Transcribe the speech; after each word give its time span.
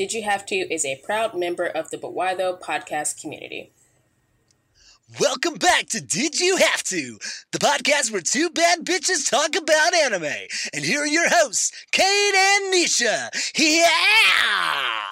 Did 0.00 0.14
You 0.14 0.22
Have 0.22 0.46
To 0.46 0.54
is 0.56 0.86
a 0.86 0.96
proud 1.04 1.34
member 1.34 1.66
of 1.66 1.90
the 1.90 1.98
But 1.98 2.14
Why 2.14 2.34
Though 2.34 2.56
podcast 2.56 3.20
community. 3.20 3.70
Welcome 5.20 5.56
back 5.56 5.88
to 5.88 6.00
Did 6.00 6.40
You 6.40 6.56
Have 6.56 6.82
To, 6.84 7.18
the 7.52 7.58
podcast 7.58 8.10
where 8.10 8.22
two 8.22 8.48
bad 8.48 8.86
bitches 8.86 9.28
talk 9.30 9.54
about 9.54 9.94
anime. 9.94 10.32
And 10.72 10.86
here 10.86 11.02
are 11.02 11.06
your 11.06 11.28
hosts, 11.28 11.72
Kate 11.92 12.34
and 12.34 12.72
Nisha. 12.72 13.28
Yeah! 13.58 15.02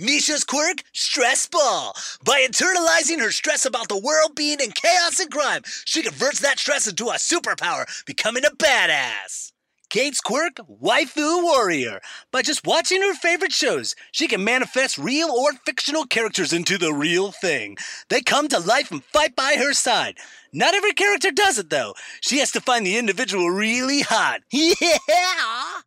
Nisha's 0.00 0.42
quirk, 0.42 0.82
stress 0.92 1.46
ball. 1.46 1.94
By 2.24 2.44
internalizing 2.44 3.20
her 3.20 3.30
stress 3.30 3.66
about 3.66 3.86
the 3.86 4.00
world 4.00 4.34
being 4.34 4.58
in 4.58 4.72
chaos 4.72 5.20
and 5.20 5.30
crime, 5.30 5.62
she 5.84 6.02
converts 6.02 6.40
that 6.40 6.58
stress 6.58 6.88
into 6.88 7.06
a 7.06 7.18
superpower, 7.18 7.86
becoming 8.04 8.44
a 8.44 8.50
badass. 8.50 9.52
Kate's 9.90 10.20
quirk, 10.20 10.56
waifu 10.56 11.42
warrior. 11.42 12.00
By 12.30 12.42
just 12.42 12.66
watching 12.66 13.00
her 13.00 13.14
favorite 13.14 13.52
shows, 13.52 13.94
she 14.12 14.28
can 14.28 14.44
manifest 14.44 14.98
real 14.98 15.30
or 15.30 15.52
fictional 15.64 16.04
characters 16.04 16.52
into 16.52 16.76
the 16.76 16.92
real 16.92 17.32
thing. 17.32 17.78
They 18.10 18.20
come 18.20 18.48
to 18.48 18.58
life 18.58 18.90
and 18.90 19.02
fight 19.02 19.34
by 19.34 19.54
her 19.58 19.72
side. 19.72 20.18
Not 20.52 20.74
every 20.74 20.92
character 20.92 21.30
does 21.30 21.56
it 21.58 21.70
though. 21.70 21.94
She 22.20 22.38
has 22.40 22.50
to 22.52 22.60
find 22.60 22.84
the 22.84 22.98
individual 22.98 23.48
really 23.50 24.00
hot. 24.02 24.40
Yeah! 24.52 25.80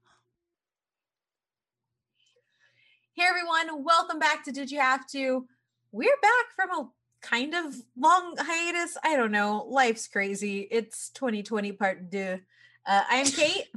Hey 3.14 3.28
everyone, 3.28 3.84
welcome 3.84 4.18
back 4.18 4.44
to 4.46 4.52
Did 4.52 4.72
You 4.72 4.80
Have 4.80 5.06
To? 5.10 5.46
We're 5.92 6.18
back 6.24 6.46
from 6.56 6.72
a 6.72 6.90
kind 7.22 7.54
of 7.54 7.76
long 7.96 8.36
hiatus. 8.40 8.98
I 9.04 9.16
don't 9.16 9.32
know. 9.32 9.68
Life's 9.70 10.08
crazy. 10.08 10.68
It's 10.72 11.10
2020 11.10 11.72
part 11.74 12.10
deux. 12.10 12.40
Uh, 12.88 13.04
I'm 13.08 13.28
Kate. 13.28 13.68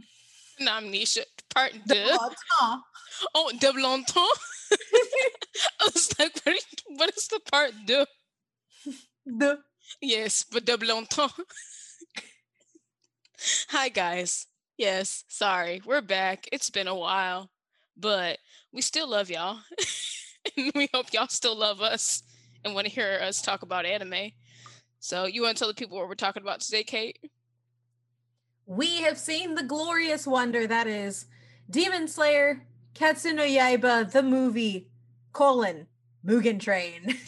I'm 0.61 0.93
Nisha. 0.93 1.25
Part 1.55 1.73
deux. 1.87 2.17
Oh, 3.35 3.51
de 3.61 3.73
longtemps. 3.73 4.27
I 5.81 5.85
was 5.95 6.19
like, 6.19 6.41
what, 6.45 6.57
what 6.89 7.17
is 7.17 7.29
the 7.29 7.39
part 7.51 7.73
deux? 7.87 8.07
The. 9.25 9.59
Yes, 10.03 10.45
but 10.51 10.65
de 10.65 10.77
longtemps. 10.77 11.33
Hi 13.69 13.89
guys. 13.89 14.49
Yes, 14.77 15.25
sorry. 15.29 15.81
We're 15.87 16.03
back. 16.03 16.49
It's 16.51 16.71
been 16.71 16.89
a 16.89 16.95
while, 16.95 17.51
but 17.97 18.39
we 18.73 18.83
still 18.83 19.09
love 19.09 19.31
y'all. 19.31 19.61
and 20.57 20.73
we 20.75 20.89
hope 20.93 21.13
y'all 21.13 21.29
still 21.29 21.57
love 21.57 21.81
us 21.81 22.23
and 22.65 22.75
want 22.75 22.89
to 22.89 22.93
hear 22.93 23.21
us 23.23 23.41
talk 23.41 23.63
about 23.63 23.87
anime. 23.87 24.33
So, 24.99 25.27
you 25.27 25.43
want 25.43 25.57
to 25.57 25.61
tell 25.61 25.69
the 25.69 25.75
people 25.75 25.99
what 25.99 26.09
we're 26.09 26.15
talking 26.15 26.43
about 26.43 26.61
today, 26.61 26.83
Kate? 26.83 27.19
We 28.67 29.03
have 29.03 29.19
seen 29.19 29.55
the 29.55 29.63
glorious 29.63 30.27
wonder 30.27 30.67
that 30.67 30.87
is 30.87 31.27
Demon 31.69 32.09
Slayer, 32.09 32.63
Kimetsu 32.95 33.35
no 33.35 33.43
Yaiba, 33.43 34.11
the 34.11 34.23
movie, 34.23 34.89
colon, 35.33 35.87
Mugen 36.25 36.59
Train. 36.59 37.03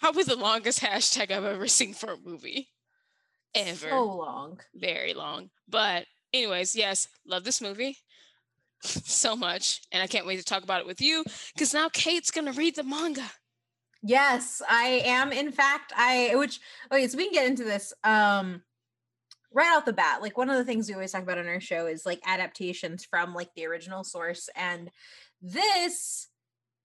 Probably 0.00 0.24
the 0.24 0.36
longest 0.36 0.80
hashtag 0.80 1.30
I've 1.30 1.44
ever 1.44 1.66
seen 1.66 1.94
for 1.94 2.12
a 2.12 2.18
movie. 2.18 2.68
Ever. 3.54 3.88
So 3.88 4.04
long. 4.04 4.60
Very 4.74 5.14
long. 5.14 5.50
But, 5.68 6.06
anyways, 6.32 6.76
yes, 6.76 7.08
love 7.26 7.44
this 7.44 7.60
movie 7.60 7.96
so 8.82 9.34
much. 9.34 9.80
And 9.92 10.02
I 10.02 10.06
can't 10.06 10.26
wait 10.26 10.38
to 10.38 10.44
talk 10.44 10.62
about 10.62 10.80
it 10.80 10.86
with 10.86 11.00
you 11.00 11.24
because 11.54 11.72
now 11.72 11.88
Kate's 11.88 12.30
going 12.30 12.46
to 12.46 12.52
read 12.52 12.76
the 12.76 12.84
manga. 12.84 13.30
Yes, 14.02 14.62
I 14.68 15.02
am. 15.04 15.32
In 15.32 15.52
fact, 15.52 15.92
I, 15.96 16.34
which, 16.34 16.60
okay, 16.90 17.06
so 17.06 17.16
we 17.18 17.24
can 17.24 17.32
get 17.32 17.46
into 17.46 17.64
this. 17.64 17.92
Um, 18.04 18.62
right 19.52 19.76
off 19.76 19.84
the 19.84 19.92
bat 19.92 20.22
like 20.22 20.38
one 20.38 20.48
of 20.48 20.56
the 20.56 20.64
things 20.64 20.86
we 20.86 20.94
always 20.94 21.10
talk 21.10 21.24
about 21.24 21.36
on 21.36 21.48
our 21.48 21.58
show 21.58 21.86
is 21.86 22.06
like 22.06 22.20
adaptations 22.24 23.04
from 23.04 23.34
like 23.34 23.52
the 23.56 23.66
original 23.66 24.04
source 24.04 24.48
and 24.54 24.92
this 25.42 26.28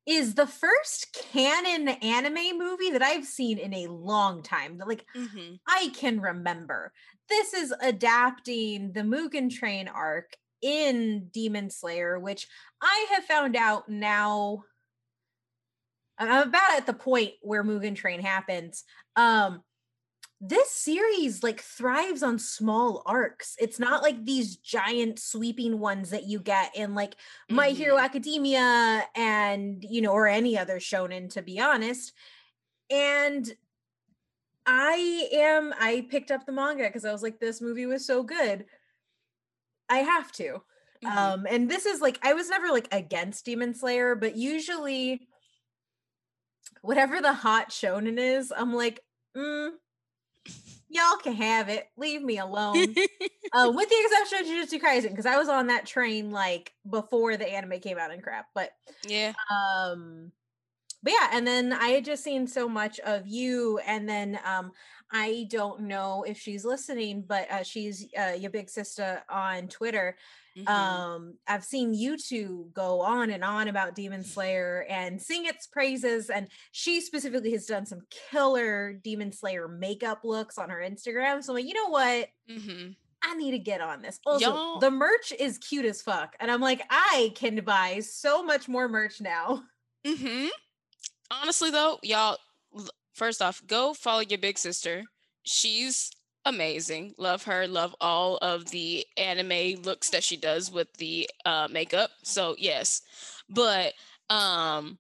is 0.08 0.36
the 0.36 0.48
first 0.48 1.16
canon 1.32 1.88
anime 1.90 2.58
movie 2.58 2.92
that 2.92 3.02
I've 3.02 3.26
seen 3.26 3.58
in 3.58 3.74
a 3.74 3.88
long 3.88 4.44
time 4.44 4.78
that 4.78 4.88
like 4.88 5.06
Mm-hmm. 5.16 5.56
I 5.68 5.92
can 5.96 6.20
remember. 6.22 6.92
This 7.30 7.54
is 7.54 7.74
adapting 7.82 8.92
the 8.94 9.02
Mugen 9.02 9.50
Train 9.50 9.88
arc 9.88 10.34
in 10.62 11.30
Demon 11.32 11.70
Slayer, 11.70 12.20
which 12.20 12.48
I 12.82 13.08
have 13.14 13.26
found 13.26 13.56
out 13.56 13.90
now. 13.90 14.64
I'm 16.18 16.48
about 16.48 16.78
at 16.78 16.86
the 16.86 16.94
point 16.94 17.32
where 17.42 17.64
Mugen 17.64 17.96
Train 17.96 18.22
happens. 18.22 18.84
Um, 19.16 19.64
this 20.42 20.70
series 20.70 21.44
like 21.44 21.62
thrives 21.62 22.22
on 22.22 22.40
small 22.40 23.04
arcs. 23.06 23.56
It's 23.60 23.80
not 23.80 24.04
like 24.04 24.26
these 24.26 24.58
giant 24.58 25.20
sweeping 25.20 25.80
ones 25.80 26.10
that 26.10 26.26
you 26.26 26.40
get 26.40 26.76
in 26.76 26.94
like 26.94 27.16
My 27.50 27.70
Hero 27.70 27.98
Academia 27.98 29.06
and 29.16 29.84
you 29.84 30.02
know, 30.02 30.12
or 30.12 30.28
any 30.28 30.58
other 30.58 30.78
shonen, 30.78 31.30
to 31.32 31.42
be 31.42 31.60
honest. 31.60 32.14
And 32.90 33.50
I 34.66 35.30
am 35.34 35.74
I 35.80 36.06
picked 36.10 36.32
up 36.32 36.46
the 36.46 36.52
manga 36.52 36.84
because 36.84 37.06
I 37.06 37.12
was 37.12 37.24
like, 37.24 37.40
this 37.40 37.62
movie 37.62 37.86
was 37.86 38.06
so 38.06 38.24
good. 38.24 38.66
I 39.90 40.00
have 40.00 40.32
to. 40.34 40.62
Mhm. 41.04 41.16
Um, 41.16 41.48
and 41.50 41.70
this 41.70 41.86
is 41.86 42.02
like 42.02 42.20
I 42.24 42.34
was 42.34 42.50
never 42.50 42.70
like 42.70 42.88
against 42.92 43.46
Demon 43.46 43.74
Slayer, 43.74 44.16
but 44.16 44.36
usually 44.36 45.28
whatever 46.82 47.22
the 47.22 47.34
hot 47.34 47.70
shonen 47.70 48.18
is, 48.20 48.54
I'm 48.56 48.74
like, 48.74 49.02
mm, 49.36 49.72
y'all 50.90 51.18
can 51.18 51.34
have 51.34 51.70
it. 51.70 51.88
Leave 51.98 52.22
me 52.22 52.38
alone. 52.38 52.78
uh, 53.54 53.72
with 53.74 53.90
the 53.90 53.96
exception 54.04 54.40
of 54.40 54.46
Jujutsu 54.46 54.82
Kaisen, 54.82 55.10
because 55.10 55.26
I 55.26 55.38
was 55.38 55.50
on 55.50 55.68
that 55.68 55.86
train 55.86 56.32
like 56.32 56.74
before 56.90 57.38
the 57.38 57.48
anime 57.48 57.80
came 57.80 57.98
out 57.98 58.12
and 58.12 58.24
crap. 58.24 58.48
But 58.54 58.72
yeah. 59.08 59.34
um 59.52 60.32
but 61.04 61.14
yeah 61.14 61.30
and 61.32 61.48
then 61.48 61.72
i 61.72 61.90
had 61.90 62.04
just 62.04 62.24
seen 62.24 62.48
so 62.48 62.68
much 62.68 63.00
of 63.02 63.28
you 63.28 63.80
and 63.86 64.10
then 64.10 64.40
um 64.44 64.72
i 65.16 65.48
don't 65.50 65.82
know 65.82 66.24
if 66.28 66.38
she's 66.38 66.66
listening 66.66 67.24
but 67.28 67.50
uh 67.52 67.64
she's 67.64 68.06
uh 68.18 68.34
your 68.38 68.52
big 68.52 68.70
sister 68.70 69.24
on 69.30 69.68
twitter 69.68 70.16
Mhm. 70.58 70.70
um 70.70 71.34
i've 71.48 71.66
seen 71.66 71.94
you 71.94 72.16
two 72.18 72.70
go 72.74 73.02
on 73.02 73.30
and 73.30 73.44
on 73.44 73.68
about 73.68 73.94
demon 73.94 74.24
slayer 74.24 74.86
and 74.90 75.22
sing 75.22 75.46
its 75.46 75.68
praises 75.68 76.30
and 76.30 76.48
she 76.72 77.02
specifically 77.02 77.52
has 77.52 77.66
done 77.66 77.86
some 77.86 78.00
killer 78.32 78.94
demon 78.94 79.34
slayer 79.34 79.68
makeup 79.68 80.22
looks 80.24 80.58
on 80.58 80.70
her 80.70 80.80
instagram 80.80 81.44
so 81.44 81.52
i'm 81.52 81.56
like 81.58 81.66
you 81.68 81.74
know 81.74 81.90
what 81.90 82.30
Mhm. 82.50 82.96
I 83.28 83.34
need 83.36 83.52
to 83.52 83.58
get 83.60 83.82
on 83.82 84.04
this. 84.04 84.20
Also, 84.24 84.46
Y'all- 84.46 84.80
the 84.80 84.92
merch 84.92 85.34
is 85.40 85.58
cute 85.58 85.86
as 85.86 86.00
fuck. 86.00 86.36
And 86.40 86.52
I'm 86.52 86.62
like, 86.62 86.84
I 86.92 87.32
can 87.34 87.56
buy 87.66 88.02
so 88.02 88.44
much 88.44 88.68
more 88.68 88.88
merch 88.88 89.20
now. 89.20 89.64
Mm-hmm. 90.06 90.50
Honestly, 91.32 91.72
though, 91.72 91.98
y'all, 92.04 92.38
first 93.16 93.42
off, 93.42 93.62
go 93.66 93.94
follow 93.94 94.22
your 94.22 94.38
big 94.38 94.58
sister. 94.60 95.04
She's 95.44 96.12
amazing. 96.46 97.14
Love 97.18 97.44
her. 97.44 97.68
Love 97.68 97.96
all 98.00 98.38
of 98.38 98.66
the 98.70 99.06
anime 99.18 99.82
looks 99.82 100.10
that 100.12 100.24
she 100.24 100.38
does 100.38 100.72
with 100.72 100.94
the 100.98 101.28
uh, 101.46 101.68
makeup. 101.72 102.12
So 102.24 102.56
yes, 102.60 103.02
but 103.50 103.94
um, 104.30 105.00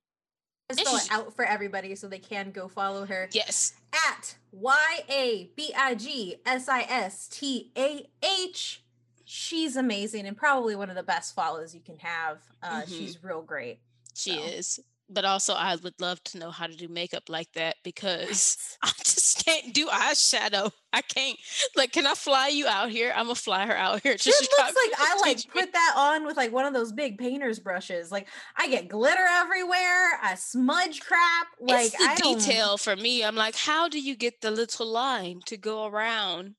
I 0.70 0.72
And 0.72 0.80
spell 0.80 0.96
it 0.98 1.08
out 1.12 1.36
for 1.36 1.46
everybody 1.46 1.94
so 1.96 2.08
they 2.08 2.20
can 2.20 2.52
go 2.52 2.68
follow 2.68 3.06
her 3.06 3.30
yes, 3.32 3.74
at 4.10 4.36
Y 4.52 5.00
A 5.10 5.52
B 5.56 5.72
I 5.78 5.94
G 5.96 6.38
S 6.46 6.68
I 6.68 6.82
S 6.82 7.28
T 7.28 7.72
A 7.78 8.08
H. 8.24 8.82
She's 9.28 9.76
amazing 9.76 10.28
and 10.28 10.38
probably 10.38 10.76
one 10.76 10.90
of 10.92 10.96
the 10.96 11.04
best 11.04 11.34
follows 11.36 11.74
you 11.74 11.82
can 11.82 11.98
have. 12.00 12.40
Uh, 12.62 12.82
Mhm. 12.84 12.88
She's 12.88 13.24
real 13.24 13.42
great. 13.42 13.80
she 14.16 14.32
So. 14.32 14.44
is. 14.44 14.80
But 15.08 15.24
also, 15.24 15.54
I 15.54 15.76
would 15.76 15.94
love 16.02 16.24
to 16.26 16.40
know 16.40 16.50
how 16.50 16.66
to 16.66 16.76
do 16.76 16.88
makeup 16.88 17.24
like 17.30 17.52
that 17.54 17.76
because 17.84 18.58
I 18.84 18.92
just 19.04 19.46
can't 19.46 19.72
do 19.72 19.88
eyeshadow. 19.88 20.72
I 20.92 21.02
can't. 21.02 21.38
Like, 21.76 21.92
can 21.92 22.08
I 22.08 22.16
fly 22.16 22.48
you 22.48 22.66
out 22.66 22.90
here? 22.90 23.14
I'm 23.16 23.26
gonna 23.26 23.36
fly 23.36 23.68
her 23.68 23.78
out 23.78 24.02
here. 24.02 24.14
It 24.14 24.22
Just 24.22 24.42
looks 24.42 24.60
like 24.64 24.74
I 25.00 25.18
like 25.22 25.38
put 25.54 25.74
that 25.74 25.94
on 25.96 26.26
with 26.26 26.38
like 26.38 26.52
one 26.52 26.66
of 26.66 26.74
those 26.74 26.92
big 26.92 27.20
painter's 27.20 27.60
brushes. 27.60 28.12
Like 28.12 28.28
I 28.58 28.68
get 28.68 28.88
glitter 28.88 29.26
everywhere. 29.30 30.20
I 30.24 30.34
smudge 30.38 31.02
crap. 31.02 31.48
Like 31.60 31.88
it's 31.88 31.98
the 31.98 32.04
I 32.04 32.16
don't- 32.16 32.40
detail 32.40 32.78
for 32.78 32.96
me. 32.96 33.24
I'm 33.24 33.36
like, 33.36 33.56
how 33.56 33.88
do 33.88 34.00
you 34.00 34.16
get 34.16 34.42
the 34.42 34.50
little 34.50 34.88
line 34.88 35.42
to 35.46 35.58
go 35.58 35.86
around? 35.86 36.56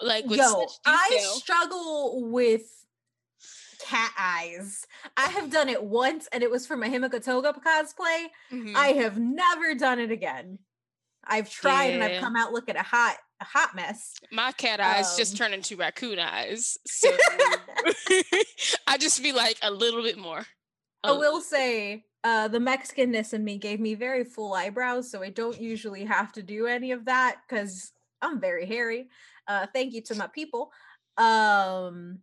Like 0.00 0.26
with 0.26 0.38
Yo, 0.38 0.66
I 0.86 1.18
struggle 1.34 2.30
with 2.30 2.62
cat 3.84 4.12
eyes. 4.18 4.86
I 5.16 5.28
have 5.28 5.50
done 5.50 5.68
it 5.68 5.82
once 5.84 6.28
and 6.32 6.42
it 6.42 6.50
was 6.50 6.66
for 6.66 6.76
my 6.76 6.88
Himiko 6.88 7.22
Toga 7.22 7.52
cosplay. 7.52 8.26
Mhm. 8.50 8.74
I 8.74 8.88
have 8.88 9.18
never 9.18 9.74
done 9.74 9.98
it 9.98 10.10
again. 10.10 10.58
I've 11.26 11.50
tried 11.50 11.94
and 11.94 12.02
I've 12.02 12.20
come 12.20 12.36
out 12.36 12.52
looking 12.52 12.76
a 12.76 12.82
hot 12.82 13.16
a 13.40 13.44
hot 13.44 13.74
mess. 13.74 14.14
My 14.30 14.52
cat 14.52 14.78
eyes 14.80 15.10
um, 15.10 15.16
just 15.18 15.36
turn 15.36 15.52
into 15.52 15.76
raccoon 15.76 16.18
eyes. 16.18 16.76
So 16.86 17.10
I 18.86 18.98
just 18.98 19.22
be 19.22 19.32
like 19.32 19.58
a 19.62 19.70
little 19.70 20.02
bit 20.02 20.18
more. 20.18 20.44
I 21.02 21.12
will 21.12 21.40
say 21.40 22.04
uh 22.22 22.48
the 22.48 22.58
Mexicanness 22.58 23.34
in 23.34 23.44
me 23.44 23.58
gave 23.58 23.80
me 23.80 23.94
very 23.94 24.24
full 24.24 24.54
eyebrows, 24.54 25.10
so 25.10 25.22
I 25.22 25.30
don't 25.30 25.60
usually 25.60 26.04
have 26.04 26.32
to 26.32 26.42
do 26.42 26.66
any 26.66 26.92
of 26.92 27.04
that 27.06 27.36
because 27.46 27.92
I'm 28.22 28.40
very 28.40 28.66
hairy. 28.66 29.08
Uh 29.46 29.66
thank 29.72 29.92
you 29.94 30.02
to 30.02 30.14
my 30.14 30.26
people. 30.28 30.72
Um 31.16 32.20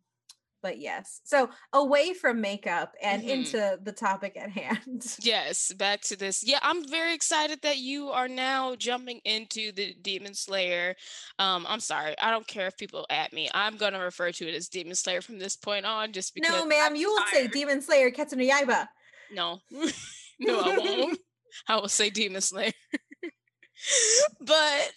but 0.62 0.78
yes. 0.80 1.22
So 1.24 1.50
away 1.74 2.14
from 2.14 2.42
makeup 2.42 2.94
and 3.02 3.24
Mhm. 3.24 3.30
into 3.30 3.80
the 3.82 3.92
topic 3.92 4.38
at 4.38 4.50
hand. 4.52 5.06
Yes, 5.24 5.72
back 5.74 6.02
to 6.02 6.16
this. 6.16 6.44
Yeah, 6.44 6.60
I'm 6.62 6.88
very 6.88 7.14
excited 7.14 7.62
that 7.64 7.78
you 7.78 8.10
are 8.10 8.28
now 8.28 8.76
jumping 8.76 9.20
into 9.26 9.72
the 9.72 9.94
Demon 10.02 10.34
Slayer. 10.34 10.96
Um, 11.40 11.66
I'm 11.68 11.80
sorry, 11.80 12.16
I 12.20 12.32
don't 12.32 12.48
care 12.48 12.68
if 12.68 12.78
people 12.78 13.06
at 13.10 13.34
me. 13.34 13.50
I'm 13.54 13.78
gonna 13.78 14.00
refer 14.04 14.32
to 14.32 14.48
it 14.48 14.56
as 14.56 14.70
Demon 14.70 14.96
Slayer 14.96 15.22
from 15.22 15.40
this 15.40 15.56
point 15.56 15.86
on, 15.86 16.12
just 16.14 16.34
because. 16.34 16.52
no, 16.52 16.66
ma'am, 16.66 16.80
I'm 16.92 16.96
you 16.96 17.10
will 17.10 17.24
say. 17.32 17.48
Demon 17.48 17.82
Slayer 17.82 18.12
Ketsu 18.12 18.36
no 18.38 18.44
Yaiba. 18.44 18.88
No, 19.34 19.62
no, 20.40 20.60
I 20.60 20.78
won't. 20.78 21.20
I 21.68 21.76
will 21.78 21.88
say 21.88 22.10
Demon 22.10 22.42
Slayer. 22.42 22.74
but 24.40 24.92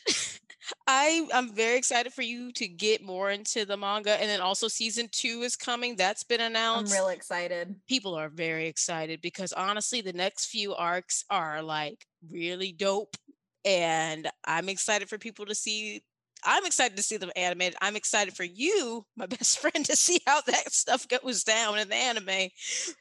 I 0.86 1.26
I'm 1.32 1.54
very 1.54 1.76
excited 1.76 2.12
for 2.12 2.22
you 2.22 2.52
to 2.52 2.68
get 2.68 3.02
more 3.02 3.30
into 3.30 3.64
the 3.64 3.76
manga, 3.76 4.20
and 4.20 4.28
then 4.28 4.40
also 4.40 4.68
season 4.68 5.08
two 5.10 5.42
is 5.42 5.56
coming. 5.56 5.96
That's 5.96 6.24
been 6.24 6.40
announced. 6.40 6.92
I'm 6.92 7.00
real 7.00 7.08
excited. 7.08 7.74
People 7.88 8.14
are 8.14 8.28
very 8.28 8.66
excited 8.66 9.20
because 9.20 9.52
honestly, 9.52 10.00
the 10.00 10.12
next 10.12 10.46
few 10.46 10.74
arcs 10.74 11.24
are 11.30 11.62
like 11.62 12.06
really 12.30 12.72
dope, 12.72 13.16
and 13.64 14.28
I'm 14.44 14.68
excited 14.68 15.08
for 15.08 15.18
people 15.18 15.46
to 15.46 15.54
see. 15.54 16.02
I'm 16.44 16.66
excited 16.66 16.96
to 16.96 17.02
see 17.02 17.16
them 17.16 17.30
animated. 17.36 17.76
I'm 17.80 17.96
excited 17.96 18.34
for 18.34 18.44
you, 18.44 19.04
my 19.16 19.26
best 19.36 19.58
friend, 19.58 19.84
to 19.86 19.96
see 19.96 20.20
how 20.26 20.40
that 20.42 20.72
stuff 20.72 21.06
goes 21.08 21.44
down 21.44 21.78
in 21.78 21.88
the 21.88 21.94
anime. 21.94 22.50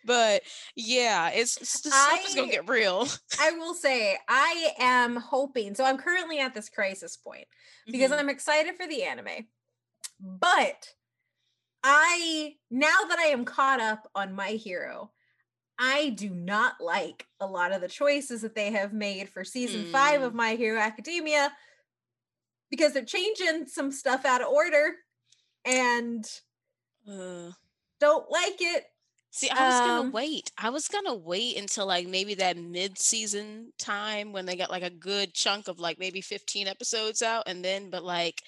But 0.05 0.43
yeah, 0.75 1.29
it's, 1.29 1.57
it's 1.57 1.81
the 1.81 1.91
stuff 1.91 2.25
is 2.27 2.35
gonna 2.35 2.51
get 2.51 2.69
real. 2.69 3.07
I 3.39 3.51
will 3.51 3.73
say 3.73 4.17
I 4.27 4.71
am 4.79 5.15
hoping. 5.15 5.75
So 5.75 5.83
I'm 5.83 5.97
currently 5.97 6.39
at 6.39 6.53
this 6.53 6.69
crisis 6.69 7.17
point 7.17 7.47
because 7.85 8.11
Mhm. 8.11 8.19
I'm 8.19 8.29
excited 8.29 8.75
for 8.75 8.87
the 8.87 9.03
anime. 9.03 9.47
But 10.19 10.93
I 11.83 12.55
now 12.71 12.97
that 13.09 13.19
I 13.19 13.25
am 13.27 13.45
caught 13.45 13.81
up 13.81 14.09
on 14.15 14.33
my 14.33 14.51
hero, 14.51 15.11
I 15.77 16.09
do 16.11 16.29
not 16.29 16.75
like 16.79 17.25
a 17.39 17.47
lot 17.47 17.73
of 17.73 17.81
the 17.81 17.87
choices 17.87 18.41
that 18.41 18.55
they 18.55 18.71
have 18.71 18.93
made 18.93 19.27
for 19.29 19.43
season 19.43 19.91
5 19.91 20.21
of 20.21 20.31
Mm. 20.33 20.35
My 20.35 20.55
Hero 20.55 20.79
Academia 20.79 21.51
because 22.73 22.93
they're 22.93 23.05
changing 23.05 23.67
some 23.67 23.91
stuff 23.91 24.25
out 24.25 24.41
of 24.41 24.47
order 24.47 24.95
and 25.65 26.25
Uh, 27.07 27.51
don't 27.99 28.29
like 28.29 28.57
it. 28.59 28.85
See, 29.31 29.49
I 29.49 29.63
was 29.63 29.81
gonna 29.81 30.01
Um, 30.01 30.11
wait. 30.11 30.51
I 30.57 30.69
was 30.69 30.87
gonna 30.87 31.15
wait 31.15 31.57
until 31.57 31.87
like 31.87 32.07
maybe 32.07 32.35
that 32.35 32.55
mid-season 32.57 33.73
time 33.79 34.31
when 34.31 34.45
they 34.45 34.55
got 34.55 34.69
like 34.69 34.83
a 34.83 34.89
good 34.91 35.33
chunk 35.33 35.67
of 35.67 35.79
like 35.79 35.97
maybe 35.99 36.21
15 36.21 36.67
episodes 36.67 37.21
out 37.21 37.43
and 37.47 37.65
then 37.65 37.89
but 37.89 38.03
like 38.03 38.43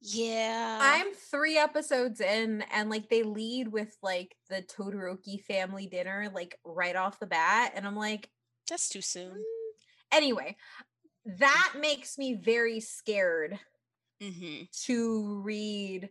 yeah. 0.00 0.78
I'm 0.80 1.12
three 1.12 1.58
episodes 1.58 2.20
in, 2.20 2.62
and 2.72 2.88
like 2.90 3.08
they 3.08 3.22
lead 3.24 3.68
with 3.68 3.96
like 4.02 4.36
the 4.48 4.62
Todoroki 4.62 5.42
family 5.42 5.86
dinner, 5.88 6.30
like 6.32 6.58
right 6.64 6.94
off 6.96 7.18
the 7.18 7.26
bat. 7.26 7.72
And 7.74 7.86
I'm 7.86 7.96
like, 7.96 8.30
that's 8.68 8.88
too 8.88 9.00
soon. 9.00 9.32
"Mm." 9.32 9.42
anyway, 10.12 10.56
that 11.38 11.74
makes 11.78 12.18
me 12.18 12.34
very 12.34 12.80
scared 12.80 13.58
Mm-hmm. 14.20 14.62
to 14.86 15.40
read 15.44 16.08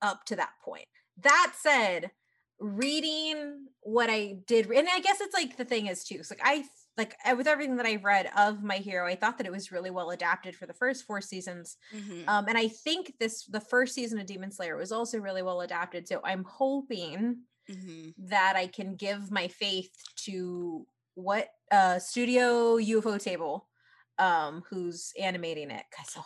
up 0.00 0.24
to 0.24 0.36
that 0.36 0.52
point. 0.64 0.86
That 1.22 1.52
said, 1.60 2.10
reading 2.58 3.66
what 3.82 4.08
I 4.08 4.38
did, 4.46 4.70
and 4.70 4.88
I 4.90 5.00
guess 5.00 5.20
it's 5.20 5.34
like 5.34 5.58
the 5.58 5.66
thing 5.66 5.88
is 5.88 6.04
too, 6.04 6.14
it's 6.14 6.30
like 6.30 6.40
I 6.42 6.64
like 6.96 7.14
with 7.36 7.46
everything 7.46 7.76
that 7.76 7.84
I've 7.84 8.04
read 8.04 8.30
of 8.34 8.62
My 8.62 8.76
Hero, 8.76 9.06
I 9.06 9.14
thought 9.14 9.36
that 9.36 9.46
it 9.46 9.52
was 9.52 9.70
really 9.70 9.90
well 9.90 10.10
adapted 10.10 10.56
for 10.56 10.64
the 10.64 10.72
first 10.72 11.04
four 11.04 11.20
seasons. 11.20 11.76
Mm-hmm. 11.94 12.28
Um, 12.28 12.46
and 12.48 12.56
I 12.56 12.68
think 12.68 13.12
this 13.20 13.44
the 13.44 13.60
first 13.60 13.94
season 13.94 14.18
of 14.18 14.26
Demon 14.26 14.50
Slayer 14.50 14.76
was 14.76 14.90
also 14.90 15.18
really 15.18 15.42
well 15.42 15.60
adapted. 15.60 16.08
So 16.08 16.20
I'm 16.24 16.44
hoping 16.44 17.42
mm-hmm. 17.70 18.08
that 18.28 18.56
I 18.56 18.68
can 18.68 18.96
give 18.96 19.30
my 19.30 19.48
faith 19.48 19.92
to 20.24 20.86
what 21.18 21.48
uh 21.72 21.98
Studio 21.98 22.78
Ufotable, 22.78 23.62
um, 24.18 24.62
who's 24.70 25.12
animating 25.20 25.70
it. 25.70 25.82
Cause 25.94 26.14
oh, 26.16 26.24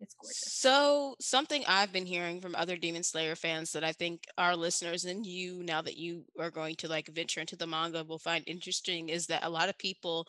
it's 0.00 0.14
gorgeous. 0.14 0.38
So 0.46 1.16
something 1.20 1.64
I've 1.66 1.92
been 1.92 2.06
hearing 2.06 2.40
from 2.40 2.54
other 2.54 2.76
Demon 2.76 3.02
Slayer 3.02 3.34
fans 3.34 3.72
that 3.72 3.82
I 3.82 3.92
think 3.92 4.22
our 4.38 4.54
listeners 4.54 5.04
and 5.04 5.26
you, 5.26 5.64
now 5.64 5.82
that 5.82 5.96
you 5.96 6.24
are 6.38 6.50
going 6.50 6.76
to 6.76 6.88
like 6.88 7.08
venture 7.08 7.40
into 7.40 7.56
the 7.56 7.66
manga, 7.66 8.04
will 8.04 8.18
find 8.18 8.44
interesting 8.46 9.08
is 9.08 9.26
that 9.26 9.44
a 9.44 9.50
lot 9.50 9.68
of 9.68 9.76
people, 9.78 10.26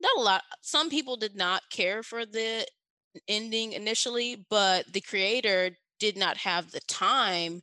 not 0.00 0.16
a 0.16 0.20
lot, 0.20 0.42
some 0.62 0.88
people 0.88 1.16
did 1.16 1.34
not 1.34 1.62
care 1.70 2.04
for 2.04 2.24
the 2.24 2.64
ending 3.26 3.72
initially, 3.72 4.46
but 4.48 4.90
the 4.92 5.00
creator 5.00 5.76
did 5.98 6.16
not 6.16 6.36
have 6.36 6.70
the 6.70 6.80
time 6.88 7.60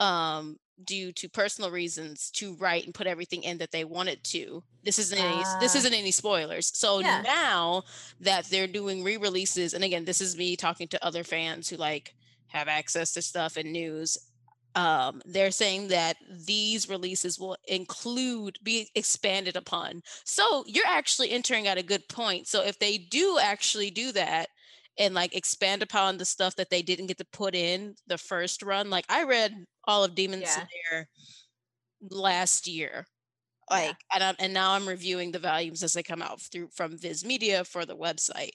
um 0.00 0.56
due 0.84 1.12
to 1.12 1.28
personal 1.28 1.70
reasons 1.70 2.30
to 2.32 2.54
write 2.56 2.84
and 2.84 2.94
put 2.94 3.06
everything 3.06 3.42
in 3.42 3.58
that 3.58 3.70
they 3.72 3.84
wanted 3.84 4.22
to. 4.24 4.62
This 4.84 4.98
isn't 4.98 5.18
any 5.18 5.42
this 5.60 5.74
Ah. 5.74 5.78
isn't 5.78 5.94
any 5.94 6.10
spoilers. 6.12 6.70
So 6.76 7.00
Yeah. 7.00 7.22
now 7.22 7.82
that 8.20 8.46
they're 8.46 8.66
doing 8.68 9.02
re-releases 9.04 9.74
and 9.74 9.84
again 9.84 10.04
this 10.04 10.20
is 10.20 10.36
me 10.36 10.56
talking 10.56 10.88
to 10.88 11.04
other 11.04 11.24
fans 11.24 11.68
who 11.68 11.76
like 11.76 12.14
have 12.48 12.68
access 12.68 13.12
to 13.14 13.22
stuff 13.22 13.56
and 13.56 13.72
news 13.72 14.16
um, 14.74 15.20
they're 15.24 15.50
saying 15.50 15.88
that 15.88 16.16
these 16.46 16.88
releases 16.88 17.38
will 17.38 17.56
include 17.66 18.58
be 18.62 18.88
expanded 18.94 19.56
upon 19.56 20.02
so 20.24 20.62
you're 20.66 20.86
actually 20.86 21.30
entering 21.30 21.66
at 21.66 21.78
a 21.78 21.82
good 21.82 22.06
point 22.08 22.46
so 22.46 22.62
if 22.62 22.78
they 22.78 22.98
do 22.98 23.38
actually 23.40 23.90
do 23.90 24.12
that 24.12 24.48
and 24.98 25.14
like 25.14 25.34
expand 25.34 25.82
upon 25.82 26.16
the 26.18 26.24
stuff 26.24 26.56
that 26.56 26.70
they 26.70 26.82
didn't 26.82 27.06
get 27.06 27.18
to 27.18 27.26
put 27.32 27.54
in 27.54 27.94
the 28.06 28.18
first 28.18 28.62
run 28.62 28.90
like 28.90 29.04
i 29.08 29.24
read 29.24 29.52
all 29.84 30.04
of 30.04 30.14
demon 30.14 30.40
Yeah. 30.40 30.66
slayer 30.90 31.08
last 32.10 32.66
year 32.66 33.06
Yeah. 33.70 33.76
like 33.88 33.96
and, 34.14 34.22
I'm, 34.22 34.34
and 34.38 34.54
now 34.54 34.72
i'm 34.72 34.88
reviewing 34.88 35.32
the 35.32 35.38
volumes 35.38 35.82
as 35.82 35.92
they 35.92 36.02
come 36.02 36.22
out 36.22 36.40
through 36.40 36.68
from 36.74 36.96
viz 36.98 37.24
media 37.24 37.64
for 37.64 37.84
the 37.84 37.96
website 37.96 38.52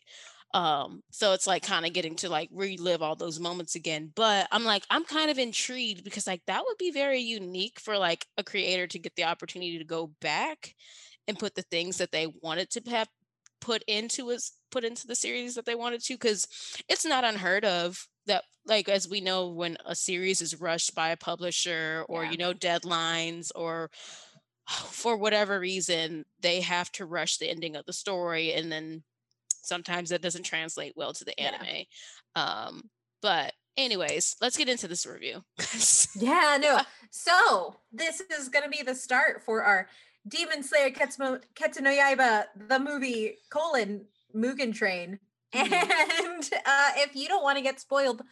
um 0.53 1.01
so 1.11 1.33
it's 1.33 1.47
like 1.47 1.63
kind 1.63 1.85
of 1.85 1.93
getting 1.93 2.15
to 2.17 2.29
like 2.29 2.49
relive 2.53 3.01
all 3.01 3.15
those 3.15 3.39
moments 3.39 3.75
again 3.75 4.11
but 4.15 4.47
i'm 4.51 4.63
like 4.63 4.85
i'm 4.89 5.03
kind 5.03 5.29
of 5.31 5.39
intrigued 5.39 6.03
because 6.03 6.27
like 6.27 6.41
that 6.47 6.63
would 6.65 6.77
be 6.77 6.91
very 6.91 7.19
unique 7.19 7.79
for 7.79 7.97
like 7.97 8.25
a 8.37 8.43
creator 8.43 8.87
to 8.87 8.99
get 8.99 9.15
the 9.15 9.23
opportunity 9.25 9.77
to 9.77 9.83
go 9.85 10.11
back 10.21 10.73
and 11.27 11.39
put 11.39 11.55
the 11.55 11.63
things 11.63 11.97
that 11.97 12.11
they 12.11 12.27
wanted 12.41 12.69
to 12.69 12.81
have 12.89 13.07
put 13.63 13.81
into 13.87 14.29
us 14.29 14.51
put 14.71 14.83
into 14.83 15.07
the 15.07 15.15
series 15.15 15.55
that 15.55 15.65
they 15.65 15.73
wanted 15.75 16.03
to 16.03 16.15
because 16.15 16.45
it's 16.89 17.05
not 17.05 17.23
unheard 17.23 17.63
of 17.63 18.05
that 18.27 18.43
like 18.65 18.89
as 18.89 19.07
we 19.07 19.21
know 19.21 19.47
when 19.47 19.77
a 19.85 19.95
series 19.95 20.41
is 20.41 20.59
rushed 20.59 20.93
by 20.93 21.09
a 21.09 21.17
publisher 21.17 22.03
or 22.09 22.25
Yeah. 22.25 22.31
you 22.31 22.37
know 22.37 22.53
deadlines 22.53 23.51
or 23.55 23.89
for 24.67 25.15
whatever 25.15 25.59
reason 25.61 26.25
they 26.41 26.59
have 26.59 26.91
to 26.93 27.05
rush 27.05 27.37
the 27.37 27.49
ending 27.49 27.77
of 27.77 27.85
the 27.85 27.93
story 27.93 28.51
and 28.53 28.69
then 28.69 29.01
sometimes 29.63 30.09
that 30.09 30.21
doesn't 30.21 30.43
translate 30.43 30.91
well 30.97 31.13
to 31.13 31.23
the 31.23 31.33
Yeah. 31.37 31.51
anime 31.53 31.85
um 32.35 32.89
but 33.21 33.53
anyways 33.77 34.35
let's 34.41 34.57
get 34.57 34.67
into 34.67 34.89
this 34.89 35.05
review 35.05 35.41
Yeah, 36.15 36.57
no. 36.61 36.81
So 37.15 37.75
this 37.91 38.21
is 38.21 38.49
gonna 38.49 38.69
be 38.69 38.81
the 38.83 38.95
start 38.95 39.43
for 39.45 39.63
our 39.63 39.87
Demon 40.27 40.63
Slayer 40.63 40.89
Ketsumo, 40.91 41.41
Ketsu 41.55 41.81
no 41.81 41.89
Yaiba, 41.91 42.45
the 42.67 42.79
movie 42.79 43.37
colon 43.49 44.05
Mugen 44.35 44.73
Train. 44.73 45.19
Mhm. 45.53 45.71
And 45.71 46.49
uh, 46.65 46.91
if 46.97 47.15
you 47.15 47.27
don't 47.27 47.43
want 47.43 47.57
to 47.59 47.63
get 47.63 47.79
spoiled, 47.79 48.23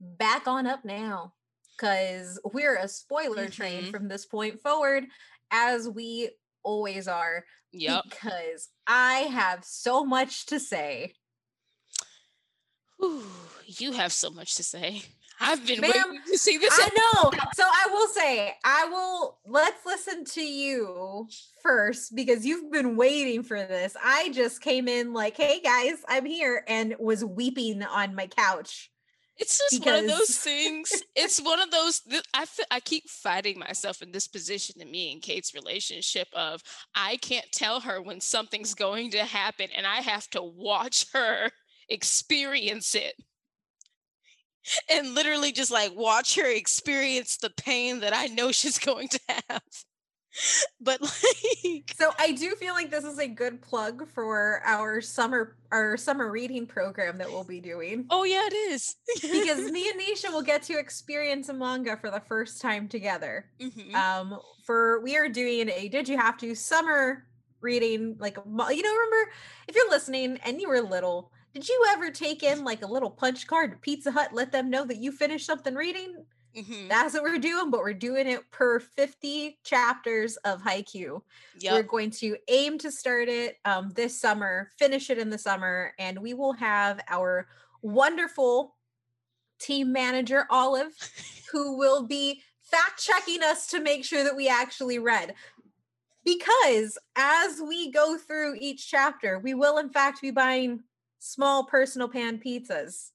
back 0.00 0.48
on 0.48 0.66
up 0.66 0.84
now, 0.84 1.32
because 1.76 2.40
we're 2.52 2.76
a 2.76 2.88
spoiler 2.88 3.48
train 3.48 3.84
Mhm. 3.84 3.90
from 3.92 4.08
this 4.08 4.26
point 4.26 4.60
forward, 4.60 5.04
as 5.52 5.88
we 5.88 6.30
always 6.64 7.06
are. 7.06 7.44
yep 7.70 8.02
Because 8.10 8.70
I 8.88 9.18
have 9.30 9.64
so 9.64 10.04
much 10.04 10.46
to 10.46 10.58
say. 10.58 11.14
Whew, 12.98 13.22
you 13.66 13.92
have 13.92 14.12
so 14.12 14.30
much 14.30 14.56
to 14.56 14.64
say 14.64 15.02
i've 15.40 15.66
been 15.66 15.80
Ma'am, 15.80 15.92
waiting 15.94 16.20
to 16.26 16.38
see 16.38 16.58
this 16.58 16.78
I 16.80 16.88
know. 16.88 17.30
So 17.54 17.62
I 17.64 17.88
will 17.90 18.08
say, 18.08 18.54
I 18.64 18.86
will 18.86 19.38
let's 19.46 19.84
listen 19.86 20.24
to 20.24 20.42
you 20.42 21.28
first 21.62 22.14
because 22.14 22.44
you've 22.44 22.70
been 22.70 22.96
waiting 22.96 23.42
for 23.42 23.58
this. 23.58 23.96
I 24.02 24.30
just 24.30 24.60
came 24.60 24.88
in 24.88 25.12
like, 25.12 25.36
hey 25.36 25.60
guys, 25.60 26.02
I'm 26.08 26.26
here 26.26 26.64
and 26.68 26.94
was 26.98 27.24
weeping 27.24 27.82
on 27.82 28.14
my 28.14 28.26
couch. 28.26 28.90
It's 29.36 29.58
just 29.58 29.84
one 29.84 29.96
of 29.96 30.06
those 30.06 30.38
things. 30.38 30.92
It's 31.16 31.40
one 31.40 31.60
of 31.60 31.70
those. 31.70 32.00
th- 32.00 32.22
I 32.34 32.46
I 32.70 32.80
keep 32.80 33.08
fighting 33.08 33.58
myself 33.58 34.02
in 34.02 34.12
this 34.12 34.28
position 34.28 34.80
in 34.80 34.90
me 34.90 35.12
and 35.12 35.22
Kate's 35.22 35.54
relationship 35.54 36.28
of 36.32 36.62
I 36.94 37.16
can't 37.16 37.50
tell 37.52 37.80
her 37.80 38.00
when 38.00 38.20
something's 38.20 38.74
going 38.74 39.10
to 39.12 39.24
happen, 39.24 39.68
and 39.76 39.86
I 39.86 39.96
have 39.96 40.28
to 40.30 40.42
watch 40.42 41.06
her 41.12 41.50
experience 41.88 42.94
it, 42.94 43.14
and 44.90 45.14
literally 45.14 45.52
just 45.52 45.70
like 45.70 45.94
watch 45.94 46.36
her 46.36 46.50
experience 46.50 47.36
the 47.36 47.50
pain 47.50 48.00
that 48.00 48.14
I 48.14 48.26
know 48.26 48.52
she's 48.52 48.78
going 48.78 49.08
to 49.08 49.20
have. 49.48 49.62
but 50.80 51.00
like 51.00 51.92
So 51.96 52.10
I 52.18 52.32
do 52.32 52.50
feel 52.56 52.74
like 52.74 52.90
this 52.90 53.04
is 53.04 53.20
a 53.20 53.28
good 53.28 53.62
plug 53.62 54.08
for 54.08 54.60
our 54.64 55.00
summer 55.00 55.56
our 55.70 55.96
summer 55.96 56.30
reading 56.30 56.66
program 56.66 57.18
that 57.18 57.28
we'll 57.30 57.44
be 57.44 57.60
doing. 57.60 58.06
oh 58.10 58.24
yeah, 58.24 58.42
it 58.46 58.54
is. 58.72 58.96
Because 59.22 59.70
me 59.70 59.88
and 59.90 60.00
Nisha 60.00 60.32
will 60.32 60.42
get 60.42 60.62
to 60.64 60.78
experience 60.78 61.48
a 61.48 61.54
manga 61.54 61.96
for 61.96 62.10
the 62.10 62.20
first 62.20 62.60
time 62.60 62.88
together. 62.88 63.46
Mhm. 63.60 63.94
Um 63.94 64.38
for 64.66 65.00
we 65.02 65.16
are 65.16 65.28
doing 65.28 65.68
a 65.70 65.88
did 65.88 66.08
you 66.08 66.16
have 66.18 66.36
to 66.38 66.54
summer 66.56 67.26
reading 67.60 68.16
like 68.18 68.36
you 68.36 68.42
know 68.82 68.94
remember 68.94 69.30
if 69.68 69.74
you're 69.76 69.90
listening 69.90 70.38
and 70.44 70.60
you 70.60 70.68
were 70.68 70.80
little 70.80 71.30
did 71.54 71.68
you 71.68 71.86
ever 71.90 72.10
take 72.10 72.42
in 72.42 72.64
like 72.64 72.82
a 72.82 72.86
little 72.86 73.10
punch 73.10 73.46
card 73.46 73.70
to 73.70 73.76
Pizza 73.78 74.10
Hut 74.10 74.32
let 74.32 74.52
them 74.52 74.68
know 74.68 74.84
that 74.84 74.98
you 74.98 75.12
finished 75.12 75.46
something 75.46 75.74
reading? 75.74 76.26
Mhm. 76.56 76.88
That's 76.88 77.14
what 77.14 77.22
we're 77.24 77.38
doing, 77.38 77.70
but 77.70 77.80
we're 77.80 77.94
doing 77.94 78.28
it 78.28 78.48
per 78.50 78.78
50 78.78 79.58
chapters 79.64 80.36
of 80.38 80.62
Haikyuu. 80.62 81.20
We're 81.74 81.82
going 81.82 82.10
to 82.12 82.36
aim 82.48 82.78
to 82.78 82.92
start 82.92 83.28
it 83.28 83.58
um, 83.64 83.90
this 83.90 84.20
summer, 84.20 84.70
finish 84.78 85.10
it 85.10 85.18
in 85.18 85.30
the 85.30 85.38
summer, 85.38 85.94
and 85.98 86.18
we 86.18 86.34
will 86.34 86.52
have 86.52 87.00
our 87.08 87.48
wonderful 87.82 88.76
team 89.58 89.92
manager, 89.92 90.46
Olive, 90.50 90.92
who 91.52 91.76
will 91.76 92.02
be 92.02 92.42
fact 92.62 93.02
checking 93.02 93.42
us 93.42 93.66
to 93.68 93.80
make 93.80 94.04
sure 94.04 94.24
that 94.24 94.36
we 94.36 94.48
actually 94.48 94.98
read. 94.98 95.34
Because 96.24 96.96
as 97.16 97.60
we 97.60 97.90
go 97.90 98.16
through 98.16 98.56
each 98.58 98.90
chapter, 98.90 99.38
we 99.38 99.54
will, 99.54 99.78
in 99.78 99.90
fact, 99.90 100.22
be 100.22 100.30
buying 100.30 100.82
small 101.24 101.64
personal 101.64 102.08
pan 102.08 102.38
pizzas. 102.38 103.10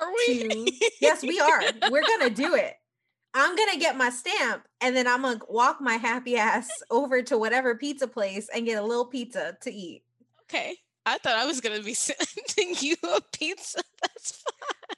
Are 0.00 0.10
we? 0.12 0.48
to- 0.48 0.90
yes, 1.00 1.22
we 1.22 1.40
are. 1.40 1.60
We're 1.90 2.06
going 2.06 2.28
to 2.28 2.30
do 2.30 2.54
it. 2.54 2.74
I'm 3.34 3.56
going 3.56 3.70
to 3.72 3.78
get 3.78 3.96
my 3.96 4.10
stamp 4.10 4.64
and 4.80 4.96
then 4.96 5.06
I'm 5.06 5.22
going 5.22 5.38
to 5.40 5.46
walk 5.48 5.80
my 5.80 5.94
happy 5.94 6.36
ass 6.36 6.68
over 6.90 7.22
to 7.22 7.36
whatever 7.36 7.74
pizza 7.74 8.06
place 8.06 8.48
and 8.54 8.64
get 8.64 8.82
a 8.82 8.86
little 8.86 9.04
pizza 9.06 9.56
to 9.62 9.72
eat. 9.72 10.02
okay. 10.44 10.76
I 11.06 11.16
thought 11.16 11.36
I 11.36 11.46
was 11.46 11.62
gonna 11.62 11.80
be 11.80 11.94
sending 11.94 12.74
you 12.80 12.94
a 13.02 13.20
pizza. 13.32 13.80
That's 14.02 14.32
fine. 14.32 14.96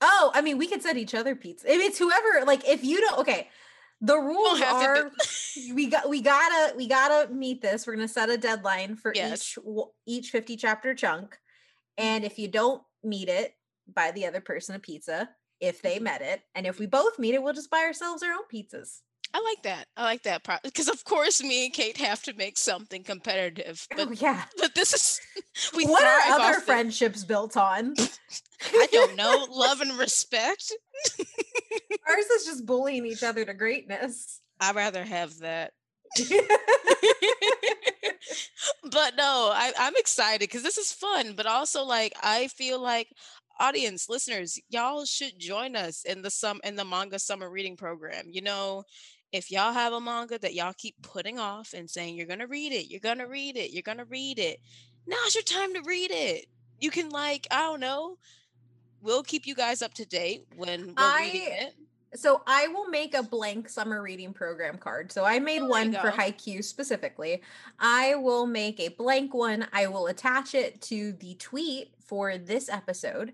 Oh, 0.00 0.30
I 0.32 0.42
mean, 0.42 0.58
we 0.58 0.68
could 0.68 0.80
send 0.80 0.96
each 0.96 1.12
other 1.12 1.34
pizza. 1.34 1.68
If 1.72 1.80
it's 1.82 1.98
whoever, 1.98 2.46
like, 2.46 2.68
if 2.68 2.84
you 2.84 3.00
don't, 3.00 3.18
okay. 3.18 3.48
The 4.04 4.18
rules 4.18 4.60
are 4.60 5.10
we 5.72 5.86
got 5.86 6.08
we 6.08 6.20
gotta 6.20 6.76
we 6.76 6.86
gotta 6.86 7.32
meet 7.32 7.62
this. 7.62 7.86
We're 7.86 7.94
gonna 7.94 8.08
set 8.08 8.28
a 8.28 8.36
deadline 8.36 8.96
for 8.96 9.12
Yes. 9.14 9.56
each 9.56 9.58
each 10.06 10.30
50 10.30 10.56
chapter 10.56 10.94
chunk. 10.94 11.30
Mm-hmm. 11.30 12.04
And 12.04 12.24
if 12.24 12.38
you 12.38 12.48
don't 12.48 12.82
meet 13.02 13.28
it, 13.28 13.54
buy 13.92 14.10
the 14.10 14.26
other 14.26 14.40
person 14.40 14.74
a 14.74 14.78
pizza 14.78 15.30
if 15.60 15.80
they 15.80 15.96
mm-hmm. 15.96 16.04
met 16.04 16.22
it. 16.22 16.42
And 16.54 16.66
if 16.66 16.78
we 16.78 16.86
both 16.86 17.18
meet 17.18 17.34
it, 17.34 17.42
we'll 17.42 17.54
just 17.54 17.70
buy 17.70 17.80
ourselves 17.80 18.22
our 18.22 18.32
own 18.32 18.44
pizzas. 18.52 19.00
I 19.34 19.40
like 19.40 19.64
that. 19.64 19.88
I 19.96 20.04
like 20.04 20.22
that 20.22 20.44
part 20.44 20.62
because 20.62 20.88
of 20.88 21.02
course 21.04 21.42
me 21.42 21.64
and 21.64 21.74
Kate 21.74 21.96
have 21.96 22.22
to 22.22 22.34
make 22.34 22.56
something 22.56 23.02
competitive. 23.02 23.84
Oh, 23.92 23.96
but 23.96 24.08
oh 24.08 24.12
yeah. 24.12 24.44
but 24.58 24.76
this 24.76 24.92
is 24.92 25.20
we 25.76 25.86
what 25.86 26.04
are 26.04 26.40
other 26.40 26.60
friendships 26.60 27.24
built 27.24 27.56
on? 27.56 27.94
I 28.72 28.86
don't 28.92 29.16
know. 29.16 29.46
Love 29.50 29.80
and 29.80 29.98
respect. 29.98 30.72
Ours 32.08 32.26
is 32.26 32.46
just 32.46 32.66
bullying 32.66 33.06
each 33.06 33.22
other 33.22 33.44
to 33.44 33.54
greatness. 33.54 34.40
I'd 34.60 34.76
rather 34.76 35.04
have 35.04 35.38
that. 35.38 35.72
but 38.90 39.16
no, 39.16 39.50
I, 39.52 39.72
I'm 39.78 39.96
excited 39.96 40.40
because 40.40 40.62
this 40.62 40.78
is 40.78 40.92
fun. 40.92 41.34
But 41.36 41.46
also, 41.46 41.84
like, 41.84 42.14
I 42.22 42.48
feel 42.48 42.80
like 42.80 43.08
audience 43.60 44.08
listeners, 44.08 44.58
y'all 44.68 45.04
should 45.04 45.38
join 45.38 45.76
us 45.76 46.04
in 46.04 46.22
the 46.22 46.30
sum 46.30 46.60
in 46.64 46.76
the 46.76 46.84
manga 46.84 47.18
summer 47.18 47.50
reading 47.50 47.76
program. 47.76 48.26
You 48.30 48.42
know, 48.42 48.84
if 49.32 49.50
y'all 49.50 49.72
have 49.72 49.92
a 49.92 50.00
manga 50.00 50.38
that 50.38 50.54
y'all 50.54 50.74
keep 50.76 50.94
putting 51.02 51.38
off 51.38 51.72
and 51.74 51.88
saying 51.88 52.16
you're 52.16 52.26
gonna 52.26 52.46
read 52.46 52.72
it, 52.72 52.90
you're 52.90 53.00
gonna 53.00 53.28
read 53.28 53.56
it, 53.56 53.72
you're 53.72 53.82
gonna 53.82 54.06
read 54.06 54.38
it. 54.38 54.60
Now's 55.06 55.34
your 55.34 55.44
time 55.44 55.74
to 55.74 55.82
read 55.82 56.10
it. 56.10 56.46
You 56.80 56.90
can 56.90 57.10
like, 57.10 57.46
I 57.50 57.60
don't 57.60 57.80
know. 57.80 58.18
We'll 59.02 59.22
keep 59.22 59.46
you 59.46 59.54
guys 59.54 59.82
up 59.82 59.92
to 59.94 60.06
date 60.06 60.44
when 60.56 60.94
we're 60.96 61.18
reading 61.18 61.46
it. 61.46 61.74
So 62.14 62.42
I 62.46 62.68
will 62.68 62.88
make 62.88 63.14
a 63.14 63.22
blank 63.22 63.68
summer 63.68 64.02
reading 64.02 64.32
program 64.32 64.78
card. 64.78 65.10
So 65.10 65.24
I 65.24 65.38
made 65.38 65.62
Oh, 65.62 65.66
one 65.68 65.92
for 65.92 66.10
go. 66.10 66.16
Haikyuu 66.16 66.62
specifically. 66.62 67.42
I 67.78 68.14
will 68.16 68.46
make 68.46 68.78
a 68.80 68.88
blank 68.88 69.34
one. 69.34 69.66
I 69.72 69.86
will 69.86 70.06
attach 70.06 70.54
it 70.54 70.80
to 70.82 71.12
the 71.14 71.34
tweet 71.34 71.94
for 72.00 72.38
this 72.38 72.68
episode. 72.68 73.32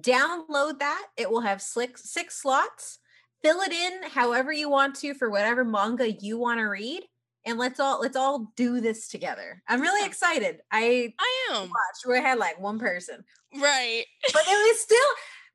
Download 0.00 0.78
that. 0.78 1.06
It 1.16 1.30
will 1.30 1.40
have 1.40 1.60
six 1.60 2.08
six 2.10 2.40
slots. 2.40 2.98
Fill 3.42 3.60
it 3.60 3.72
in 3.72 4.10
however 4.10 4.52
you 4.52 4.68
want 4.70 4.94
to 4.96 5.14
for 5.14 5.28
whatever 5.30 5.64
manga 5.64 6.12
you 6.12 6.38
want 6.38 6.60
to 6.60 6.64
read. 6.64 7.02
And 7.44 7.58
let's 7.58 7.80
all 7.80 8.00
let's 8.00 8.16
all 8.16 8.52
do 8.56 8.80
this 8.80 9.08
together. 9.08 9.62
I'm 9.68 9.80
really 9.80 10.06
excited. 10.06 10.60
I 10.70 11.12
I 11.18 11.48
am 11.50 11.62
watched. 11.62 12.06
We 12.06 12.18
had 12.18 12.38
like 12.38 12.60
one 12.60 12.78
person, 12.78 13.24
right. 13.60 14.04
but 14.32 14.42
it 14.46 14.70
was 14.70 14.80
still 14.80 14.98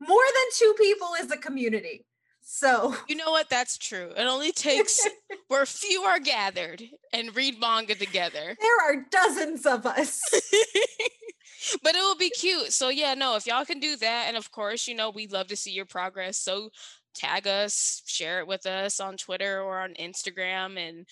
more 0.01 0.23
than 0.25 0.45
two 0.53 0.75
people 0.77 1.09
is 1.19 1.31
a 1.31 1.37
community. 1.37 2.05
So 2.49 2.95
You 3.09 3.17
know 3.17 3.31
what? 3.31 3.49
That's 3.49 3.77
true. 3.77 4.13
It 4.15 4.23
only 4.23 4.53
takes 4.53 5.05
where 5.49 5.65
few 5.65 6.03
are 6.03 6.17
gathered 6.17 6.81
and 7.11 7.35
read 7.35 7.59
manga 7.59 7.93
together. 7.93 8.55
there 8.59 8.81
are 8.89 9.05
dozens 9.11 9.65
of 9.65 9.85
us. 9.85 10.21
but 11.83 11.93
it 11.93 11.99
will 11.99 12.15
be 12.15 12.29
cute. 12.29 12.71
So 12.71 12.87
yeah, 12.87 13.15
no, 13.15 13.35
if 13.35 13.45
y'all 13.45 13.65
can 13.65 13.81
do 13.81 13.97
that, 13.97 14.25
and 14.29 14.37
of 14.37 14.49
course, 14.51 14.87
you 14.87 14.95
know, 14.95 15.09
we'd 15.09 15.33
love 15.33 15.47
to 15.47 15.57
see 15.57 15.71
your 15.71 15.85
progress. 15.85 16.37
So 16.37 16.69
tag 17.13 17.47
us, 17.47 18.01
share 18.05 18.39
it 18.39 18.47
with 18.47 18.65
us 18.65 19.01
on 19.01 19.17
Twitter 19.17 19.61
or 19.61 19.81
on 19.81 19.93
Instagram. 19.95 20.77
And 20.77 21.05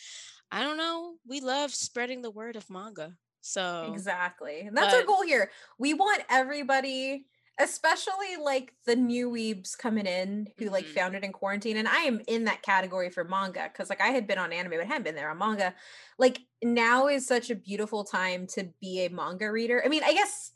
I 0.54 0.64
don't 0.64 0.78
know, 0.78 1.16
we 1.28 1.42
love 1.42 1.74
spreading 1.76 2.22
the 2.22 2.32
word 2.32 2.56
of 2.56 2.70
manga. 2.70 3.12
So 3.42 3.92
Exactly. 3.94 4.62
And 4.62 4.76
that's 4.76 4.94
our 4.94 5.04
goal 5.04 5.22
here. 5.24 5.52
We 5.78 5.94
want 5.94 6.24
everybody, 6.30 7.26
especially 7.60 8.36
like 8.42 8.74
the 8.86 8.96
new 8.96 9.30
weebs 9.30 9.78
coming 9.78 10.06
in 10.06 10.48
who 10.58 10.70
like 10.70 10.86
Mhm. 10.86 10.94
found 10.94 11.16
it 11.16 11.24
in 11.24 11.32
quarantine. 11.32 11.78
And 11.78 11.88
I 11.88 12.02
am 12.02 12.22
in 12.28 12.46
that 12.46 12.62
category 12.62 13.10
for 13.10 13.24
manga 13.24 13.70
because 13.72 13.90
like 13.90 14.02
I 14.02 14.10
had 14.10 14.28
been 14.28 14.38
on 14.38 14.52
anime, 14.52 14.72
but 14.78 14.86
hadn't 14.88 15.04
been 15.04 15.16
there 15.16 15.30
on 15.30 15.38
manga. 15.38 15.74
Like 16.18 16.40
now 16.62 17.08
is 17.08 17.26
such 17.26 17.50
a 17.50 17.56
beautiful 17.56 18.04
time 18.04 18.46
to 18.48 18.66
be 18.82 19.06
a 19.06 19.10
manga 19.10 19.52
reader. 19.52 19.82
I 19.86 19.88
mean, 19.88 20.04
I 20.04 20.14
guess 20.14 20.52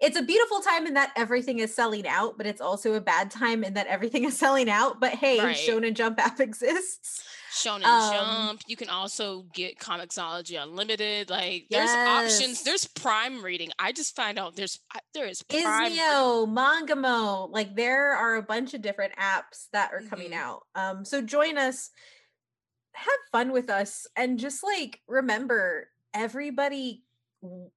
it's 0.00 0.18
a 0.18 0.22
beautiful 0.22 0.60
time 0.60 0.86
in 0.86 0.94
that 0.94 1.12
everything 1.16 1.60
is 1.60 1.74
selling 1.74 2.06
out, 2.06 2.36
but 2.36 2.46
it's 2.46 2.60
also 2.60 2.92
a 2.94 3.00
bad 3.00 3.30
time 3.30 3.64
in 3.64 3.74
that 3.74 3.86
everything 3.86 4.24
is 4.24 4.36
selling 4.36 4.68
out. 4.68 5.00
But 5.00 5.12
hey, 5.14 5.38
Right. 5.42 5.56
Shonen 5.56 5.94
Jump 5.94 6.18
app 6.18 6.40
exists. 6.40 7.24
Shonen 7.54 7.84
Um, 7.84 8.12
Jump. 8.48 8.62
You 8.66 8.76
can 8.76 8.88
also 8.88 9.42
get 9.54 9.78
Comixology 9.78 10.60
Unlimited. 10.60 11.30
Like 11.30 11.66
there's 11.70 11.88
options. 11.90 12.62
There's 12.64 12.84
Prime 12.86 13.42
reading. 13.44 13.70
I 13.78 13.92
just 13.92 14.16
find 14.16 14.38
out 14.38 14.56
there's 14.56 14.80
there 15.14 15.26
is 15.26 15.42
Prime. 15.42 15.92
Mangamo, 16.46 17.48
like 17.50 17.76
there 17.76 18.12
are 18.16 18.34
a 18.34 18.42
bunch 18.42 18.74
of 18.74 18.82
different 18.82 19.14
apps 19.16 19.68
that 19.72 19.92
are 19.92 20.02
coming 20.02 20.32
Mhm. 20.32 20.36
out. 20.38 20.62
Um, 20.74 21.04
so 21.04 21.22
join 21.22 21.56
us, 21.56 21.90
have 22.94 23.08
fun 23.30 23.52
with 23.52 23.70
us, 23.70 24.06
and 24.16 24.38
just 24.38 24.62
like 24.64 25.00
remember 25.06 25.88
everybody 26.12 27.03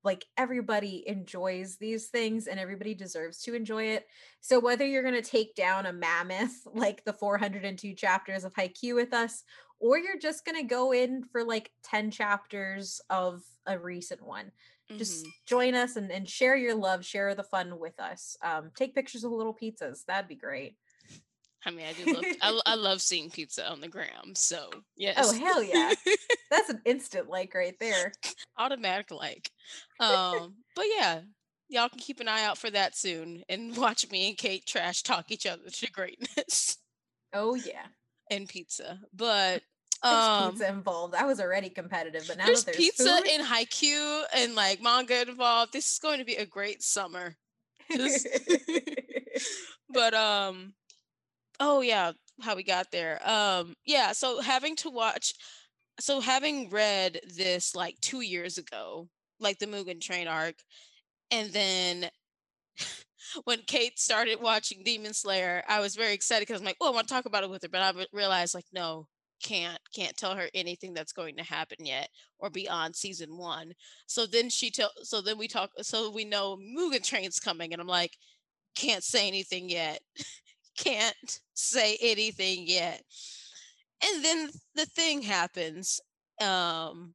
like 0.04 0.26
everybody 0.38 1.04
enjoys 1.08 1.78
these 1.78 2.08
things 2.08 2.48
and 2.48 2.60
everybody 2.60 2.94
deserves 2.94 3.42
to 3.44 3.54
enjoy 3.54 3.84
it. 3.86 4.08
So 4.42 4.60
whether 4.60 4.86
you're 4.86 5.04
gonna 5.04 5.22
take 5.22 5.56
down 5.56 5.86
a 5.86 5.94
mammoth 5.94 6.66
like 6.74 7.04
the 7.04 7.14
402 7.14 7.94
chapters 7.96 8.44
of 8.44 8.54
Haikyuu 8.54 8.96
with 8.96 9.14
us, 9.14 9.44
or 9.80 9.98
you're 9.98 10.18
just 10.20 10.46
gonna 10.46 10.64
go 10.64 10.92
in 10.94 11.24
for 11.24 11.44
like 11.44 11.72
10 11.84 12.12
chapters 12.12 13.02
of 13.10 13.44
a 13.66 13.78
recent 13.78 14.22
one 14.26 14.52
just 14.98 15.26
Mhm. 15.26 15.32
join 15.46 15.76
us 15.76 15.98
and, 15.98 16.10
and 16.12 16.30
share 16.30 16.56
your 16.56 16.74
love 16.74 17.04
share 17.04 17.36
the 17.36 17.44
fun 17.44 17.78
with 17.78 18.00
us 18.00 18.38
um 18.42 18.72
take 18.74 18.96
pictures 18.96 19.26
of 19.26 19.32
little 19.34 19.54
pizzas 19.54 20.06
that'd 20.06 20.30
be 20.30 20.36
great 20.36 20.78
I 21.66 21.72
mean, 21.72 21.86
I 21.86 21.94
do 21.94 22.14
love. 22.14 22.24
I, 22.42 22.60
I 22.66 22.76
love 22.76 23.02
seeing 23.02 23.30
pizza 23.30 23.70
on 23.70 23.82
the 23.82 23.88
gram. 23.88 24.36
So 24.36 24.70
yes. 24.96 25.18
oh 25.20 25.34
hell 25.38 25.64
yeah 25.64 25.94
that's 26.52 26.70
an 26.70 26.82
instant 26.86 27.30
like 27.30 27.54
right 27.54 27.76
there 27.80 28.12
Automatic 28.58 29.12
like. 29.12 29.50
Um, 30.00 30.56
but 30.76 30.86
yeah, 30.96 31.22
y'all 31.70 31.90
can 31.90 32.00
keep 32.00 32.20
an 32.20 32.28
eye 32.28 32.44
out 32.44 32.58
for 32.58 32.70
that 32.72 32.96
soon 32.96 33.44
and 33.50 33.76
watch 33.78 34.10
me 34.10 34.30
and 34.30 34.38
Kate 34.38 34.66
trash 34.66 35.04
talk 35.04 35.32
each 35.32 35.46
other 35.46 35.70
to 35.70 35.92
greatness 35.92 36.78
oh 37.34 37.56
yeah 37.56 37.88
and 38.30 38.48
pizza. 38.48 39.00
But 39.14 39.62
um, 40.04 40.52
pizza 40.52 40.70
involved 40.70 41.16
i 41.16 41.26
was 41.26 41.40
already 41.40 41.70
competitive 41.70 42.24
but 42.28 42.38
now 42.38 42.46
there's, 42.46 42.66
there's 42.66 42.78
pizza 42.78 43.18
food, 43.18 43.28
in 43.28 43.42
Haikyuu 43.42 44.24
and 44.36 44.56
like 44.56 44.82
manga 44.82 45.28
involved. 45.28 45.74
This 45.74 45.92
is 45.92 46.00
going 46.00 46.20
to 46.20 46.26
be 46.26 46.36
a 46.36 46.46
great 46.46 46.84
summer. 46.84 47.36
Just- 47.92 48.28
but 49.90 50.14
um 50.14 50.74
oh 51.60 51.82
yeah 51.82 52.12
how 52.42 52.56
we 52.56 52.64
got 52.64 52.92
there 52.92 53.20
um 53.28 53.74
yeah 53.86 54.12
so 54.12 54.42
having 54.42 54.76
to 54.76 54.90
watch 54.90 55.34
so 56.00 56.20
having 56.22 56.70
read 56.70 57.20
this 57.36 57.76
like 57.76 57.96
two 58.02 58.22
years 58.22 58.58
ago 58.58 59.08
like 59.40 59.58
the 59.60 59.66
mugen 59.66 60.02
train 60.02 60.28
arc 60.28 60.56
and 61.32 61.52
then 61.52 62.10
when 63.46 63.60
kate 63.68 64.00
started 64.00 64.42
watching 64.42 64.84
demon 64.84 65.14
slayer 65.14 65.64
i 65.68 65.80
was 65.80 65.96
very 65.96 66.14
excited 66.14 66.48
because 66.48 66.62
i'm 66.62 66.66
like 66.66 66.78
oh 66.82 66.88
i 66.92 66.96
want 66.96 67.08
to 67.08 67.14
talk 67.14 67.26
about 67.26 67.44
it 67.44 67.50
with 67.50 67.62
her 67.64 67.70
but 67.70 67.82
i 67.82 68.06
realized 68.14 68.56
like 68.56 68.66
no 68.74 69.08
can't 69.44 69.80
can't 69.96 70.18
tell 70.18 70.36
her 70.36 70.50
anything 70.56 70.94
that's 70.94 71.14
going 71.14 71.36
to 71.38 71.44
happen 71.44 71.78
yet 71.86 72.10
or 72.40 72.50
beyond 72.50 72.96
season 72.96 73.38
one. 73.38 73.74
So 74.08 74.26
then 74.26 74.50
she 74.50 74.72
tell 74.72 74.90
so 75.04 75.22
then 75.22 75.38
we 75.38 75.48
talk 75.48 75.70
so 75.84 76.10
we 76.10 76.26
know 76.26 76.58
Mugen 76.58 77.04
Train's 77.04 77.40
coming 77.40 77.72
and 77.72 77.80
I'm 77.80 77.88
like, 77.88 78.18
can't 78.76 79.04
say 79.04 79.28
anything 79.28 79.70
yet. 79.70 80.02
can't 80.78 81.40
say 81.54 81.98
anything 82.02 82.68
yet. 82.68 83.02
And 84.06 84.24
then 84.24 84.50
the 84.76 84.86
thing 84.86 85.22
happens. 85.22 86.00
Um 86.42 87.14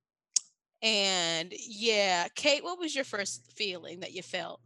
and 0.83 1.53
yeah, 1.69 2.27
Kate, 2.35 2.65
what 2.65 2.79
was 2.79 2.95
your 2.95 3.05
first 3.05 3.53
feeling 3.55 4.01
that 4.01 4.13
you 4.13 4.23
felt? 4.23 4.61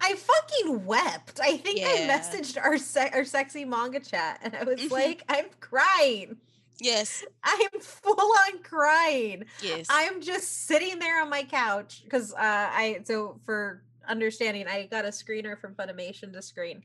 I 0.00 0.14
fucking 0.14 0.84
wept. 0.84 1.40
I 1.42 1.56
think 1.56 1.80
I 1.80 2.06
messaged 2.06 2.62
our 2.62 2.78
se- 2.78 3.10
our 3.14 3.24
sexy 3.24 3.64
manga 3.64 3.98
chat 4.00 4.38
and 4.42 4.54
I 4.54 4.62
was 4.64 4.78
Mhm. 4.80 4.90
like, 4.90 5.24
I'm 5.28 5.46
crying. 5.60 6.36
Yes, 6.80 7.24
I'm 7.42 7.80
full 7.80 8.20
on 8.20 8.62
crying. 8.62 9.44
yes. 9.62 9.86
I'm 9.90 10.20
just 10.20 10.66
sitting 10.66 10.98
there 11.00 11.20
on 11.22 11.28
my 11.30 11.42
couch 11.42 12.02
because 12.04 12.32
uh, 12.34 12.36
I 12.38 13.00
so 13.04 13.40
for 13.44 13.82
understanding, 14.08 14.66
I 14.66 14.86
got 14.86 15.04
a 15.04 15.08
screener 15.08 15.58
from 15.58 15.74
Funimation 15.74 16.32
to 16.32 16.42
screen, 16.42 16.82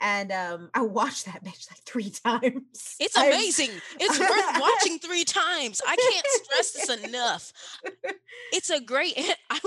and 0.00 0.32
um, 0.32 0.70
I 0.74 0.82
watched 0.82 1.26
that 1.26 1.44
bitch 1.44 1.70
like 1.70 1.80
three 1.84 2.10
times. 2.24 2.96
It's 2.98 3.16
amazing. 3.16 3.70
It's 4.00 4.18
worth 4.18 4.60
watching 4.60 4.98
three 4.98 5.24
times. 5.24 5.80
I 5.86 5.96
can't 5.96 6.26
stress 6.26 6.72
this 6.72 7.04
enough. 7.04 7.52
It's 8.52 8.70
a 8.70 8.80
great. 8.80 9.14
I, 9.50 9.60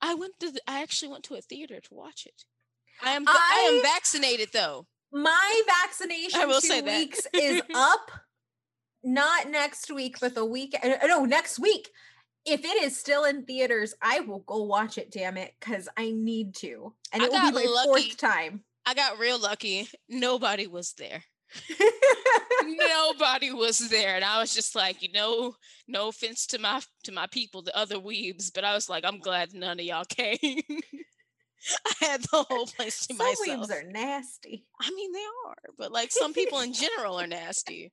I 0.00 0.14
went 0.14 0.32
to. 0.40 0.50
The, 0.50 0.60
I 0.66 0.82
actually 0.82 1.12
went 1.12 1.24
to 1.24 1.34
a 1.34 1.40
theater 1.40 1.80
to 1.80 1.94
watch 1.94 2.26
it. 2.26 2.44
I 3.02 3.10
am. 3.12 3.24
I, 3.26 3.32
I- 3.68 3.74
am 3.76 3.82
vaccinated 3.82 4.48
though. 4.52 4.86
My 5.12 5.62
vaccination 5.84 6.48
will 6.48 6.60
two 6.60 6.66
say 6.68 6.82
weeks 6.82 7.26
is 7.32 7.62
up. 7.74 8.10
Not 9.04 9.48
next 9.50 9.90
week, 9.90 10.16
but 10.20 10.34
the 10.34 10.44
week. 10.44 10.74
uh, 10.82 11.06
No, 11.06 11.24
next 11.24 11.58
week. 11.60 11.88
If 12.46 12.64
it 12.64 12.82
is 12.82 12.96
still 12.96 13.24
in 13.24 13.44
theaters, 13.44 13.94
I 14.00 14.20
will 14.20 14.40
go 14.40 14.62
watch 14.62 14.98
it. 14.98 15.10
Damn 15.10 15.36
it, 15.36 15.54
because 15.58 15.88
I 15.96 16.12
need 16.12 16.54
to, 16.56 16.94
and 17.12 17.22
I 17.22 17.26
it 17.26 17.32
will 17.32 17.40
be 17.40 17.52
my 17.66 17.72
lucky. 17.72 17.86
fourth 17.88 18.16
time. 18.16 18.62
I 18.86 18.94
got 18.94 19.18
real 19.18 19.38
lucky. 19.40 19.88
Nobody 20.08 20.66
was 20.68 20.92
there. 20.94 21.24
Nobody 22.64 23.52
was 23.52 23.88
there, 23.88 24.16
and 24.16 24.24
I 24.24 24.38
was 24.40 24.54
just 24.54 24.74
like, 24.74 25.02
you 25.02 25.10
know, 25.12 25.54
no 25.88 26.08
offense 26.08 26.46
to 26.48 26.58
my 26.58 26.80
to 27.04 27.12
my 27.12 27.26
people, 27.28 27.62
the 27.62 27.76
other 27.76 27.96
weebs, 27.96 28.50
but 28.54 28.64
I 28.64 28.74
was 28.74 28.88
like, 28.88 29.04
I'm 29.04 29.18
glad 29.18 29.54
none 29.54 29.78
of 29.78 29.84
y'all 29.86 30.04
came. 30.04 30.38
I 31.86 31.92
had 32.04 32.22
the 32.22 32.44
whole 32.48 32.66
place 32.66 33.06
to 33.06 33.14
Some 33.14 33.26
myself. 33.26 33.68
weebs 33.68 33.72
are 33.72 33.90
nasty. 33.90 34.64
I 34.80 34.90
mean, 34.90 35.12
they 35.12 35.24
are, 35.46 35.56
but 35.78 35.90
like 35.90 36.12
some 36.12 36.32
people 36.32 36.60
in 36.60 36.72
general 36.72 37.20
are 37.20 37.26
nasty. 37.26 37.90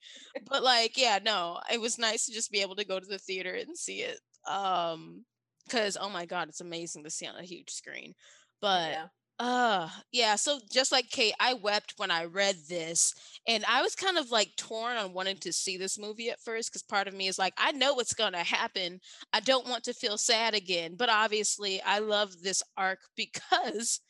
But 0.48 0.64
like, 0.64 0.98
yeah, 0.98 1.20
no, 1.24 1.60
it 1.72 1.82
was 1.82 1.98
nice 1.98 2.26
to 2.26 2.34
just 2.34 2.52
be 2.52 2.62
able 2.62 2.76
to 2.76 2.86
go 2.86 3.00
to 3.00 3.06
the 3.06 3.18
theater 3.20 3.54
and 3.54 3.78
see 3.78 4.02
it. 4.02 4.20
Um, 4.48 5.26
because 5.66 5.98
oh 6.00 6.10
my 6.10 6.26
god, 6.26 6.50
it's 6.50 6.62
amazing 6.62 7.04
to 7.06 7.10
see 7.10 7.26
on 7.28 7.36
a 7.38 7.44
huge 7.44 7.70
screen. 7.72 8.14
But 8.62 8.92
Yeah. 8.92 9.08
uh 9.40 9.90
yeah, 10.12 10.36
so 10.36 10.60
just 10.72 10.92
like 10.92 11.10
Kate, 11.10 11.34
I 11.40 11.54
wept 11.56 11.94
when 11.98 12.12
I 12.12 12.26
read 12.26 12.56
this, 12.70 13.14
and 13.48 13.64
I 13.66 13.82
was 13.82 13.96
kind 13.96 14.18
of 14.18 14.30
like 14.32 14.56
torn 14.58 14.98
on 14.98 15.14
wanting 15.14 15.38
to 15.38 15.54
see 15.54 15.78
this 15.78 15.98
movie 15.98 16.30
at 16.30 16.40
first 16.42 16.70
because 16.72 16.84
part 16.84 17.08
of 17.08 17.14
me 17.14 17.28
is 17.28 17.40
like, 17.40 17.54
I 17.58 17.72
know 17.72 17.94
what's 17.94 18.14
gonna 18.14 18.44
happen. 18.44 19.00
I 19.34 19.40
don't 19.40 19.68
want 19.68 19.84
to 19.86 19.94
feel 19.94 20.18
sad 20.18 20.54
again, 20.54 20.96
but 20.98 21.10
obviously 21.10 21.82
I 21.82 22.00
love 22.00 22.42
this 22.42 22.62
arc 22.78 23.00
because 23.16 24.02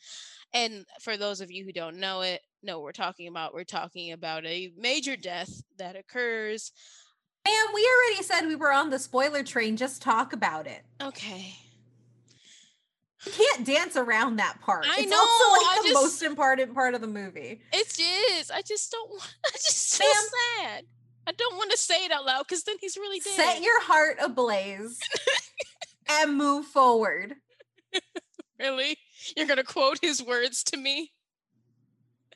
and 0.52 0.84
for 1.00 1.16
those 1.16 1.40
of 1.40 1.50
you 1.50 1.64
who 1.64 1.72
don't 1.72 1.96
know 1.98 2.20
it, 2.22 2.42
know 2.62 2.78
what 2.78 2.84
we're 2.84 2.92
talking 2.92 3.28
about. 3.28 3.54
We're 3.54 3.64
talking 3.64 4.12
about 4.12 4.46
a 4.46 4.72
major 4.76 5.16
death 5.16 5.62
that 5.78 5.96
occurs. 5.96 6.72
Man, 7.46 7.64
we 7.74 7.86
already 7.86 8.22
said 8.22 8.46
we 8.46 8.56
were 8.56 8.72
on 8.72 8.90
the 8.90 8.98
spoiler 8.98 9.42
train. 9.42 9.76
Just 9.76 10.00
talk 10.02 10.32
about 10.32 10.66
it. 10.66 10.82
Okay. 11.02 11.54
You 13.26 13.32
can't 13.32 13.66
dance 13.66 13.96
around 13.96 14.36
that 14.36 14.60
part. 14.60 14.86
I 14.86 15.00
it's 15.00 15.10
know, 15.10 15.18
also 15.18 15.52
like 15.52 15.78
I 15.78 15.80
the 15.82 15.88
just- 15.90 16.02
most 16.02 16.22
important 16.22 16.74
part 16.74 16.94
of 16.94 17.00
the 17.00 17.06
movie. 17.06 17.60
It 17.72 17.98
is. 18.38 18.50
I 18.50 18.62
just 18.62 18.90
don't 18.90 19.10
want 19.10 19.34
I 19.46 19.50
just 19.52 19.96
feel 19.96 20.06
Ma'am. 20.08 20.24
sad. 20.74 20.84
I 21.26 21.32
don't 21.32 21.56
want 21.56 21.70
to 21.70 21.78
say 21.78 22.04
it 22.04 22.12
out 22.12 22.26
loud 22.26 22.44
because 22.46 22.64
then 22.64 22.76
he's 22.80 22.96
really 22.98 23.18
dead. 23.20 23.32
Set 23.34 23.62
your 23.62 23.80
heart 23.82 24.18
ablaze 24.20 24.98
and 26.08 26.36
move 26.36 26.66
forward. 26.66 27.36
really? 28.60 28.98
You're 29.36 29.46
gonna 29.46 29.64
quote 29.64 29.98
his 30.02 30.22
words 30.22 30.62
to 30.64 30.76
me? 30.76 31.12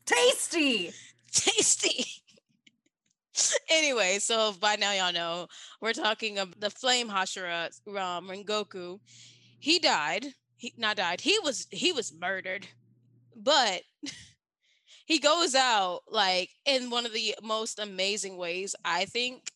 Tasty. 0.06 0.92
Tasty. 1.30 2.17
anyway, 3.70 4.18
so 4.18 4.53
by 4.53 4.77
now 4.77 4.92
y'all 4.92 5.12
know 5.12 5.46
we're 5.81 5.92
talking 5.92 6.38
of 6.38 6.59
the 6.61 6.70
flame 6.70 7.09
Hashira 7.09 7.66
um, 7.88 8.29
Rengoku. 8.29 9.01
He 9.59 9.79
died. 9.79 10.27
He 10.57 10.72
not 10.77 10.96
died. 10.96 11.20
He 11.20 11.38
was 11.42 11.66
he 11.70 11.92
was 11.92 12.12
murdered. 12.12 12.66
But 13.37 13.83
he 15.07 15.18
goes 15.18 15.55
out 15.55 16.01
like 16.11 16.51
in 16.66 16.90
one 16.90 17.07
of 17.07 17.12
the 17.12 17.35
most 17.42 17.79
amazing 17.79 18.37
ways 18.37 18.74
I 18.85 19.05
think 19.05 19.53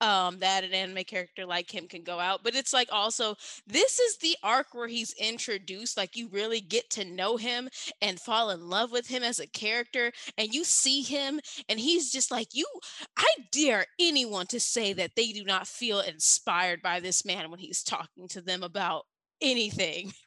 um 0.00 0.38
that 0.38 0.64
an 0.64 0.72
anime 0.72 1.04
character 1.04 1.46
like 1.46 1.72
him 1.72 1.86
can 1.86 2.02
go 2.02 2.18
out 2.18 2.40
but 2.42 2.54
it's 2.54 2.72
like 2.72 2.88
also 2.90 3.34
this 3.66 3.98
is 3.98 4.18
the 4.18 4.36
arc 4.42 4.68
where 4.72 4.88
he's 4.88 5.14
introduced 5.14 5.96
like 5.96 6.16
you 6.16 6.28
really 6.28 6.60
get 6.60 6.88
to 6.90 7.04
know 7.04 7.36
him 7.36 7.68
and 8.02 8.20
fall 8.20 8.50
in 8.50 8.68
love 8.68 8.90
with 8.90 9.06
him 9.06 9.22
as 9.22 9.38
a 9.38 9.46
character 9.46 10.12
and 10.36 10.52
you 10.52 10.64
see 10.64 11.02
him 11.02 11.40
and 11.68 11.78
he's 11.78 12.10
just 12.10 12.30
like 12.30 12.48
you 12.52 12.66
i 13.16 13.26
dare 13.52 13.86
anyone 14.00 14.46
to 14.46 14.58
say 14.58 14.92
that 14.92 15.12
they 15.16 15.32
do 15.32 15.44
not 15.44 15.66
feel 15.66 16.00
inspired 16.00 16.82
by 16.82 17.00
this 17.00 17.24
man 17.24 17.50
when 17.50 17.60
he's 17.60 17.82
talking 17.82 18.28
to 18.28 18.40
them 18.40 18.62
about 18.62 19.04
anything. 19.40 20.12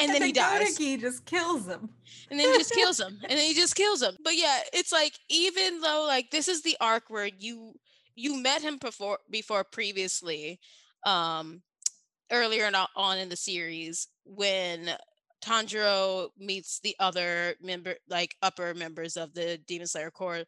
And, 0.00 0.10
then 0.10 0.22
he 0.22 0.32
dies. 0.32 0.76
He 0.76 0.96
just 0.96 1.24
kills 1.24 1.66
him. 1.66 1.90
and 2.30 2.40
then 2.40 2.50
he 2.50 2.58
just 2.58 2.72
kills 2.72 2.98
him 3.00 3.18
and 3.22 3.38
then 3.38 3.46
he 3.46 3.54
just 3.54 3.76
kills 3.76 4.02
him. 4.02 4.16
But 4.24 4.34
yeah 4.34 4.58
it's 4.72 4.90
like 4.90 5.12
even 5.28 5.80
though 5.80 6.04
like 6.08 6.30
this 6.30 6.48
is 6.48 6.62
the 6.62 6.76
arc 6.80 7.04
where 7.08 7.28
you 7.38 7.74
you 8.14 8.40
met 8.42 8.62
him 8.62 8.78
before 8.78 9.18
before 9.30 9.64
previously 9.64 10.60
um 11.04 11.62
earlier 12.30 12.70
on 12.96 13.18
in 13.18 13.28
the 13.28 13.36
series 13.36 14.08
when 14.24 14.90
Tanjiro 15.44 16.28
meets 16.38 16.80
the 16.80 16.96
other 16.98 17.54
member 17.60 17.96
like 18.08 18.36
upper 18.42 18.74
members 18.74 19.16
of 19.16 19.34
the 19.34 19.58
Demon 19.66 19.86
Slayer 19.86 20.10
Corps. 20.10 20.44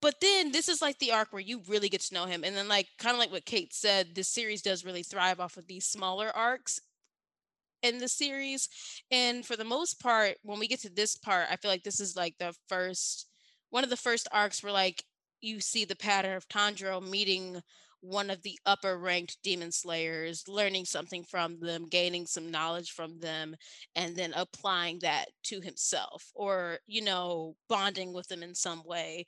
But 0.00 0.20
then 0.20 0.52
this 0.52 0.68
is 0.68 0.80
like 0.80 0.98
the 0.98 1.12
arc 1.12 1.32
where 1.32 1.42
you 1.42 1.62
really 1.66 1.88
get 1.88 2.00
to 2.02 2.14
know 2.14 2.26
him. 2.26 2.44
And 2.44 2.54
then 2.56 2.68
like 2.68 2.88
kind 2.98 3.14
of 3.14 3.18
like 3.18 3.32
what 3.32 3.44
Kate 3.44 3.74
said 3.74 4.14
this 4.14 4.28
series 4.28 4.62
does 4.62 4.84
really 4.84 5.02
thrive 5.02 5.40
off 5.40 5.56
of 5.56 5.66
these 5.66 5.86
smaller 5.86 6.30
arcs 6.34 6.80
in 7.82 7.98
the 7.98 8.08
series. 8.08 8.68
And 9.10 9.44
for 9.44 9.56
the 9.56 9.64
most 9.64 10.00
part 10.00 10.36
when 10.42 10.58
we 10.58 10.68
get 10.68 10.80
to 10.82 10.90
this 10.90 11.16
part 11.16 11.48
i 11.50 11.56
feel 11.56 11.70
like 11.70 11.82
this 11.82 12.00
is 12.00 12.16
like 12.16 12.34
the 12.38 12.54
first 12.68 13.28
one 13.70 13.84
of 13.84 13.90
the 13.90 13.96
first 13.96 14.28
arcs 14.30 14.62
where 14.62 14.72
like 14.72 15.04
you 15.44 15.60
see 15.60 15.84
the 15.84 15.96
pattern 15.96 16.36
of 16.36 16.48
tanjiro 16.48 17.06
meeting 17.08 17.60
one 18.00 18.28
of 18.28 18.42
the 18.42 18.58
upper 18.66 18.98
ranked 18.98 19.38
demon 19.42 19.72
slayers 19.72 20.46
learning 20.46 20.84
something 20.84 21.24
from 21.24 21.58
them 21.60 21.86
gaining 21.88 22.26
some 22.26 22.50
knowledge 22.50 22.90
from 22.90 23.18
them 23.18 23.56
and 23.96 24.14
then 24.14 24.32
applying 24.36 24.98
that 24.98 25.26
to 25.42 25.60
himself 25.60 26.30
or 26.34 26.78
you 26.86 27.02
know 27.02 27.56
bonding 27.68 28.12
with 28.12 28.28
them 28.28 28.42
in 28.42 28.54
some 28.54 28.82
way. 28.84 29.26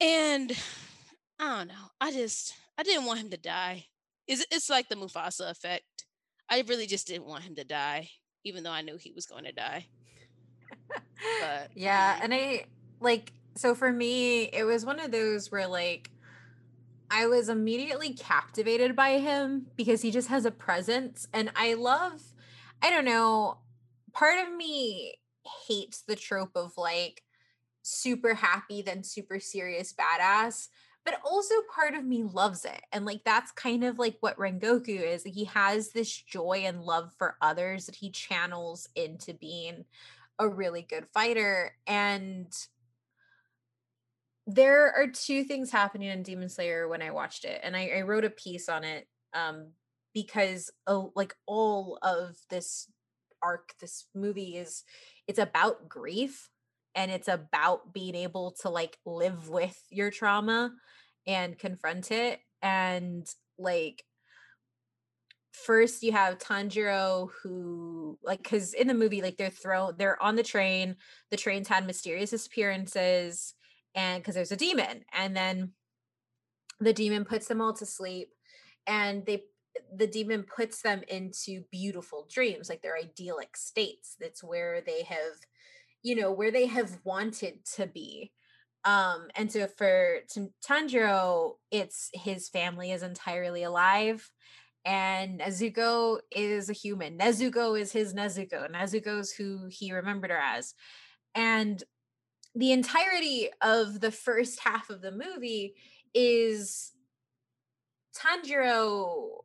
And 0.00 0.52
i 1.38 1.58
don't 1.58 1.68
know 1.68 1.90
i 2.00 2.12
just 2.12 2.54
i 2.78 2.82
didn't 2.82 3.06
want 3.06 3.20
him 3.20 3.30
to 3.30 3.36
die. 3.36 3.86
It's, 4.26 4.44
it's 4.50 4.70
like 4.70 4.88
the 4.88 4.96
mufasa 4.96 5.50
effect. 5.50 5.84
I 6.48 6.64
really 6.66 6.86
just 6.86 7.06
didn't 7.06 7.26
want 7.26 7.44
him 7.44 7.54
to 7.56 7.64
die 7.64 8.10
even 8.44 8.64
though 8.64 8.70
i 8.72 8.82
knew 8.82 8.96
he 8.96 9.12
was 9.12 9.26
going 9.26 9.44
to 9.44 9.52
die. 9.52 9.86
But 11.38 11.70
Yeah, 11.74 12.16
mm, 12.16 12.24
and 12.24 12.34
I 12.34 12.64
like 13.00 13.32
so 13.54 13.74
for 13.74 13.92
me, 13.92 14.44
it 14.44 14.64
was 14.64 14.84
one 14.84 15.00
of 15.00 15.10
those 15.10 15.50
where 15.50 15.66
like 15.66 16.10
I 17.10 17.26
was 17.26 17.48
immediately 17.48 18.14
captivated 18.14 18.96
by 18.96 19.18
him 19.18 19.66
because 19.76 20.00
he 20.00 20.10
just 20.10 20.28
has 20.28 20.44
a 20.44 20.50
presence 20.50 21.28
and 21.32 21.50
I 21.54 21.74
love 21.74 22.22
I 22.82 22.90
don't 22.90 23.04
know, 23.04 23.58
part 24.12 24.44
of 24.44 24.54
me 24.54 25.14
hates 25.68 26.02
the 26.02 26.16
trope 26.16 26.56
of 26.56 26.72
like 26.76 27.22
super 27.82 28.34
happy 28.34 28.80
then 28.80 29.02
super 29.02 29.40
serious 29.40 29.92
badass 29.92 30.68
but 31.04 31.18
also 31.24 31.54
part 31.74 31.94
of 31.94 32.04
me 32.04 32.22
loves 32.22 32.64
it 32.64 32.80
and 32.92 33.04
like 33.04 33.22
that's 33.24 33.50
kind 33.52 33.82
of 33.82 33.98
like 33.98 34.16
what 34.20 34.38
rengoku 34.38 35.00
is. 35.02 35.24
He 35.24 35.44
has 35.46 35.90
this 35.90 36.10
joy 36.10 36.62
and 36.64 36.82
love 36.82 37.12
for 37.18 37.36
others 37.42 37.86
that 37.86 37.96
he 37.96 38.10
channels 38.10 38.88
into 38.94 39.34
being 39.34 39.84
a 40.38 40.48
really 40.48 40.82
good 40.82 41.06
fighter 41.12 41.74
and 41.86 42.46
there 44.46 44.92
are 44.92 45.06
two 45.06 45.44
things 45.44 45.70
happening 45.70 46.08
in 46.08 46.22
demon 46.22 46.48
slayer 46.48 46.88
when 46.88 47.02
i 47.02 47.10
watched 47.10 47.44
it 47.44 47.60
and 47.62 47.76
i, 47.76 47.90
I 47.96 48.00
wrote 48.02 48.24
a 48.24 48.30
piece 48.30 48.68
on 48.68 48.84
it 48.84 49.06
um 49.34 49.72
because 50.14 50.70
uh, 50.86 51.04
like 51.14 51.34
all 51.46 51.98
of 52.02 52.36
this 52.50 52.88
arc 53.42 53.74
this 53.80 54.06
movie 54.14 54.56
is 54.56 54.84
it's 55.26 55.38
about 55.38 55.88
grief 55.88 56.48
and 56.94 57.10
it's 57.10 57.28
about 57.28 57.92
being 57.92 58.14
able 58.14 58.54
to 58.62 58.68
like 58.68 58.98
live 59.06 59.48
with 59.48 59.78
your 59.90 60.10
trauma 60.10 60.72
and 61.26 61.58
confront 61.58 62.10
it 62.10 62.40
and 62.60 63.26
like 63.58 64.04
first 65.52 66.02
you 66.02 66.12
have 66.12 66.38
Tanjiro 66.38 67.28
who 67.42 68.18
like 68.22 68.42
cuz 68.42 68.74
in 68.74 68.86
the 68.86 68.94
movie 68.94 69.22
like 69.22 69.36
they're 69.36 69.50
thrown 69.50 69.94
they're 69.98 70.22
on 70.22 70.36
the 70.36 70.42
train 70.42 70.96
the 71.30 71.36
train's 71.36 71.68
had 71.68 71.86
mysterious 71.86 72.30
disappearances 72.30 73.54
and 73.94 74.24
cuz 74.24 74.34
there's 74.34 74.52
a 74.52 74.56
demon 74.56 75.04
and 75.12 75.36
then 75.36 75.72
the 76.80 76.92
demon 76.92 77.24
puts 77.24 77.46
them 77.46 77.60
all 77.60 77.72
to 77.72 77.86
sleep 77.86 78.28
and 78.86 79.24
they 79.26 79.44
the 79.96 80.06
demon 80.06 80.44
puts 80.44 80.82
them 80.82 81.02
into 81.08 81.62
beautiful 81.70 82.26
dreams 82.30 82.68
like 82.68 82.82
their 82.82 82.96
idyllic 82.96 83.56
states 83.56 84.16
that's 84.20 84.42
where 84.42 84.80
they 84.80 85.02
have 85.02 85.34
you 86.02 86.14
know 86.16 86.32
where 86.32 86.50
they 86.50 86.66
have 86.66 86.98
wanted 87.04 87.64
to 87.64 87.86
be 87.86 88.32
um 88.84 89.28
and 89.36 89.50
so 89.50 89.66
for 89.66 90.18
Tanjiro 90.66 91.56
it's 91.70 92.10
his 92.12 92.48
family 92.48 92.90
is 92.90 93.02
entirely 93.02 93.62
alive 93.62 94.30
and 94.84 95.40
Nezuko 95.40 96.18
is 96.30 96.68
a 96.68 96.72
human. 96.72 97.18
Nezuko 97.18 97.78
is 97.80 97.92
his 97.92 98.14
Nezuko. 98.14 98.70
Nezuko's 98.70 99.32
who 99.32 99.66
he 99.68 99.92
remembered 99.92 100.30
her 100.30 100.38
as. 100.38 100.74
And 101.34 101.82
the 102.54 102.72
entirety 102.72 103.48
of 103.60 104.00
the 104.00 104.10
first 104.10 104.60
half 104.60 104.90
of 104.90 105.00
the 105.00 105.12
movie 105.12 105.74
is 106.14 106.92
Tanjiro 108.14 109.44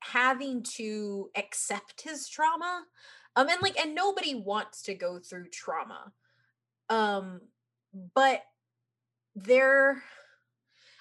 having 0.00 0.62
to 0.62 1.30
accept 1.36 2.02
his 2.02 2.28
trauma. 2.28 2.84
Um 3.36 3.48
and 3.48 3.62
like 3.62 3.78
and 3.78 3.94
nobody 3.94 4.34
wants 4.34 4.82
to 4.82 4.94
go 4.94 5.18
through 5.18 5.48
trauma. 5.48 6.12
Um 6.90 7.40
but 8.14 8.42
there 9.34 10.02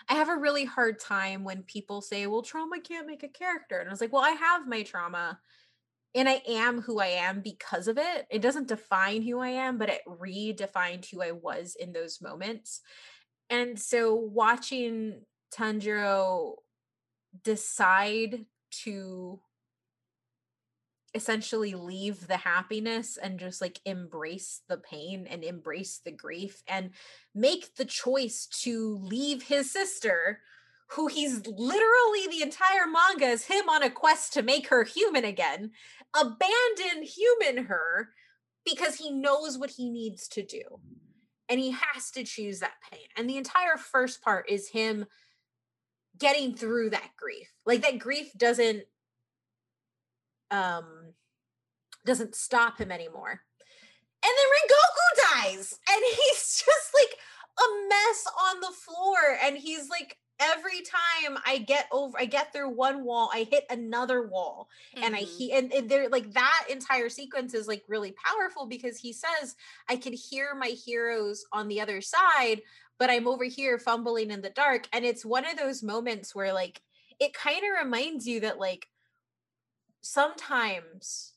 I 0.07 0.15
have 0.15 0.29
a 0.29 0.35
really 0.35 0.65
hard 0.65 0.99
time 0.99 1.43
when 1.43 1.63
people 1.63 2.01
say, 2.01 2.27
well, 2.27 2.41
trauma 2.41 2.79
can't 2.81 3.07
make 3.07 3.23
a 3.23 3.29
character. 3.29 3.79
And 3.79 3.87
I 3.87 3.91
was 3.91 4.01
like, 4.01 4.11
well, 4.11 4.23
I 4.23 4.31
have 4.31 4.67
my 4.67 4.83
trauma 4.83 5.39
and 6.13 6.27
I 6.27 6.41
am 6.47 6.81
who 6.81 6.99
I 6.99 7.07
am 7.07 7.41
because 7.41 7.87
of 7.87 7.97
it. 7.97 8.27
It 8.29 8.41
doesn't 8.41 8.67
define 8.67 9.21
who 9.21 9.39
I 9.39 9.49
am, 9.49 9.77
but 9.77 9.89
it 9.89 10.01
redefined 10.07 11.09
who 11.09 11.21
I 11.21 11.31
was 11.31 11.75
in 11.79 11.93
those 11.93 12.21
moments. 12.21 12.81
And 13.49 13.79
so 13.79 14.13
watching 14.15 15.21
Tanjiro 15.53 16.55
decide 17.43 18.45
to 18.83 19.39
essentially 21.13 21.73
leave 21.73 22.27
the 22.27 22.37
happiness 22.37 23.17
and 23.17 23.39
just 23.39 23.61
like 23.61 23.79
embrace 23.85 24.61
the 24.69 24.77
pain 24.77 25.27
and 25.29 25.43
embrace 25.43 25.99
the 26.03 26.11
grief 26.11 26.63
and 26.67 26.91
make 27.35 27.75
the 27.75 27.85
choice 27.85 28.47
to 28.47 28.97
leave 29.01 29.43
his 29.43 29.71
sister 29.71 30.39
who 30.95 31.07
he's 31.07 31.45
literally 31.47 32.27
the 32.29 32.41
entire 32.41 32.85
manga 32.87 33.25
is 33.25 33.45
him 33.45 33.69
on 33.69 33.83
a 33.83 33.89
quest 33.89 34.33
to 34.33 34.41
make 34.41 34.67
her 34.67 34.83
human 34.83 35.25
again 35.25 35.71
abandon 36.19 37.03
human 37.03 37.65
her 37.65 38.09
because 38.65 38.95
he 38.95 39.11
knows 39.11 39.57
what 39.57 39.71
he 39.71 39.89
needs 39.89 40.27
to 40.27 40.43
do 40.43 40.61
and 41.49 41.59
he 41.59 41.71
has 41.71 42.11
to 42.11 42.23
choose 42.23 42.59
that 42.59 42.73
pain 42.91 43.05
and 43.17 43.29
the 43.29 43.37
entire 43.37 43.77
first 43.77 44.21
part 44.21 44.49
is 44.49 44.69
him 44.69 45.05
getting 46.19 46.55
through 46.55 46.89
that 46.89 47.09
grief 47.17 47.47
like 47.65 47.81
that 47.81 47.97
grief 47.97 48.31
doesn't 48.37 48.83
um 50.51 51.13
doesn't 52.05 52.35
stop 52.35 52.79
him 52.79 52.91
anymore. 52.91 53.41
And 54.23 54.33
then 54.37 54.47
Rengoku 54.55 55.53
dies 55.55 55.79
and 55.89 56.03
he's 56.09 56.63
just 56.65 56.91
like 56.93 57.17
a 57.59 57.87
mess 57.89 58.25
on 58.49 58.59
the 58.61 58.71
floor 58.71 59.37
and 59.43 59.57
he's 59.57 59.89
like 59.89 60.17
every 60.41 60.81
time 60.81 61.37
I 61.45 61.59
get 61.59 61.87
over 61.91 62.17
I 62.17 62.25
get 62.25 62.51
through 62.51 62.69
one 62.69 63.03
wall, 63.03 63.29
I 63.33 63.47
hit 63.49 63.65
another 63.69 64.27
wall. 64.27 64.67
Mm-hmm. 64.95 65.05
And 65.05 65.15
I 65.15 65.19
he 65.19 65.53
and, 65.53 65.71
and 65.71 65.89
there 65.89 66.09
like 66.09 66.31
that 66.33 66.67
entire 66.69 67.09
sequence 67.09 67.53
is 67.53 67.67
like 67.67 67.83
really 67.87 68.13
powerful 68.13 68.65
because 68.65 68.97
he 68.97 69.13
says 69.13 69.55
I 69.87 69.95
can 69.95 70.13
hear 70.13 70.55
my 70.55 70.67
heroes 70.85 71.45
on 71.53 71.67
the 71.67 71.81
other 71.81 72.01
side, 72.01 72.61
but 72.97 73.09
I'm 73.09 73.27
over 73.27 73.45
here 73.45 73.77
fumbling 73.77 74.31
in 74.31 74.41
the 74.41 74.49
dark. 74.49 74.87
And 74.91 75.05
it's 75.05 75.23
one 75.23 75.45
of 75.45 75.57
those 75.57 75.83
moments 75.83 76.33
where 76.33 76.53
like 76.53 76.81
it 77.19 77.33
kind 77.33 77.57
of 77.57 77.85
reminds 77.85 78.27
you 78.27 78.39
that 78.41 78.59
like 78.59 78.87
sometimes 80.01 81.33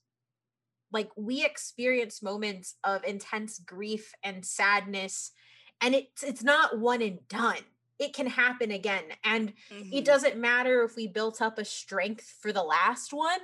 like 0.92 1.10
we 1.16 1.44
experience 1.44 2.22
moments 2.22 2.76
of 2.84 3.04
intense 3.04 3.58
grief 3.58 4.14
and 4.22 4.44
sadness 4.46 5.32
and 5.80 5.94
it's 5.94 6.22
it's 6.22 6.42
not 6.42 6.78
one 6.78 7.02
and 7.02 7.18
done 7.28 7.58
it 7.98 8.12
can 8.12 8.26
happen 8.26 8.70
again 8.70 9.04
and 9.24 9.52
mm-hmm. 9.72 9.92
it 9.92 10.04
doesn't 10.04 10.36
matter 10.36 10.82
if 10.82 10.96
we 10.96 11.06
built 11.06 11.40
up 11.40 11.58
a 11.58 11.64
strength 11.64 12.34
for 12.40 12.52
the 12.52 12.62
last 12.62 13.12
one 13.12 13.40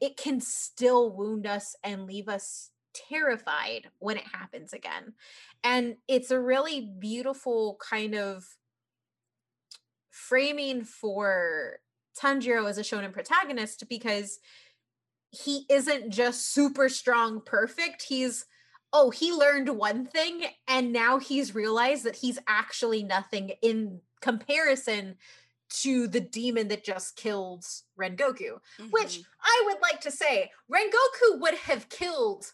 it 0.00 0.16
can 0.16 0.40
still 0.40 1.14
wound 1.14 1.46
us 1.46 1.74
and 1.82 2.06
leave 2.06 2.28
us 2.28 2.70
terrified 2.94 3.90
when 3.98 4.16
it 4.16 4.26
happens 4.32 4.72
again 4.72 5.12
and 5.62 5.96
it's 6.06 6.30
a 6.30 6.40
really 6.40 6.90
beautiful 6.98 7.78
kind 7.80 8.14
of 8.14 8.44
framing 10.10 10.82
for 10.82 11.78
Tanjiro 12.20 12.68
as 12.68 12.78
a 12.78 12.82
shonen 12.82 13.12
protagonist 13.12 13.88
because 13.88 14.40
he 15.30 15.64
isn't 15.68 16.10
just 16.10 16.52
super 16.52 16.88
strong 16.88 17.40
perfect 17.44 18.02
he's 18.02 18.46
oh 18.92 19.10
he 19.10 19.32
learned 19.32 19.68
one 19.68 20.06
thing 20.06 20.44
and 20.66 20.92
now 20.92 21.18
he's 21.18 21.54
realized 21.54 22.04
that 22.04 22.16
he's 22.16 22.38
actually 22.46 23.02
nothing 23.02 23.52
in 23.62 24.00
comparison 24.20 25.16
to 25.68 26.06
the 26.06 26.20
demon 26.20 26.68
that 26.68 26.84
just 26.84 27.16
killed 27.16 27.64
Rengoku 27.98 28.58
mm-hmm. 28.80 28.86
which 28.90 29.20
I 29.42 29.62
would 29.66 29.78
like 29.82 30.00
to 30.02 30.10
say 30.10 30.50
Rengoku 30.72 31.40
would 31.40 31.54
have 31.54 31.88
killed 31.88 32.46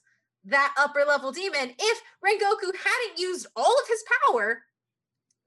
that 0.47 0.75
upper 0.79 1.05
level 1.07 1.33
demon 1.33 1.73
if 1.79 2.03
Rengoku 2.25 2.75
hadn't 2.77 3.19
used 3.19 3.47
all 3.57 3.73
of 3.81 3.89
his 3.89 4.05
power 4.27 4.63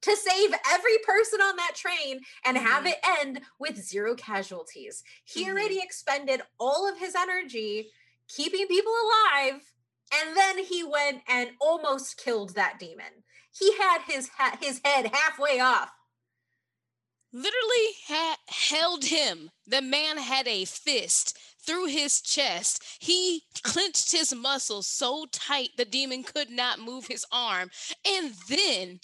to 0.01 0.15
save 0.15 0.53
every 0.69 0.97
person 1.05 1.41
on 1.41 1.55
that 1.57 1.75
train 1.75 2.19
and 2.45 2.57
have 2.57 2.83
mm-hmm. 2.83 2.87
it 2.87 3.19
end 3.19 3.41
with 3.59 3.77
zero 3.77 4.15
casualties. 4.15 5.03
He 5.25 5.41
mm-hmm. 5.41 5.51
already 5.51 5.79
expended 5.79 6.41
all 6.59 6.89
of 6.89 6.99
his 6.99 7.15
energy 7.15 7.89
keeping 8.27 8.67
people 8.67 8.93
alive 8.93 9.61
and 10.13 10.35
then 10.35 10.63
he 10.63 10.83
went 10.83 11.21
and 11.27 11.51
almost 11.59 12.17
killed 12.17 12.55
that 12.55 12.79
demon. 12.79 13.23
He 13.57 13.75
had 13.77 14.01
his 14.07 14.29
ha- 14.29 14.57
his 14.61 14.81
head 14.83 15.11
halfway 15.13 15.59
off. 15.59 15.89
Literally 17.33 17.87
ha- 18.07 18.37
held 18.47 19.05
him. 19.05 19.51
The 19.65 19.81
man 19.81 20.17
had 20.17 20.47
a 20.47 20.65
fist 20.65 21.37
through 21.65 21.87
his 21.87 22.21
chest. 22.21 22.83
He 22.99 23.43
clenched 23.63 24.11
his 24.11 24.33
muscles 24.33 24.87
so 24.87 25.25
tight 25.31 25.69
the 25.77 25.85
demon 25.85 26.23
could 26.23 26.49
not 26.49 26.79
move 26.79 27.07
his 27.07 27.25
arm. 27.31 27.69
And 28.07 28.33
then 28.49 28.99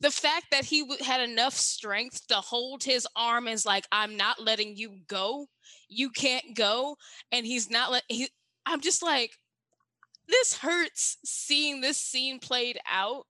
the 0.00 0.10
fact 0.10 0.46
that 0.50 0.64
he 0.64 0.82
w- 0.82 1.02
had 1.02 1.20
enough 1.20 1.54
strength 1.54 2.26
to 2.28 2.36
hold 2.36 2.82
his 2.82 3.06
arm 3.16 3.48
is 3.48 3.66
like 3.66 3.86
i'm 3.92 4.16
not 4.16 4.40
letting 4.40 4.76
you 4.76 4.98
go 5.08 5.46
you 5.88 6.10
can't 6.10 6.54
go 6.54 6.96
and 7.32 7.46
he's 7.46 7.70
not 7.70 7.90
let 7.90 8.02
he 8.08 8.28
i'm 8.66 8.80
just 8.80 9.02
like 9.02 9.32
this 10.28 10.58
hurts 10.58 11.16
seeing 11.24 11.80
this 11.80 11.96
scene 11.96 12.38
played 12.38 12.78
out 12.86 13.24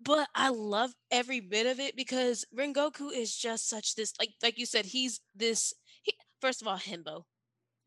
but 0.00 0.28
i 0.34 0.48
love 0.48 0.92
every 1.10 1.40
bit 1.40 1.66
of 1.66 1.80
it 1.80 1.96
because 1.96 2.44
rengoku 2.56 3.12
is 3.12 3.36
just 3.36 3.68
such 3.68 3.94
this 3.94 4.12
like 4.18 4.30
like 4.42 4.58
you 4.58 4.66
said 4.66 4.86
he's 4.86 5.20
this 5.34 5.72
he, 6.02 6.12
first 6.40 6.62
of 6.62 6.68
all 6.68 6.78
himbo 6.78 7.22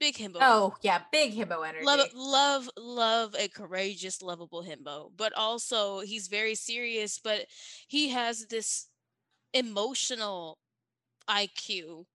big 0.01 0.15
himbo. 0.17 0.39
Oh 0.41 0.73
yeah, 0.81 1.01
big 1.11 1.33
himbo 1.33 1.65
energy. 1.65 1.85
Love, 1.85 2.09
love, 2.15 2.69
love 2.75 3.35
a 3.39 3.47
courageous, 3.47 4.21
lovable 4.21 4.63
himbo. 4.63 5.11
But 5.15 5.31
also 5.37 5.99
he's 5.99 6.27
very 6.27 6.55
serious. 6.55 7.19
But 7.23 7.45
he 7.87 8.09
has 8.09 8.47
this 8.47 8.87
emotional 9.53 10.57
IQ 11.29 12.05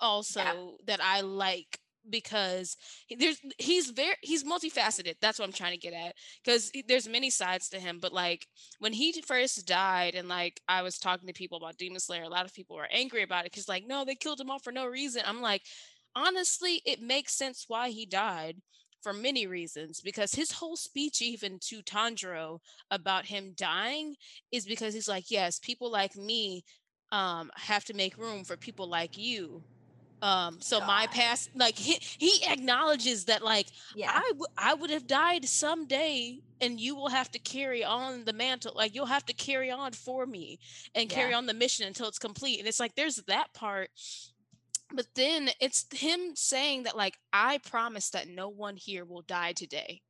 also 0.00 0.40
yeah. 0.40 0.54
that 0.86 1.00
I 1.02 1.20
like 1.20 1.78
because 2.10 2.76
there's 3.18 3.40
he's 3.58 3.90
very 3.90 4.14
he's 4.22 4.44
multifaceted 4.44 5.14
that's 5.20 5.38
what 5.38 5.44
i'm 5.44 5.52
trying 5.52 5.72
to 5.72 5.78
get 5.78 5.92
at 5.92 6.14
because 6.44 6.70
there's 6.88 7.08
many 7.08 7.30
sides 7.30 7.68
to 7.68 7.78
him 7.78 7.98
but 8.00 8.12
like 8.12 8.46
when 8.78 8.92
he 8.92 9.12
first 9.22 9.66
died 9.66 10.14
and 10.14 10.28
like 10.28 10.60
i 10.68 10.82
was 10.82 10.98
talking 10.98 11.26
to 11.26 11.32
people 11.32 11.58
about 11.58 11.76
demon 11.76 12.00
slayer 12.00 12.22
a 12.22 12.28
lot 12.28 12.44
of 12.44 12.54
people 12.54 12.76
were 12.76 12.88
angry 12.90 13.22
about 13.22 13.44
it 13.44 13.52
because 13.52 13.68
like 13.68 13.84
no 13.86 14.04
they 14.04 14.14
killed 14.14 14.40
him 14.40 14.50
off 14.50 14.62
for 14.64 14.72
no 14.72 14.86
reason. 14.86 15.22
I'm 15.26 15.42
like 15.42 15.62
honestly, 16.14 16.80
it 16.86 17.02
makes 17.02 17.34
sense 17.34 17.66
why 17.68 17.90
he 17.90 18.06
died 18.06 18.56
for 19.02 19.12
many 19.12 19.46
reasons 19.46 20.00
because 20.00 20.34
his 20.34 20.50
whole 20.50 20.76
speech 20.76 21.22
even 21.22 21.58
to 21.60 21.82
Tanjiro 21.82 22.58
about 22.90 23.26
him 23.26 23.52
dying 23.56 24.16
is 24.50 24.66
because 24.66 24.94
he's 24.94 25.06
like 25.06 25.30
yes 25.30 25.60
people 25.60 25.92
like 25.92 26.16
me 26.16 26.64
um, 27.12 27.50
have 27.54 27.84
to 27.84 27.94
make 27.94 28.18
room 28.18 28.42
for 28.42 28.56
people 28.56 28.88
like 28.88 29.16
you 29.16 29.62
Um, 30.26 30.56
so 30.60 30.80
my 30.80 31.06
past, 31.06 31.50
like 31.54 31.78
he, 31.78 31.98
he 32.18 32.44
acknowledges 32.50 33.26
that, 33.26 33.44
like 33.44 33.68
Yeah. 33.94 34.10
I, 34.12 34.26
w- 34.30 34.46
I 34.58 34.74
would 34.74 34.90
have 34.90 35.06
died 35.06 35.44
someday, 35.44 36.40
and 36.60 36.80
you 36.80 36.96
will 36.96 37.10
have 37.10 37.30
to 37.30 37.38
carry 37.38 37.84
on 37.84 38.24
the 38.24 38.32
mantle. 38.32 38.72
Like 38.74 38.92
you'll 38.94 39.06
have 39.06 39.24
to 39.26 39.32
carry 39.32 39.70
on 39.70 39.92
for 39.92 40.26
me 40.26 40.58
and 40.96 41.08
carry 41.08 41.32
on 41.32 41.46
the 41.46 41.54
mission 41.54 41.86
until 41.86 42.08
it's 42.08 42.18
complete. 42.18 42.58
And 42.58 42.66
it's 42.66 42.80
like 42.80 42.96
there's 42.96 43.16
that 43.28 43.52
part, 43.54 43.90
but 44.92 45.06
then 45.14 45.50
it's 45.60 45.86
him 45.92 46.34
saying 46.34 46.84
that 46.84 46.96
like 46.96 47.18
I 47.32 47.58
promise 47.58 48.10
that 48.10 48.28
no 48.28 48.48
one 48.48 48.76
here 48.76 49.04
will 49.04 49.22
die 49.22 49.52
today. 49.52 50.02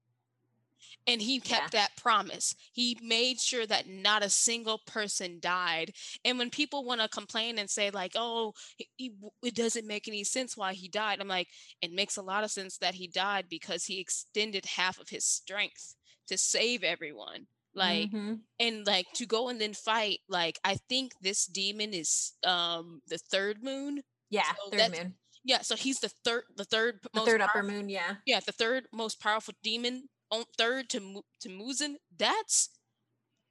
And 1.07 1.23
he 1.23 1.41
kept 1.41 1.71
that 1.71 1.97
promise. 1.97 2.55
He 2.73 2.99
made 3.01 3.39
sure 3.41 3.65
that 3.67 3.87
not 3.87 4.25
a 4.25 4.29
single 4.31 4.79
person 4.87 5.39
died. 5.39 5.93
And 6.25 6.37
when 6.39 6.51
people 6.51 6.85
want 6.85 7.01
to 7.01 7.09
complain 7.09 7.59
and 7.59 7.71
say 7.71 7.91
like, 7.91 8.13
"Oh, 8.17 8.55
he, 8.97 9.13
it 9.43 9.55
doesn't 9.55 9.87
make 9.87 10.09
any 10.09 10.25
sense 10.25 10.57
why 10.57 10.73
he 10.75 10.89
died," 10.89 11.21
I'm 11.21 11.29
like, 11.29 11.49
it 11.81 11.93
makes 11.93 12.17
a 12.17 12.23
lot 12.23 12.43
of 12.45 12.51
sense 12.51 12.79
that 12.79 12.95
he 12.97 13.07
died 13.07 13.49
because 13.49 13.85
he 13.85 14.01
extended 14.01 14.65
half 14.67 14.99
of 14.99 15.09
his 15.11 15.25
strength 15.25 15.95
to 16.27 16.37
save 16.37 16.83
everyone. 16.83 17.47
Like, 17.75 18.11
Mhm. 18.13 18.47
and 18.59 18.87
like 18.87 19.07
to 19.15 19.27
go 19.27 19.49
and 19.49 19.61
then 19.61 19.75
fight. 19.75 20.21
Like, 20.29 20.59
I 20.65 20.77
think 20.89 21.13
this 21.21 21.47
demon 21.47 21.95
is 21.95 22.33
um 22.43 23.01
the 23.07 23.19
third 23.19 23.63
moon. 23.63 24.03
yeah, 24.31 24.53
so 24.55 24.71
third 24.71 24.89
moon. 24.91 25.19
Yeah, 25.45 25.63
so 25.63 25.77
he's 25.77 26.01
the 26.01 26.09
third, 26.09 26.45
the 26.57 26.65
third 26.65 27.01
The 27.03 27.09
most 27.15 27.27
third 27.27 27.41
upper 27.41 27.63
moon, 27.63 27.89
yeah. 27.89 28.17
yeah, 28.27 28.41
the 28.41 28.53
third 28.53 28.89
most 28.93 29.21
powerful 29.21 29.55
demon, 29.63 30.09
on 30.31 30.45
third 30.59 30.89
to 30.91 31.23
to 31.41 31.49
Muzan. 31.49 31.97
That's 32.17 32.71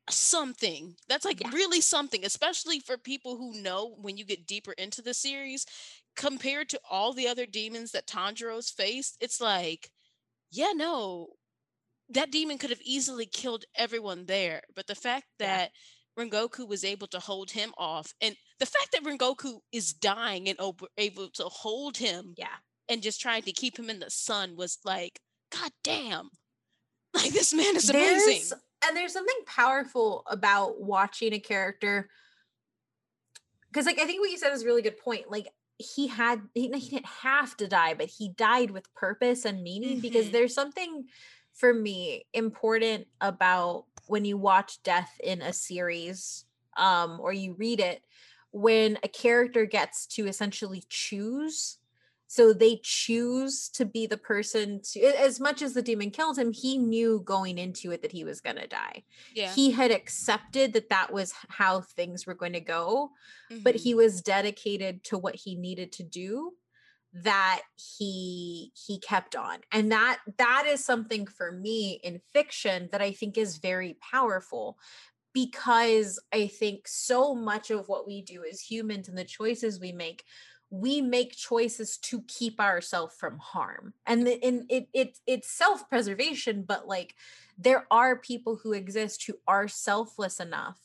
something. 0.10 0.96
That's 1.08 1.26
like 1.26 1.40
Yeah. 1.42 1.50
really 1.52 1.82
something, 1.82 2.24
especially 2.26 2.80
for 2.80 2.98
people 2.98 3.38
who 3.38 3.54
know 3.62 3.96
when 4.00 4.18
you 4.18 4.26
get 4.26 4.46
deeper 4.46 4.74
into 4.74 5.02
the 5.02 5.14
series, 5.14 5.66
compared 6.16 6.70
to 6.70 6.82
all 6.90 7.14
the 7.14 7.28
other 7.28 7.46
demons 7.46 7.92
that 7.92 8.08
Tanjiro's 8.08 8.70
faced. 8.70 9.18
It's 9.20 9.42
like, 9.42 9.92
yeah, 10.52 10.74
no, 10.74 11.38
that 12.10 12.32
demon 12.32 12.58
could 12.60 12.70
have 12.70 12.82
easily 12.82 13.26
killed 13.26 13.66
everyone 13.76 14.26
there, 14.28 14.62
but 14.76 14.86
the 14.88 14.96
fact 14.96 15.28
Yeah. 15.40 15.48
that 15.58 15.72
Rengoku 16.18 16.68
was 16.68 16.84
able 16.86 17.08
to 17.08 17.20
hold 17.20 17.52
him 17.52 17.74
off, 17.78 18.14
and 18.22 18.38
the 18.60 18.66
fact 18.66 18.92
that 18.92 19.04
Rengoku 19.04 19.60
is 19.72 19.92
dying 19.94 20.48
and 20.48 20.60
ob- 20.60 20.88
able 20.98 21.30
to 21.32 21.50
hold 21.50 21.98
him 21.98 22.36
Yeah. 22.38 22.60
and 22.88 23.02
just 23.04 23.20
trying 23.20 23.44
to 23.44 23.52
keep 23.52 23.78
him 23.78 23.90
in 23.90 24.00
the 24.00 24.10
sun 24.12 24.56
was 24.56 24.78
like, 24.86 25.20
God 25.50 25.74
damn. 25.84 26.30
Like 27.16 27.32
this 27.32 27.54
man 27.54 27.76
is 27.76 27.88
There's- 27.88 28.24
amazing. 28.24 28.60
and 28.88 28.96
there's 28.98 29.14
something 29.14 29.36
powerful 29.46 30.24
about 30.28 30.80
watching 30.82 31.34
a 31.34 31.40
character 31.40 32.10
because 33.72 33.86
like 33.86 34.00
i 34.00 34.06
think 34.06 34.20
what 34.22 34.30
you 34.32 34.38
said 34.38 34.54
is 34.54 34.64
a 34.64 34.66
really 34.66 34.82
good 34.82 34.98
point 34.98 35.30
like 35.30 35.48
he 35.78 36.08
had 36.08 36.42
he, 36.54 36.70
he 36.72 36.90
didn't 36.90 37.06
have 37.06 37.56
to 37.58 37.68
die 37.68 37.94
but 37.94 38.08
he 38.08 38.30
died 38.30 38.72
with 38.72 38.94
purpose 38.94 39.46
and 39.46 39.64
meaning 39.64 40.00
because 40.00 40.28
Mhm. 40.28 40.32
there's 40.32 40.54
something 40.54 41.06
for 41.54 41.74
me 41.74 42.26
important 42.34 43.08
about 43.22 43.86
when 44.08 44.24
you 44.26 44.38
watch 44.38 44.82
death 44.84 45.12
in 45.24 45.42
a 45.42 45.52
series 45.54 46.46
um 46.78 47.20
or 47.20 47.34
you 47.34 47.54
read 47.54 47.80
it 47.80 48.04
when 48.52 48.98
a 49.04 49.08
character 49.08 49.66
gets 49.66 50.06
to 50.08 50.28
essentially 50.28 50.84
choose 50.90 51.78
so 52.28 52.54
they 52.54 52.80
choose 52.84 53.70
to 53.70 53.86
be 53.86 54.08
the 54.08 54.18
person 54.18 54.82
to 54.84 55.00
as 55.02 55.40
much 55.40 55.62
as 55.62 55.74
the 55.74 55.82
demon 55.82 56.10
killed 56.10 56.38
him 56.38 56.52
he 56.52 56.78
knew 56.78 57.22
going 57.26 57.58
into 57.58 57.92
it 57.92 58.02
that 58.02 58.12
he 58.12 58.24
was 58.24 58.42
going 58.42 58.56
to 58.56 58.68
die 58.68 59.04
Yeah. 59.34 59.54
he 59.54 59.72
had 59.72 59.92
accepted 59.92 60.74
that 60.74 60.90
that 60.90 61.14
was 61.14 61.34
how 61.50 61.82
things 61.82 62.26
were 62.26 62.34
going 62.34 62.54
to 62.54 62.60
go 62.60 63.12
but 63.64 63.76
mhm. 63.76 63.80
he 63.80 63.94
was 63.94 64.22
dedicated 64.22 65.04
to 65.06 65.18
what 65.18 65.36
he 65.36 65.56
needed 65.56 65.92
to 65.94 66.04
do 66.04 66.54
that 67.24 67.62
he 67.76 68.74
he 68.76 69.00
kept 69.00 69.36
on 69.38 69.60
and 69.72 69.92
that 69.92 70.20
that 70.38 70.66
is 70.68 70.84
something 70.84 71.26
for 71.26 71.52
me 71.52 72.00
in 72.04 72.20
fiction 72.34 72.90
that 72.92 73.02
i 73.02 73.12
think 73.12 73.38
is 73.38 73.58
very 73.58 73.96
powerful 74.12 74.78
because 75.34 76.20
i 76.34 76.46
think 76.46 76.86
so 76.88 77.34
much 77.34 77.72
of 77.72 77.88
what 77.88 78.06
we 78.06 78.22
do 78.22 78.44
as 78.50 78.60
humans 78.60 79.08
and 79.08 79.18
the 79.18 79.24
choices 79.24 79.80
we 79.80 79.94
make 79.94 80.26
we 80.82 81.02
make 81.02 81.36
choices 81.36 81.98
to 81.98 82.22
keep 82.28 82.60
ourselves 82.60 83.16
from 83.18 83.38
harm 83.38 83.94
and 84.06 84.28
the, 84.28 84.44
and 84.44 84.66
it, 84.70 84.88
it 84.94 85.18
it's 85.26 85.50
self-preservation 85.50 86.64
but 86.68 86.88
like 86.88 87.16
there 87.58 87.86
are 87.90 88.18
people 88.18 88.60
who 88.62 88.74
exist 88.74 89.26
who 89.26 89.34
are 89.48 89.68
selfless 89.68 90.40
enough 90.40 90.80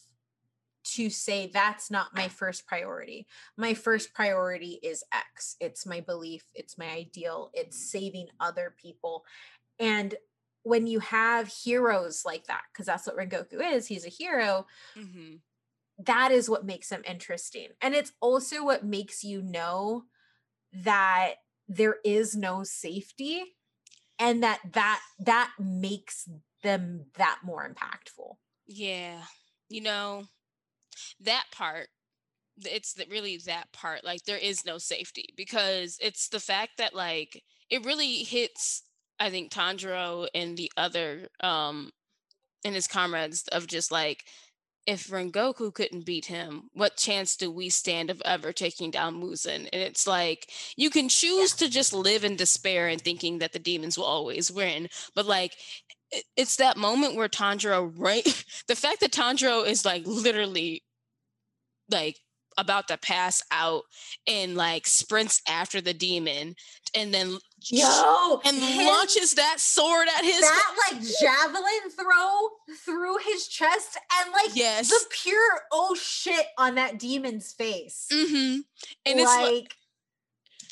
to 0.83 1.11
say 1.11 1.51
that's 1.53 1.91
not 1.91 2.15
my 2.15 2.29
first 2.29 2.67
priority. 2.67 3.27
My 3.57 3.75
first 3.75 4.15
priority 4.15 4.81
is 4.83 5.05
X. 5.13 5.57
It's 5.61 5.85
my 5.87 6.01
belief, 6.01 6.45
it's 6.55 6.79
my 6.79 6.89
ideal, 6.89 7.51
it's 7.53 7.79
saving 7.91 8.29
other 8.41 8.75
people. 8.81 9.25
And 9.79 10.15
when 10.63 10.87
you 10.87 11.01
have 11.01 11.49
heroes 11.49 12.23
like 12.25 12.47
that, 12.47 12.63
because 12.73 12.87
that's 12.87 13.07
what 13.07 13.17
Rengoku 13.17 13.61
is, 13.75 13.87
he's 13.87 14.07
a 14.07 14.11
hero, 14.11 14.67
Mhm. 14.97 15.41
That 16.07 16.33
is 16.33 16.49
what 16.49 16.65
makes 16.65 16.89
them 16.89 17.03
interesting. 17.07 17.69
And 17.81 17.95
it's 17.95 18.13
also 18.21 18.65
what 18.65 18.85
makes 18.85 19.25
you 19.25 19.43
know 19.43 20.05
that 20.73 21.35
there 21.69 21.97
is 22.05 22.35
no 22.37 22.65
safety 22.65 23.43
and 24.19 24.43
that 24.43 24.61
that 24.73 25.01
that 25.19 25.53
makes 25.59 26.29
them 26.63 27.07
that 27.17 27.39
more 27.45 27.69
impactful. 27.69 28.37
Yeah. 28.67 29.23
You 29.69 29.83
know, 29.83 30.25
that 31.21 31.45
part, 31.53 31.89
it's 32.65 32.95
really 33.09 33.39
that 33.47 33.73
part. 33.73 34.05
Like, 34.05 34.25
there 34.25 34.37
is 34.37 34.65
no 34.65 34.79
safety 34.79 35.33
because 35.37 35.97
it's 36.01 36.29
the 36.29 36.41
fact 36.41 36.73
that, 36.79 36.95
like, 36.95 37.43
it 37.71 37.85
really 37.85 38.19
hits, 38.19 38.83
I 39.19 39.31
think, 39.31 39.51
Tanjiro 39.51 40.29
and 40.35 40.57
the 40.57 40.71
other, 40.77 41.29
um, 41.41 41.91
and 42.65 42.75
his 42.75 42.87
comrades 42.87 43.45
of 43.53 43.67
just 43.67 43.91
like, 43.91 44.25
if 44.87 45.09
Rengoku 45.09 45.73
couldn't 45.73 46.07
beat 46.07 46.27
him, 46.27 46.71
what 46.73 46.97
chance 46.97 47.37
do 47.37 47.51
we 47.51 47.69
stand 47.69 48.11
of 48.11 48.23
ever 48.25 48.53
taking 48.53 48.91
down 48.91 49.21
Muzan? 49.21 49.69
And 49.73 49.83
it's 49.83 50.07
like 50.07 50.51
you 50.77 50.91
can 50.91 51.09
choose 51.09 51.53
to 51.55 51.69
just 51.69 51.93
live 51.93 52.25
in 52.25 52.37
despair 52.37 52.89
and 52.89 53.01
thinking 53.01 53.39
that 53.39 53.53
the 53.53 53.59
demons 53.59 53.97
will 53.97 54.07
always 54.07 54.51
win, 54.51 54.89
but 55.15 55.27
like 55.27 55.55
it's 56.37 56.57
that 56.57 56.77
moment 56.77 57.15
where 57.15 57.29
Tanjiro 57.29 57.93
right 57.97 58.25
the 58.69 58.75
fact 58.75 59.01
that 59.01 59.13
Tanjiro 59.13 59.67
is 59.67 59.85
like 59.85 60.07
literally 60.07 60.83
like 61.91 62.19
about 62.59 62.89
to 62.89 62.97
pass 62.99 63.43
out 63.51 63.83
and 64.27 64.57
like 64.57 64.87
sprints 64.87 65.41
after 65.49 65.81
the 65.81 65.95
demon 65.95 66.55
and 66.95 67.13
then 67.15 67.37
Yo, 67.63 68.41
and 68.45 68.57
his- 68.57 68.87
launches 68.87 69.35
that 69.35 69.57
sword 69.61 70.09
at 70.17 70.25
his 70.25 70.41
that 70.41 70.75
like 70.93 71.03
javelin 71.21 71.91
throw 71.95 72.49
through 72.85 73.19
his 73.19 73.47
chest 73.49 73.99
and 74.21 74.33
like 74.33 74.57
yes 74.57 74.89
the 74.89 75.05
pure 75.23 75.61
oh 75.73 75.95
shit 75.95 76.47
on 76.59 76.75
that 76.77 76.99
demon's 76.99 77.53
face. 77.53 78.07
hmm 78.11 78.57
and 79.07 79.21
it's 79.21 79.25
like 79.25 79.53
like 79.53 79.75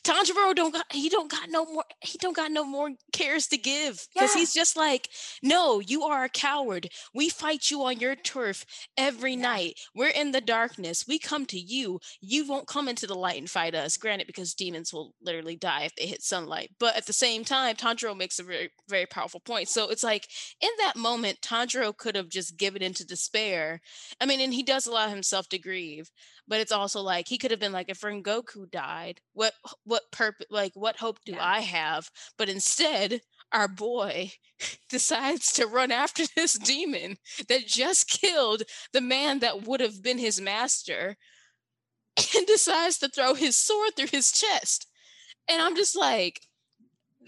Tanjiro 0.05 0.55
don't 0.55 0.73
got 0.73 0.87
he 0.93 1.09
don't 1.09 1.31
got 1.31 1.51
no 1.51 1.65
more 1.67 1.85
he 2.01 2.19
don't 2.19 2.37
got 2.37 2.51
no 2.51 2.65
more 2.65 2.91
cares 3.13 3.47
to 3.49 3.59
give 3.59 4.07
because 4.15 4.35
Yeah. 4.35 4.41
he's 4.41 4.55
just 4.55 4.77
like 4.77 5.09
no 5.43 5.81
you 5.81 6.05
are 6.05 6.25
a 6.25 6.29
coward. 6.29 6.91
We 7.15 7.29
fight 7.29 7.71
you 7.71 7.83
on 7.85 7.99
your 7.99 8.17
turf 8.17 8.65
every 8.97 9.33
Yeah. 9.35 9.43
night. 9.43 9.81
We're 9.95 10.09
in 10.09 10.33
the 10.33 10.41
darkness. 10.41 11.05
We 11.07 11.19
come 11.19 11.47
to 11.47 11.59
you. 11.59 12.01
You 12.21 12.47
won't 12.47 12.67
come 12.69 12.89
into 12.89 13.07
the 13.07 13.15
light 13.15 13.39
and 13.39 13.51
fight 13.51 13.75
us. 13.75 13.97
Granted 13.97 14.27
because 14.27 14.55
demons 14.55 14.93
will 14.93 15.15
literally 15.21 15.57
die 15.57 15.83
if 15.83 15.95
they 15.97 16.07
hit 16.07 16.23
sunlight 16.23 16.71
but 16.79 16.97
at 16.97 17.07
the 17.07 17.13
same 17.13 17.45
time 17.45 17.77
Tanjiro 17.77 18.17
makes 18.17 18.39
a 18.39 18.45
very 18.45 18.71
very 18.89 19.07
powerful 19.07 19.41
point. 19.41 19.69
So 19.69 19.91
it's 19.91 20.05
like 20.05 20.29
in 20.61 20.71
that 20.79 20.97
moment 20.97 21.41
Tanjiro 21.43 21.97
could 21.97 22.15
have 22.17 22.29
just 22.29 22.57
given 22.57 22.83
into 22.83 23.05
despair. 23.07 23.81
I 24.21 24.27
mean 24.27 24.41
and 24.41 24.55
he 24.55 24.63
does 24.63 24.87
allow 24.87 25.09
himself 25.09 25.49
to 25.51 25.59
grieve 25.59 26.11
but 26.47 26.61
it's 26.61 26.73
also 26.73 27.01
like 27.03 27.29
he 27.29 27.37
could 27.39 27.51
have 27.51 27.61
been 27.61 27.73
like 27.73 27.89
if 27.91 28.01
Rengoku 28.01 28.71
died 28.71 29.21
what 29.35 29.53
what 29.89 30.11
purpose 30.13 30.47
like 30.51 30.73
what 30.75 30.97
hope 30.99 31.19
do 31.25 31.33
Yeah. 31.33 31.45
I 31.47 31.61
have? 31.61 32.11
But 32.39 32.49
instead 32.49 33.23
our 33.53 33.69
boy 33.69 34.33
decides 34.91 35.53
to 35.55 35.67
run 35.67 35.91
after 35.93 36.25
this 36.37 36.55
demon 36.59 37.19
that 37.49 37.67
just 37.67 38.09
killed 38.11 38.63
the 38.93 39.01
man 39.01 39.41
that 39.41 39.63
would 39.63 39.81
have 39.81 40.03
been 40.03 40.19
his 40.19 40.41
master 40.41 41.17
and 42.37 42.47
decides 42.47 42.99
to 42.99 43.09
throw 43.09 43.35
his 43.35 43.57
sword 43.57 43.95
through 43.97 44.09
his 44.09 44.33
chest. 44.33 44.87
And 45.49 45.63
I'm 45.63 45.77
just 45.77 45.97
like 45.97 46.41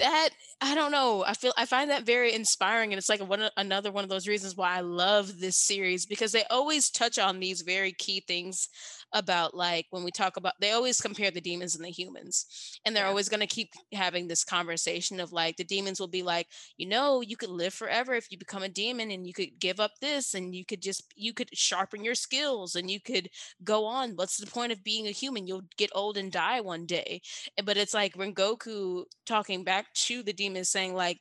that 0.01 0.31
I 0.61 0.75
don't 0.75 0.93
know. 0.93 1.25
I 1.27 1.35
feel 1.35 1.53
I 1.57 1.67
find 1.67 1.91
that 1.91 2.05
very 2.05 2.35
inspiring, 2.35 2.93
and 2.93 2.99
it's 2.99 3.09
like 3.09 3.21
one 3.27 3.49
another 3.57 3.93
one 3.93 4.05
of 4.05 4.11
those 4.11 4.29
reasons 4.29 4.57
why 4.57 4.77
I 4.77 4.81
love 4.81 5.41
this 5.41 5.57
series 5.59 6.07
because 6.07 6.33
they 6.33 6.45
always 6.51 6.91
touch 6.91 7.19
on 7.19 7.41
these 7.41 7.63
very 7.63 7.93
key 7.93 8.23
things 8.27 8.69
about 9.13 9.55
like 9.55 9.87
when 9.91 10.05
we 10.05 10.11
talk 10.13 10.37
about 10.37 10.55
they 10.61 10.73
always 10.73 11.01
compare 11.01 11.31
the 11.31 11.41
demons 11.41 11.75
and 11.75 11.85
the 11.85 11.91
humans 11.91 12.79
and 12.85 12.95
they're 12.95 13.05
Yeah. 13.05 13.11
always 13.11 13.29
going 13.29 13.41
to 13.41 13.47
keep 13.47 13.71
having 13.93 14.29
this 14.29 14.45
conversation 14.45 15.21
of 15.21 15.33
like 15.33 15.57
the 15.57 15.65
demons 15.65 16.01
will 16.01 16.09
be 16.09 16.23
like 16.23 16.47
you 16.77 16.87
know 16.89 17.21
you 17.21 17.37
could 17.37 17.51
live 17.51 17.75
forever 17.75 18.15
if 18.15 18.27
you 18.31 18.39
become 18.39 18.63
a 18.63 18.69
demon 18.69 19.11
and 19.11 19.27
you 19.27 19.33
could 19.33 19.59
give 19.59 19.81
up 19.81 19.93
this 20.01 20.35
and 20.35 20.55
you 20.55 20.65
could 20.65 20.81
just 20.83 21.03
you 21.17 21.33
could 21.33 21.49
sharpen 21.55 22.05
your 22.05 22.15
skills 22.15 22.77
and 22.77 22.91
you 22.91 23.01
could 23.01 23.29
go 23.65 23.85
on 23.85 24.13
what's 24.17 24.39
the 24.39 24.47
point 24.47 24.73
of 24.73 24.85
being 24.85 25.07
a 25.09 25.13
human 25.13 25.47
you'll 25.47 25.63
get 25.77 25.91
old 25.95 26.17
and 26.17 26.33
die 26.33 26.61
one 26.61 26.87
day 26.87 27.21
but 27.65 27.77
it's 27.77 27.95
like 27.95 28.15
Rengoku 28.15 29.05
talking 29.27 29.65
back 29.65 29.90
to 29.95 30.23
the 30.23 30.33
demons 30.33 30.69
saying 30.69 30.95
like 30.95 31.19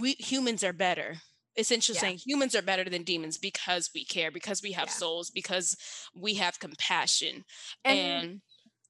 we 0.00 0.12
humans 0.14 0.64
are 0.64 0.72
better 0.72 1.16
essentially 1.56 1.94
Yeah. 1.96 2.00
saying 2.00 2.18
humans 2.24 2.54
are 2.54 2.62
better 2.62 2.84
than 2.84 3.04
demons 3.04 3.38
because 3.38 3.90
we 3.94 4.04
care 4.04 4.30
because 4.30 4.62
we 4.62 4.72
have 4.72 4.88
Yeah. 4.88 4.94
souls 4.94 5.30
because 5.30 5.76
we 6.14 6.34
have 6.34 6.58
compassion 6.58 7.44
And- 7.84 7.98
and, 7.98 8.42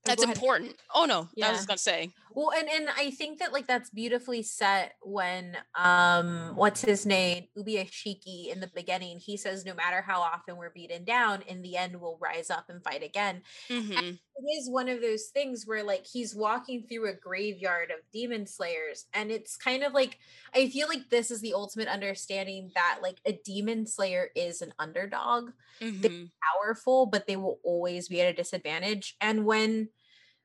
that's 0.05 0.23
go 0.23 0.29
important 0.29 0.77
oh 0.95 1.05
no 1.05 1.29
i 1.43 1.51
was 1.51 1.67
gonna 1.67 1.79
say 1.79 2.11
Well, 2.35 2.51
and 2.53 2.69
and 2.69 2.89
I 2.91 3.11
think 3.11 3.39
that 3.39 3.53
like 3.53 3.67
that's 3.67 3.91
beautifully 3.91 4.43
set 4.43 4.95
when 5.03 5.57
um 5.75 6.57
what's 6.57 6.81
his 6.83 7.07
name 7.07 7.45
Ubuyashiki 7.57 8.49
in 8.53 8.61
the 8.61 8.71
beginning 8.75 9.21
he 9.21 9.37
says 9.37 9.65
no 9.65 9.75
matter 9.75 10.03
how 10.03 10.21
often 10.21 10.57
we're 10.57 10.71
beaten 10.71 11.05
down 11.05 11.43
in 11.43 11.63
the 11.63 11.77
end 11.77 12.01
we'll 12.01 12.19
rise 12.21 12.51
up 12.51 12.69
and 12.69 12.83
fight 12.83 13.03
again. 13.03 13.43
Mhm. 13.71 14.19
It 14.37 14.59
is 14.59 14.69
one 14.69 14.89
of 14.89 15.01
those 15.01 15.27
things 15.33 15.65
where 15.65 15.85
like 15.85 16.05
he's 16.07 16.35
walking 16.35 16.87
through 16.89 17.09
a 17.09 17.15
graveyard 17.15 17.91
of 17.93 17.99
demon 18.13 18.47
slayers 18.47 19.07
and 19.15 19.31
it's 19.31 19.57
kind 19.57 19.85
of 19.85 19.93
like 19.93 20.19
I 20.53 20.69
feel 20.71 20.89
like 20.89 21.11
this 21.11 21.31
is 21.31 21.41
the 21.41 21.55
ultimate 21.55 21.89
understanding 21.89 22.73
that 22.75 22.99
like 23.01 23.21
a 23.25 23.33
demon 23.45 23.87
slayer 23.87 24.31
is 24.35 24.61
an 24.61 24.75
underdog 24.79 25.51
Mhm. 25.81 26.33
powerful 26.43 27.07
but 27.07 27.27
they 27.27 27.37
will 27.37 27.61
always 27.65 28.09
be 28.09 28.21
at 28.21 28.29
a 28.29 28.33
disadvantage 28.37 29.17
and 29.21 29.47
when 29.47 29.89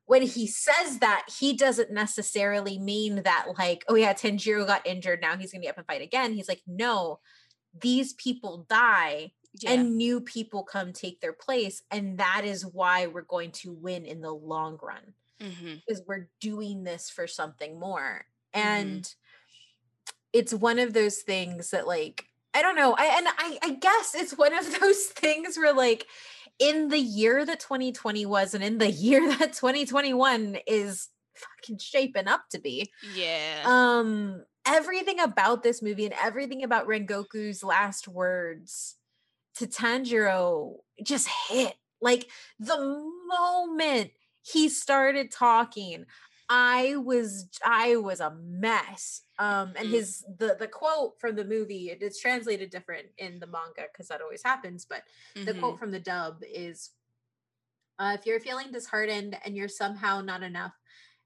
when 0.10 0.24
he 0.24 0.48
says 0.48 0.98
that 0.98 1.24
he 1.40 1.54
doesn't 1.54 1.92
necessarily 1.92 2.80
mean 2.80 3.22
that 3.22 3.46
like 3.60 3.86
oh 3.88 3.94
yeah 3.94 4.12
Tanjiro 4.12 4.66
got 4.66 4.88
injured 4.88 5.22
now 5.22 5.38
he's 5.38 5.52
going 5.52 5.62
to 5.62 5.66
be 5.66 5.70
up 5.70 5.78
and 5.78 5.86
fight 5.86 6.02
again 6.02 6.34
he's 6.34 6.48
like 6.50 6.64
no 6.66 7.20
these 7.80 8.14
people 8.14 8.66
die 8.68 9.32
yeah 9.62 9.74
and 9.74 9.96
new 9.98 10.20
people 10.20 10.64
come 10.64 10.94
take 10.94 11.22
their 11.22 11.34
place 11.34 11.84
and 11.92 12.18
that 12.18 12.42
is 12.44 12.66
why 12.66 13.06
we're 13.06 13.22
going 13.22 13.52
to 13.52 13.72
win 13.72 14.04
in 14.04 14.20
the 14.22 14.34
long 14.34 14.80
run 14.82 15.14
Mhm. 15.40 15.82
because 15.86 16.02
we're 16.08 16.28
doing 16.42 16.84
this 16.84 17.12
for 17.12 17.28
something 17.28 17.80
more 17.80 18.26
Mhm. 18.56 18.60
and 18.62 19.16
it's 20.34 20.54
one 20.54 20.80
of 20.80 20.94
those 20.94 21.20
things 21.20 21.70
that 21.70 21.86
like 21.88 22.26
i 22.56 22.64
don't 22.64 22.76
know 22.76 22.96
i 22.98 23.06
and 23.06 23.28
i 23.28 23.60
i 23.64 23.70
guess 23.76 24.16
it's 24.16 24.36
one 24.38 24.54
of 24.54 24.66
those 24.80 25.06
things 25.06 25.56
where 25.56 25.74
like 25.74 26.08
in 26.60 26.90
the 26.90 27.00
year 27.00 27.46
that 27.46 27.60
2020 27.60 28.26
was 28.26 28.54
and 28.54 28.64
in 28.64 28.78
the 28.78 28.92
year 28.92 29.28
that 29.38 29.54
2021 29.54 30.58
is 30.68 31.08
fucking 31.36 31.80
shaping 31.80 32.28
up 32.28 32.44
to 32.52 32.60
be. 32.60 32.92
Yeah. 33.16 33.64
Um 33.66 34.44
everything 34.66 35.20
about 35.20 35.64
this 35.64 35.82
movie 35.82 36.06
and 36.06 36.14
everything 36.22 36.64
about 36.64 36.88
rengoku's 36.88 37.64
last 37.64 38.08
words 38.08 38.98
to 39.56 39.66
tanjiro 39.66 40.76
just 41.04 41.28
hit. 41.50 41.76
Like 42.02 42.30
the 42.60 42.78
moment 43.28 44.12
he 44.42 44.70
started 44.70 45.32
talking 45.32 46.06
i 46.50 46.96
was 46.98 47.50
i 47.66 47.96
was 47.96 48.20
a 48.20 48.32
mess 48.36 49.22
um 49.38 49.74
and 49.78 49.88
Mhm. 49.88 49.92
his 49.92 50.26
the 50.40 50.56
the 50.60 50.68
quote 50.68 51.20
from 51.20 51.36
the 51.36 51.46
movie 51.46 51.92
it 51.92 52.02
is 52.02 52.20
translated 52.20 52.70
different 52.70 53.08
in 53.18 53.40
the 53.40 53.48
manga 53.48 53.86
because 53.92 54.08
that 54.08 54.22
always 54.22 54.44
happens 54.44 54.86
but 54.86 55.04
the 55.46 55.54
Mhm. 55.54 55.60
quote 55.60 55.80
from 55.80 55.92
the 55.92 56.00
dub 56.00 56.44
is 56.44 56.92
uh, 58.00 58.16
if 58.18 58.26
you're 58.26 58.40
feeling 58.40 58.72
disheartened 58.72 59.38
and 59.44 59.56
you're 59.56 59.68
somehow 59.68 60.22
not 60.22 60.44
enough 60.44 60.74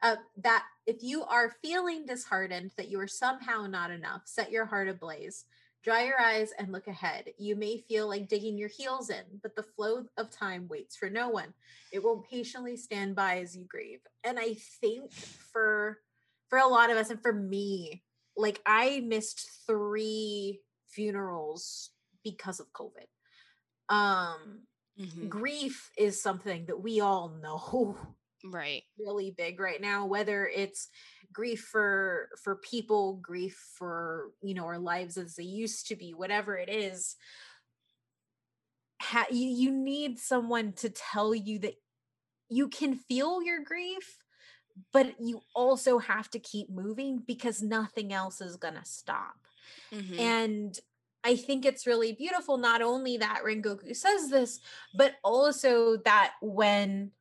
uh, 0.01 0.17
that 0.35 0.65
if 0.85 1.01
you 1.01 1.23
are 1.23 1.51
feeling 1.61 2.05
disheartened 2.05 2.71
that 2.77 2.89
you 2.89 2.99
are 2.99 3.07
somehow 3.07 3.65
not 3.67 3.91
enough 3.91 4.23
set 4.25 4.51
your 4.51 4.65
heart 4.65 4.89
ablaze 4.89 5.45
dry 5.83 6.05
your 6.05 6.19
eyes 6.19 6.51
and 6.57 6.71
look 6.71 6.87
ahead. 6.87 7.25
You 7.37 7.55
may 7.55 7.77
feel 7.77 8.07
like 8.07 8.27
digging 8.29 8.57
your 8.57 8.69
heels 8.69 9.09
in 9.09 9.23
but 9.41 9.55
the 9.55 9.63
flow 9.63 10.05
of 10.17 10.29
time 10.31 10.67
waits 10.67 10.95
for 10.95 11.09
no 11.09 11.29
one. 11.29 11.53
It 11.91 12.03
won't 12.03 12.27
patiently 12.29 12.77
stand 12.77 13.15
by 13.15 13.39
as 13.39 13.55
you 13.55 13.65
grieve. 13.65 13.99
And 14.23 14.39
i 14.39 14.55
think 14.81 15.11
for 15.11 15.99
for 16.49 16.59
a 16.59 16.67
lot 16.67 16.89
of 16.89 16.97
us 16.97 17.09
and 17.09 17.21
for 17.21 17.33
me 17.33 18.03
like 18.37 18.61
i 18.65 19.01
missed 19.05 19.49
three 19.67 20.61
funerals 20.87 21.91
because 22.23 22.59
of 22.59 22.71
covid. 22.73 23.07
Um 23.93 24.61
Mhm. 24.99 25.27
grief 25.27 25.89
is 25.97 26.21
something 26.21 26.67
that 26.67 26.79
we 26.81 26.99
all 27.01 27.29
know 27.41 27.97
right 28.43 28.83
really 28.99 29.31
big 29.31 29.59
right 29.59 29.81
now 29.81 30.05
whether 30.05 30.47
it's 30.47 30.89
grief 31.31 31.61
for 31.71 32.29
for 32.43 32.57
people 32.57 33.15
grief 33.21 33.57
for 33.77 34.31
you 34.41 34.53
know 34.53 34.65
our 34.65 34.77
lives 34.79 35.17
as 35.17 35.35
they 35.35 35.43
used 35.43 35.87
to 35.87 35.95
be 35.95 36.13
whatever 36.13 36.57
it 36.57 36.69
is 36.69 37.15
ha- 39.01 39.25
you, 39.31 39.47
you 39.47 39.71
need 39.71 40.19
someone 40.19 40.73
to 40.73 40.89
tell 40.89 41.33
you 41.33 41.59
that 41.59 41.75
you 42.49 42.67
can 42.67 42.95
feel 42.95 43.41
your 43.41 43.63
grief 43.63 44.17
but 44.91 45.15
you 45.19 45.39
also 45.55 45.99
have 45.99 46.29
to 46.29 46.39
keep 46.39 46.69
moving 46.69 47.23
because 47.25 47.61
nothing 47.61 48.11
else 48.11 48.41
is 48.41 48.57
going 48.57 48.73
to 48.75 48.85
stop 48.85 49.35
Mhm. 49.91 50.19
and 50.19 50.79
I 51.23 51.37
think 51.37 51.63
it's 51.65 51.87
really 51.87 52.11
beautiful, 52.11 52.57
not 52.57 52.81
only 52.81 53.15
that 53.15 53.43
Rengoku 53.45 53.95
says 53.95 54.29
this, 54.29 54.59
but 54.93 55.15
also 55.23 55.95
that 56.03 56.33
when 56.41 57.11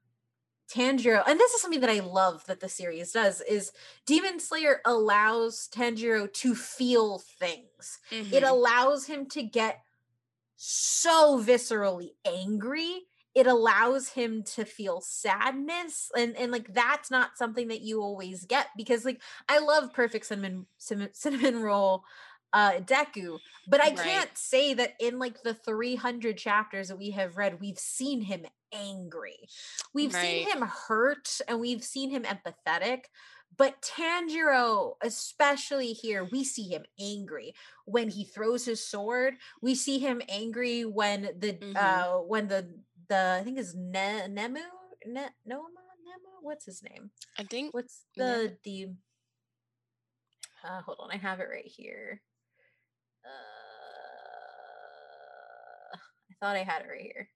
Tanjiro, 0.71 1.23
and 1.27 1.39
this 1.39 1.53
is 1.53 1.61
something 1.61 1.81
that 1.81 1.91
I 1.91 2.01
love 2.01 2.47
that 2.47 2.61
the 2.61 2.69
series 2.69 3.13
does, 3.13 3.41
is 3.43 3.73
Demon 4.07 4.41
Slayer 4.41 4.81
allows 4.87 5.69
Tanjiro 5.69 6.33
to 6.33 6.55
feel 6.55 7.19
things. 7.19 7.99
It 8.31 8.43
Mhm. 8.43 8.43
allows 8.43 9.07
him 9.07 9.27
to 9.31 9.43
get 9.43 9.83
so 10.57 11.39
viscerally 11.43 12.11
angry. 12.25 13.07
It 13.35 13.47
allows 13.47 14.11
him 14.11 14.43
to 14.45 14.65
feel 14.65 15.01
sadness. 15.01 16.11
And, 16.17 16.37
and 16.37 16.53
like 16.53 16.73
that's 16.75 17.11
not 17.11 17.39
something 17.39 17.69
that 17.69 17.81
you 17.81 18.01
always 18.03 18.45
get 18.45 18.69
because 18.77 19.05
like 19.05 19.23
I 19.49 19.59
love 19.59 19.93
perfect 19.93 20.27
cinnamon 20.27 20.67
cinnamon, 20.79 21.15
cinnamon 21.15 21.61
roll 21.63 22.05
uh 22.53 22.73
Deku, 22.81 23.39
but 23.67 23.81
I 23.81 23.91
Right. 23.91 23.99
can't 23.99 24.37
say 24.37 24.75
that 24.75 24.95
in 25.01 25.19
like 25.19 25.43
the 25.43 25.55
300 25.55 26.37
chapters 26.37 26.89
that 26.89 26.99
we 26.99 27.11
have 27.13 27.37
read, 27.37 27.61
we've 27.61 27.79
seen 27.79 28.21
him 28.23 28.45
angry. 28.73 29.49
We've 29.95 30.13
seen 30.13 30.49
him 30.49 30.63
hurt 30.63 31.41
and 31.49 31.61
we've 31.61 31.85
seen 31.85 32.11
him 32.11 32.25
empathetic. 32.25 33.05
But 33.57 33.83
Tanjiro, 33.83 34.95
especially 35.03 35.93
here, 35.93 36.25
we 36.25 36.43
see 36.43 36.69
him 36.69 36.85
angry 36.99 37.55
when 37.85 38.09
he 38.09 38.25
throws 38.25 38.65
his 38.65 38.83
sword. 38.87 39.35
We 39.61 39.75
see 39.75 39.99
him 39.99 40.23
angry 40.29 40.85
when 40.87 41.23
the 41.39 41.53
Mhm. 41.55 41.77
uh 41.77 42.19
when 42.21 42.49
the 42.49 42.69
the 43.09 43.37
I 43.41 43.45
think 43.45 43.59
is 43.59 43.75
ne- 43.75 44.27
Nemu 44.29 44.63
ne- 45.07 45.35
Noma 45.45 45.69
Nemu 45.69 46.33
what's 46.41 46.65
his 46.65 46.83
name? 46.83 47.11
i 47.39 47.43
think 47.45 47.75
What's 47.75 48.05
the 48.17 48.57
the 48.65 48.89
uh 50.65 50.81
hold 50.83 50.99
on, 51.01 51.11
I 51.11 51.17
have 51.17 51.41
it 51.41 51.49
right 51.51 51.67
here. 51.67 52.23
Uh, 53.25 53.29
I 55.97 56.35
thought 56.41 56.57
I 56.57 56.65
had 56.65 56.83
it 56.83 56.89
right 56.91 57.01
here. 57.03 57.29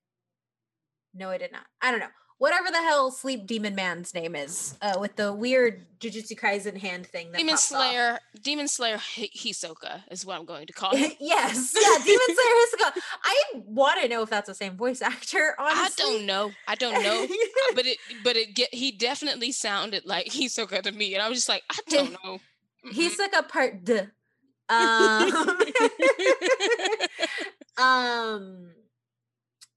No, 1.15 1.31
I 1.31 1.39
did 1.39 1.53
not. 1.53 1.63
I 1.81 1.91
don't 1.91 2.01
know. 2.01 2.09
Whatever 2.39 2.71
the 2.71 2.83
hell 2.83 3.11
Sleep 3.11 3.47
Demon 3.47 3.75
Man's 3.75 4.13
name 4.13 4.37
is, 4.37 4.77
uh, 4.83 4.99
with 5.01 5.17
the 5.17 5.33
weird 5.33 5.87
Jujutsu 5.99 6.39
Kaisen 6.39 6.77
hand 6.77 7.07
thing. 7.07 7.33
That 7.33 7.39
demon 7.39 7.55
pops 7.55 7.73
off. 7.73 7.79
slayer 7.81 8.19
demon 8.43 8.69
slayer 8.69 8.99
Hi- 8.99 9.31
hisoka 9.35 10.03
is 10.11 10.27
what 10.27 10.39
i'm 10.39 10.45
going 10.45 10.67
to 10.67 10.75
call 10.75 10.95
him 10.95 11.13
yes, 11.19 11.73
yeah, 11.75 12.05
Demon 12.05 12.27
Slayer 12.27 12.93
Hisoka. 12.93 13.01
I 13.25 13.43
want 13.55 14.03
to 14.03 14.09
know 14.09 14.21
if 14.23 14.29
that's 14.29 14.49
the 14.49 14.55
same 14.55 14.77
voice 14.77 15.01
actor. 15.01 15.55
Honestly, 15.59 15.81
i 15.81 15.89
don't 15.97 16.27
know 16.27 16.51
i 16.69 16.75
don't 16.75 17.03
know 17.03 17.27
but 17.75 17.87
it 17.87 17.97
but 18.23 18.37
it 18.37 18.55
get 18.55 18.75
he 18.75 18.93
definitely 18.93 19.51
sounded 19.51 20.05
like 20.05 20.27
hisoka 20.27 20.83
to 20.83 20.93
me 20.93 21.15
and 21.15 21.23
i 21.23 21.31
was 21.31 21.39
just 21.39 21.49
like 21.49 21.63
i 21.71 21.79
don't 21.89 22.13
know. 22.25 22.39
Hisoka 22.93 23.49
Part 23.49 23.83
D. 23.83 24.01
Um, 24.69 25.59
um 27.79 28.73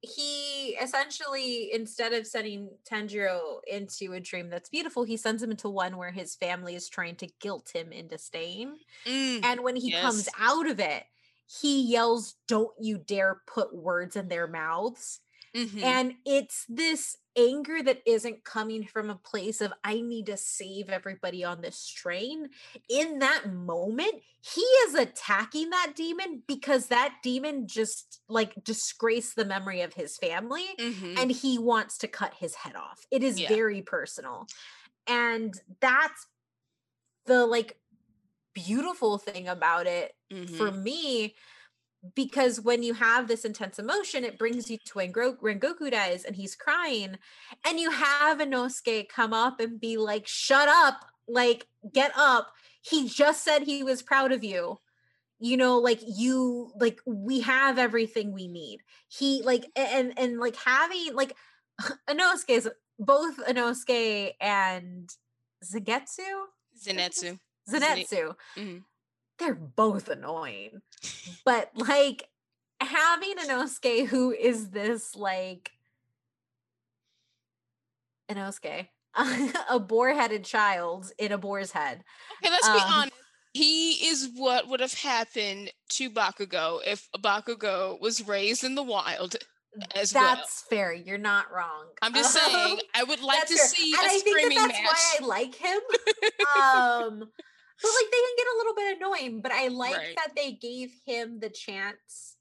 he 0.01 0.77
essentially 0.81 1.71
instead 1.73 2.13
of 2.13 2.25
sending 2.25 2.69
Tanjiro 2.89 3.59
into 3.67 4.13
a 4.13 4.19
dream 4.19 4.49
that's 4.49 4.69
beautiful, 4.69 5.03
he 5.03 5.17
sends 5.17 5.43
him 5.43 5.51
into 5.51 5.69
one 5.69 5.97
where 5.97 6.11
his 6.11 6.35
family 6.35 6.75
is 6.75 6.87
trying 6.87 7.15
to 7.17 7.27
guilt 7.41 7.71
him 7.75 7.91
into 7.91 8.17
staying. 8.17 8.79
Mm, 9.05 9.43
And 9.43 9.63
when 9.63 9.75
he 9.77 9.93
comes 9.93 10.29
out 10.39 10.69
of 10.69 10.79
it, 10.79 11.05
he 11.47 11.81
yells, 11.83 12.35
Don't 12.47 12.75
you 12.81 12.97
dare 12.99 13.41
put 13.47 13.75
words 13.75 14.15
in 14.15 14.29
their 14.29 14.47
mouths. 14.47 15.21
Mhm. 15.53 15.97
And 15.97 16.15
it's 16.25 16.65
this 16.69 17.17
anger 17.39 17.81
that 17.83 18.01
isn't 18.05 18.43
coming 18.43 18.85
from 18.85 19.09
a 19.09 19.15
place 19.15 19.61
of, 19.61 19.71
I 19.83 20.01
need 20.01 20.25
to 20.27 20.37
save 20.37 20.89
everybody 20.89 21.43
on 21.43 21.61
this 21.61 21.87
train. 21.87 22.49
In 22.89 23.19
that 23.19 23.53
moment, 23.53 24.21
he 24.41 24.61
is 24.61 24.95
attacking 24.95 25.69
that 25.69 25.93
demon 25.95 26.43
because 26.47 26.87
that 26.87 27.19
demon 27.23 27.67
just 27.67 28.21
like 28.27 28.63
disgraced 28.63 29.35
the 29.35 29.45
memory 29.45 29.81
of 29.81 29.93
his 29.93 30.17
family 30.17 30.65
Mhm. 30.77 31.19
and 31.19 31.31
he 31.31 31.57
wants 31.57 31.97
to 31.99 32.07
cut 32.07 32.33
his 32.35 32.55
head 32.55 32.75
off. 32.75 33.05
It 33.11 33.23
is 33.23 33.39
Yeah. 33.39 33.47
very 33.47 33.81
personal. 33.81 34.47
And 35.07 35.53
that's 35.79 36.27
the 37.25 37.45
like 37.45 37.79
beautiful 38.53 39.17
thing 39.17 39.47
about 39.47 39.87
it 39.87 40.15
for 40.57 40.71
Mhm. 40.71 40.83
me 40.83 41.35
because 42.15 42.61
when 42.61 42.83
you 42.83 42.93
have 42.93 43.27
this 43.27 43.45
intense 43.45 43.79
emotion, 43.79 44.23
it 44.23 44.37
brings 44.37 44.69
you 44.69 44.77
to 44.85 44.97
when 44.97 45.11
Gro- 45.11 45.35
Rengoku 45.35 45.91
dies 45.91 46.23
and 46.23 46.35
he's 46.35 46.55
crying, 46.55 47.17
and 47.65 47.79
you 47.79 47.91
have 47.91 48.39
Inosuke 48.39 49.09
come 49.09 49.33
up 49.33 49.59
and 49.59 49.79
be 49.79 49.97
like, 49.97 50.27
"Shut 50.27 50.69
up! 50.69 51.05
Like, 51.27 51.67
get 51.93 52.11
up! 52.15 52.53
He 52.81 53.07
just 53.07 53.43
said 53.43 53.63
he 53.63 53.83
was 53.83 54.01
proud 54.01 54.31
of 54.31 54.43
you. 54.43 54.79
You 55.39 55.57
know, 55.57 55.77
like 55.77 55.99
you, 56.05 56.71
like 56.79 56.99
we 57.05 57.41
have 57.41 57.77
everything 57.77 58.33
we 58.33 58.47
need. 58.47 58.79
He 59.09 59.41
like 59.43 59.65
and 59.75 60.17
and 60.17 60.39
like 60.39 60.55
having 60.55 61.13
like 61.13 61.35
Inosuke 62.09 62.49
is 62.49 62.69
both 62.97 63.37
Inosuke 63.45 64.33
and 64.39 65.09
Zagetsu, 65.63 66.45
Zenitsu. 66.77 67.39
Zenitsu." 67.69 68.35
Mhm. 68.57 68.83
They're 69.39 69.55
both 69.55 70.09
annoying. 70.09 70.81
but 71.45 71.71
like 71.75 72.27
having 72.81 73.35
Inosuke 73.37 74.07
who 74.07 74.31
is 74.31 74.69
this 74.69 75.15
like 75.15 75.71
Inosuke, 78.29 78.87
a 79.69 79.79
boar-headed 79.79 80.43
child 80.45 81.11
in 81.17 81.31
a 81.31 81.37
boar's 81.37 81.71
head. 81.71 82.03
Okay, 82.43 82.51
let's 82.51 82.67
be 82.69 82.75
Um, 82.75 82.83
honest. 82.93 83.15
He 83.53 83.93
is 84.07 84.29
what 84.35 84.67
would 84.67 84.79
have 84.79 84.93
happened 84.93 85.71
to 85.93 86.11
Bakugo 86.11 86.79
if 86.85 87.09
Bakugo 87.17 87.99
was 87.99 88.27
raised 88.27 88.63
in 88.63 88.75
the 88.75 88.83
wild 88.83 89.35
as 89.95 90.13
well. 90.13 90.35
That's 90.35 90.61
fair. 90.69 90.93
You're 90.93 91.17
not 91.17 91.51
wrong. 91.51 91.85
I'm 92.03 92.13
just 92.13 92.31
saying, 92.35 92.73
Um, 92.73 92.79
I 92.93 93.03
would 93.03 93.21
like 93.21 93.47
to 93.47 93.55
fair. 93.55 93.65
see 93.65 93.93
and 93.97 94.05
a 94.07 94.13
I 94.13 94.19
think 94.19 94.53
that 94.53 94.67
that's 94.67 94.83
match. 94.83 94.85
why 94.85 95.17
I 95.19 95.25
like 95.25 95.55
him. 95.55 97.19
um, 97.23 97.29
but 97.81 97.89
like 97.89 98.11
they 98.11 98.17
can 98.17 98.35
get 98.37 98.47
a 98.47 98.57
little 98.57 98.75
bit 98.75 98.97
annoying. 98.97 99.41
But 99.41 99.51
I 99.51 99.67
like 99.67 99.95
Right. 99.95 100.15
that 100.17 100.35
they 100.35 100.53
gave 100.53 100.93
him 101.05 101.39
the 101.39 101.49
chance 101.49 102.37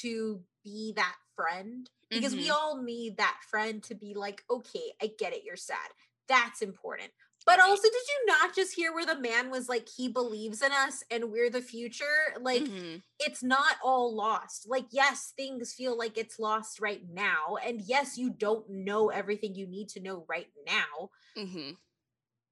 to 0.00 0.42
be 0.64 0.92
that 0.96 1.16
friend 1.36 1.90
because 2.12 2.34
we 2.34 2.48
Mhm. 2.48 2.52
all 2.52 2.82
need 2.82 3.16
that 3.16 3.40
friend 3.50 3.82
to 3.84 3.94
be 3.94 4.14
like, 4.14 4.44
okay, 4.50 4.92
I 5.02 5.08
get 5.18 5.32
it, 5.32 5.44
you're 5.44 5.56
sad. 5.56 5.90
That's 6.28 6.62
important. 6.62 7.12
But 7.46 7.60
also, 7.60 7.82
did 7.82 7.92
you 7.92 8.26
not 8.26 8.54
just 8.54 8.74
hear 8.74 8.94
where 8.94 9.04
the 9.04 9.18
man 9.20 9.50
was 9.50 9.68
like, 9.68 9.88
he 9.88 10.08
believes 10.08 10.62
in 10.62 10.72
us 10.72 11.02
and 11.10 11.30
we're 11.30 11.50
the 11.50 11.60
future? 11.60 12.34
Like, 12.40 12.70
Mhm. 12.70 13.02
it's 13.18 13.42
not 13.42 13.76
all 13.84 14.14
lost. 14.14 14.66
Like, 14.66 14.86
yes, 14.90 15.32
things 15.36 15.74
feel 15.74 15.96
like 15.98 16.16
it's 16.16 16.38
lost 16.38 16.80
right 16.80 17.02
now. 17.10 17.56
And 17.62 17.82
yes, 17.82 18.16
you 18.16 18.30
don't 18.30 18.68
know 18.70 19.10
everything 19.10 19.54
you 19.54 19.66
need 19.66 19.90
to 19.90 20.00
know 20.00 20.24
right 20.28 20.50
now. 20.66 21.10
Mhm. 21.36 21.76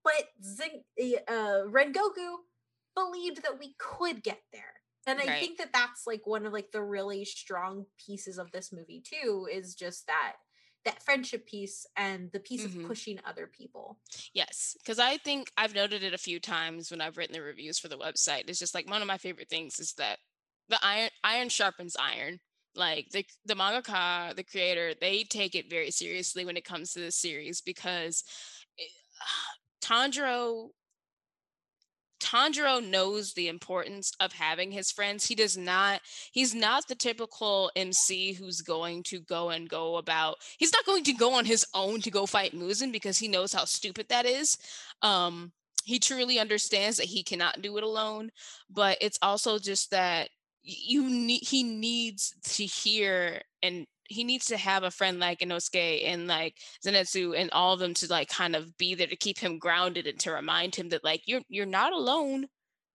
But 0.05 0.29
Zing- 0.43 0.85
uh, 1.29 1.63
Rengoku 1.67 2.37
believed 2.95 3.43
that 3.43 3.59
we 3.59 3.75
could 3.79 4.23
get 4.23 4.43
there. 4.53 4.83
And 5.07 5.21
I 5.21 5.27
Right. 5.27 5.41
think 5.41 5.59
that 5.59 5.73
that's 5.73 6.07
like 6.07 6.27
one 6.27 6.47
of 6.47 6.53
like 6.53 6.71
the 6.71 6.83
really 6.83 7.25
strong 7.25 7.87
pieces 7.99 8.39
of 8.39 8.53
this 8.53 8.73
movie 8.73 9.01
too 9.01 9.49
is 9.51 9.75
just 9.75 10.07
that 10.07 10.37
that 10.85 11.03
friendship 11.03 11.47
piece 11.47 11.87
and 11.97 12.31
the 12.33 12.41
piece 12.41 12.65
Mhm. 12.65 12.83
of 12.83 12.89
pushing 12.89 13.21
other 13.25 13.47
people. 13.47 14.01
Yes, 14.35 14.77
because 14.79 14.99
I 14.99 15.17
think 15.19 15.51
I've 15.57 15.75
noted 15.75 16.03
it 16.03 16.13
a 16.15 16.19
few 16.19 16.41
times 16.41 16.91
when 16.91 17.01
I've 17.01 17.17
written 17.17 17.35
the 17.35 17.43
reviews 17.43 17.79
for 17.79 17.89
the 17.89 17.99
website. 17.99 18.49
It's 18.49 18.59
just 18.59 18.75
like 18.75 18.91
one 18.91 19.01
of 19.01 19.09
my 19.09 19.19
favorite 19.19 19.49
things 19.49 19.79
is 19.79 19.93
that 19.95 20.19
the 20.69 20.79
iron 20.83 21.11
iron 21.25 21.49
sharpens 21.49 21.97
iron. 21.97 22.41
Like 22.75 23.11
the 23.11 23.25
the 23.45 23.55
mangaka, 23.55 24.35
the 24.35 24.45
creator, 24.45 24.95
they 24.95 25.25
take 25.25 25.55
it 25.55 25.69
very 25.71 25.91
seriously 25.91 26.45
when 26.45 26.57
it 26.57 26.65
comes 26.65 26.93
to 26.93 27.01
the 27.01 27.13
series 27.13 27.61
because 27.61 28.25
it, 28.79 28.91
Tanjiro 29.83 30.70
Tanjiro 32.22 32.80
knows 32.80 33.33
the 33.33 33.49
importance 33.49 34.12
of 34.20 34.33
having 34.33 34.70
his 34.70 34.91
friends. 34.91 35.26
He 35.26 35.35
does 35.35 35.57
not, 35.57 36.01
he's 36.30 36.55
not 36.55 36.87
the 36.87 36.95
typical 36.95 37.70
MC 37.74 38.33
who's 38.33 38.61
going 38.61 39.03
to 39.09 39.20
go 39.20 39.51
and 39.51 39.68
go 39.68 39.97
about, 39.97 40.37
he's 40.57 40.72
not 40.72 40.87
going 40.87 41.05
to 41.05 41.12
go 41.12 41.35
on 41.35 41.45
his 41.45 41.66
own 41.74 42.01
to 42.03 42.11
go 42.11 42.24
fight 42.26 42.55
Muzan 42.55 42.93
because 42.93 43.18
he 43.18 43.28
knows 43.28 43.53
how 43.53 43.64
stupid 43.64 44.09
that 44.09 44.24
is. 44.24 44.57
Um, 45.03 45.53
he 45.85 45.99
truly 45.99 46.39
understands 46.39 46.97
that 46.99 47.07
he 47.07 47.24
cannot 47.24 47.61
do 47.61 47.76
it 47.76 47.83
alone, 47.83 48.30
but 48.70 48.99
it's 49.01 49.18
also 49.20 49.59
just 49.59 49.91
that 49.91 50.28
you 50.62 51.11
need, 51.11 51.43
he 51.43 51.64
needs 51.64 52.35
to 52.45 52.64
hear 52.64 53.43
and 53.62 53.87
he 54.09 54.25
needs 54.25 54.47
to 54.47 54.57
have 54.57 54.83
a 54.83 54.91
friend 54.91 55.19
like 55.19 55.41
Inosuke 55.41 56.05
and 56.07 56.27
like 56.27 56.57
Zenitsu 56.85 57.37
and 57.39 57.51
all 57.53 57.75
of 57.75 57.81
them 57.81 57.95
to 57.95 58.07
like 58.09 58.29
kind 58.29 58.57
of 58.57 58.77
be 58.77 58.95
there 58.95 59.07
to 59.07 59.17
keep 59.17 59.39
him 59.39 59.59
grounded 59.59 60.07
and 60.07 60.19
to 60.21 60.33
remind 60.33 60.75
him 60.75 60.89
that 60.91 61.05
like 61.05 61.23
you're 61.27 61.43
you're 61.49 61.67
not 61.67 61.93
alone. 61.93 62.47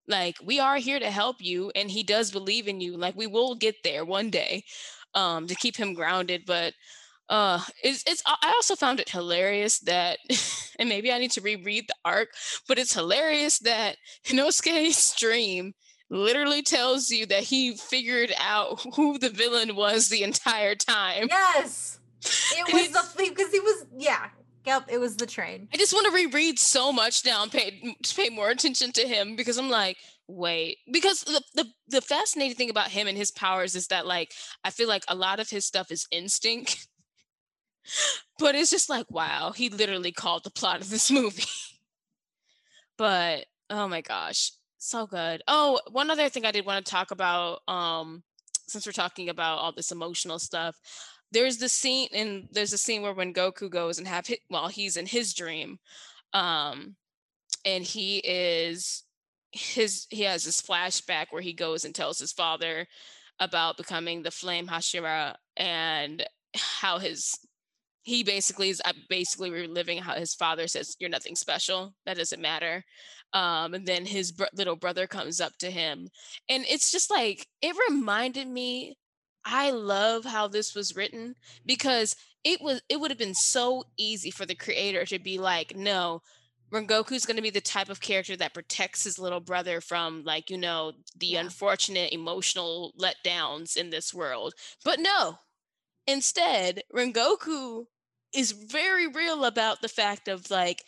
Like 0.07 0.37
we 0.43 0.59
are 0.59 0.77
here 0.77 0.99
to 0.99 1.11
help 1.11 1.37
you 1.41 1.71
and 1.75 1.91
he 1.91 2.03
does 2.03 2.31
believe 2.31 2.67
in 2.67 2.81
you. 2.81 2.97
Like 2.97 3.15
we 3.15 3.27
will 3.27 3.55
get 3.55 3.75
there 3.83 4.05
one 4.05 4.29
day 4.29 4.63
um 5.15 5.47
to 5.47 5.55
keep 5.55 5.75
him 5.77 5.93
grounded. 5.93 6.43
But 6.45 6.73
uh 7.29 7.61
it's 7.83 8.03
it's 8.07 8.23
I 8.25 8.53
also 8.55 8.75
found 8.75 8.99
it 8.99 9.09
hilarious 9.09 9.79
that 9.81 10.19
and 10.79 10.89
maybe 10.89 11.11
I 11.11 11.19
need 11.19 11.31
to 11.31 11.41
reread 11.41 11.85
the 11.87 11.95
arc, 12.05 12.29
but 12.67 12.79
it's 12.79 12.93
hilarious 12.93 13.59
that 13.59 13.97
Inosuke's 14.27 15.15
dream 15.15 15.73
literally 16.09 16.61
tells 16.61 17.09
you 17.09 17.25
that 17.27 17.43
he 17.43 17.75
figured 17.75 18.33
out 18.39 18.85
who 18.95 19.17
the 19.17 19.29
villain 19.29 19.75
was 19.75 20.09
the 20.09 20.23
entire 20.23 20.75
time. 20.75 21.27
Yes. 21.29 21.99
It 22.21 22.73
was 22.73 22.89
the 22.89 23.23
because 23.23 23.51
he 23.51 23.59
was 23.59 23.85
yeah. 23.97 24.29
Yep, 24.65 24.87
it 24.89 24.97
was 24.97 25.15
the 25.15 25.25
train. 25.25 25.69
I 25.73 25.77
just 25.77 25.93
want 25.93 26.07
to 26.07 26.13
reread 26.13 26.59
so 26.59 26.91
much 26.91 27.25
now 27.25 27.41
and 27.41 27.51
pay 27.51 27.95
to 28.03 28.15
pay 28.15 28.29
more 28.29 28.49
attention 28.49 28.91
to 28.93 29.07
him 29.07 29.37
because 29.37 29.57
I'm 29.57 29.69
like, 29.69 29.97
wait, 30.27 30.79
because 30.91 31.21
the, 31.21 31.41
the 31.55 31.65
the 31.87 32.01
fascinating 32.01 32.57
thing 32.57 32.69
about 32.69 32.89
him 32.89 33.07
and 33.07 33.17
his 33.17 33.31
powers 33.31 33.75
is 33.75 33.87
that 33.87 34.05
like 34.05 34.33
I 34.65 34.71
feel 34.71 34.89
like 34.89 35.05
a 35.07 35.15
lot 35.15 35.39
of 35.39 35.49
his 35.49 35.65
stuff 35.65 35.89
is 35.89 36.07
instinct, 36.11 36.85
but 38.39 38.55
it's 38.55 38.69
just 38.69 38.89
like 38.89 39.09
wow, 39.09 39.53
he 39.55 39.69
literally 39.69 40.11
called 40.11 40.43
the 40.43 40.51
plot 40.51 40.81
of 40.81 40.89
this 40.89 41.09
movie. 41.11 41.43
but 42.97 43.45
oh 43.69 43.87
my 43.87 44.01
gosh, 44.01 44.51
so 44.77 45.07
good. 45.07 45.41
Oh, 45.47 45.79
one 45.91 46.09
other 46.09 46.29
thing 46.29 46.45
I 46.45 46.51
did 46.51 46.65
want 46.65 46.85
to 46.85 46.91
talk 46.91 47.11
about, 47.11 47.61
um, 47.67 48.23
since 48.67 48.85
we're 48.85 48.91
talking 48.91 49.29
about 49.29 49.59
all 49.59 49.71
this 49.71 49.91
emotional 49.91 50.39
stuff, 50.39 50.75
there's 51.31 51.57
the 51.57 51.69
scene 51.69 52.09
and 52.13 52.47
there's 52.51 52.73
a 52.73 52.77
scene 52.77 53.01
where 53.01 53.13
Rengoku 53.13 53.69
goes 53.69 53.97
and 53.97 54.07
have 54.07 54.27
hit 54.27 54.39
well, 54.49 54.67
he's 54.67 54.97
in 54.97 55.05
his 55.05 55.33
dream, 55.33 55.79
um, 56.33 56.95
and 57.65 57.83
he 57.83 58.19
is 58.19 59.03
his 59.51 60.07
he 60.09 60.23
has 60.23 60.43
this 60.43 60.61
flashback 60.61 61.27
where 61.31 61.41
he 61.41 61.53
goes 61.53 61.85
and 61.85 61.95
tells 61.95 62.19
his 62.19 62.31
father 62.31 62.87
about 63.39 63.77
becoming 63.77 64.23
the 64.23 64.31
flame 64.31 64.67
Hashira 64.67 65.35
and 65.55 66.25
how 66.55 66.99
his 66.99 67.37
he 68.07 68.23
basically 68.23 68.69
is 68.69 68.81
uh, 68.85 68.93
basically 69.09 69.51
reliving 69.51 69.97
how 69.99 70.15
his 70.15 70.33
father 70.33 70.65
says 70.67 70.95
you're 70.99 71.09
nothing 71.09 71.35
special. 71.35 71.93
That 72.05 72.17
doesn't 72.17 72.41
matter. 72.41 72.83
Um 73.33 73.73
and 73.73 73.85
then 73.85 74.05
his 74.05 74.31
br- 74.31 74.45
little 74.53 74.77
brother 74.77 75.05
comes 75.07 75.41
up 75.41 75.53
to 75.59 75.69
him 75.69 76.07
and 76.49 76.65
it's 76.69 76.91
just 76.91 77.11
like 77.11 77.45
it 77.61 77.75
reminded 77.89 78.47
me 78.47 78.95
i 79.45 79.71
love 79.71 80.23
how 80.25 80.47
this 80.47 80.73
was 80.75 80.95
written 80.95 81.35
because 81.65 82.15
it 82.43 82.61
was 82.61 82.81
it 82.89 82.99
would 82.99 83.11
have 83.11 83.17
been 83.19 83.33
so 83.35 83.83
easy 83.97 84.31
for 84.31 84.45
the 84.45 84.55
creator 84.55 85.05
to 85.05 85.19
be 85.19 85.37
like 85.37 85.75
no 85.75 86.21
Rengoku's 86.71 87.25
going 87.25 87.37
to 87.37 87.41
be 87.41 87.49
the 87.49 87.61
type 87.61 87.89
of 87.89 88.01
character 88.01 88.35
that 88.37 88.53
protects 88.53 89.03
his 89.05 89.17
little 89.19 89.39
brother 89.39 89.79
from 89.81 90.23
like 90.23 90.49
you 90.49 90.57
know 90.57 90.93
the 91.17 91.27
Yeah. 91.27 91.41
unfortunate 91.41 92.13
emotional 92.13 92.93
letdowns 92.99 93.77
in 93.77 93.89
this 93.89 94.13
world. 94.13 94.53
But 94.83 94.99
no 94.99 95.39
instead 96.07 96.81
Rengoku 96.93 97.85
is 98.33 98.51
very 98.51 99.07
real 99.07 99.45
about 99.45 99.81
the 99.81 99.87
fact 99.87 100.27
of 100.27 100.49
like 100.51 100.83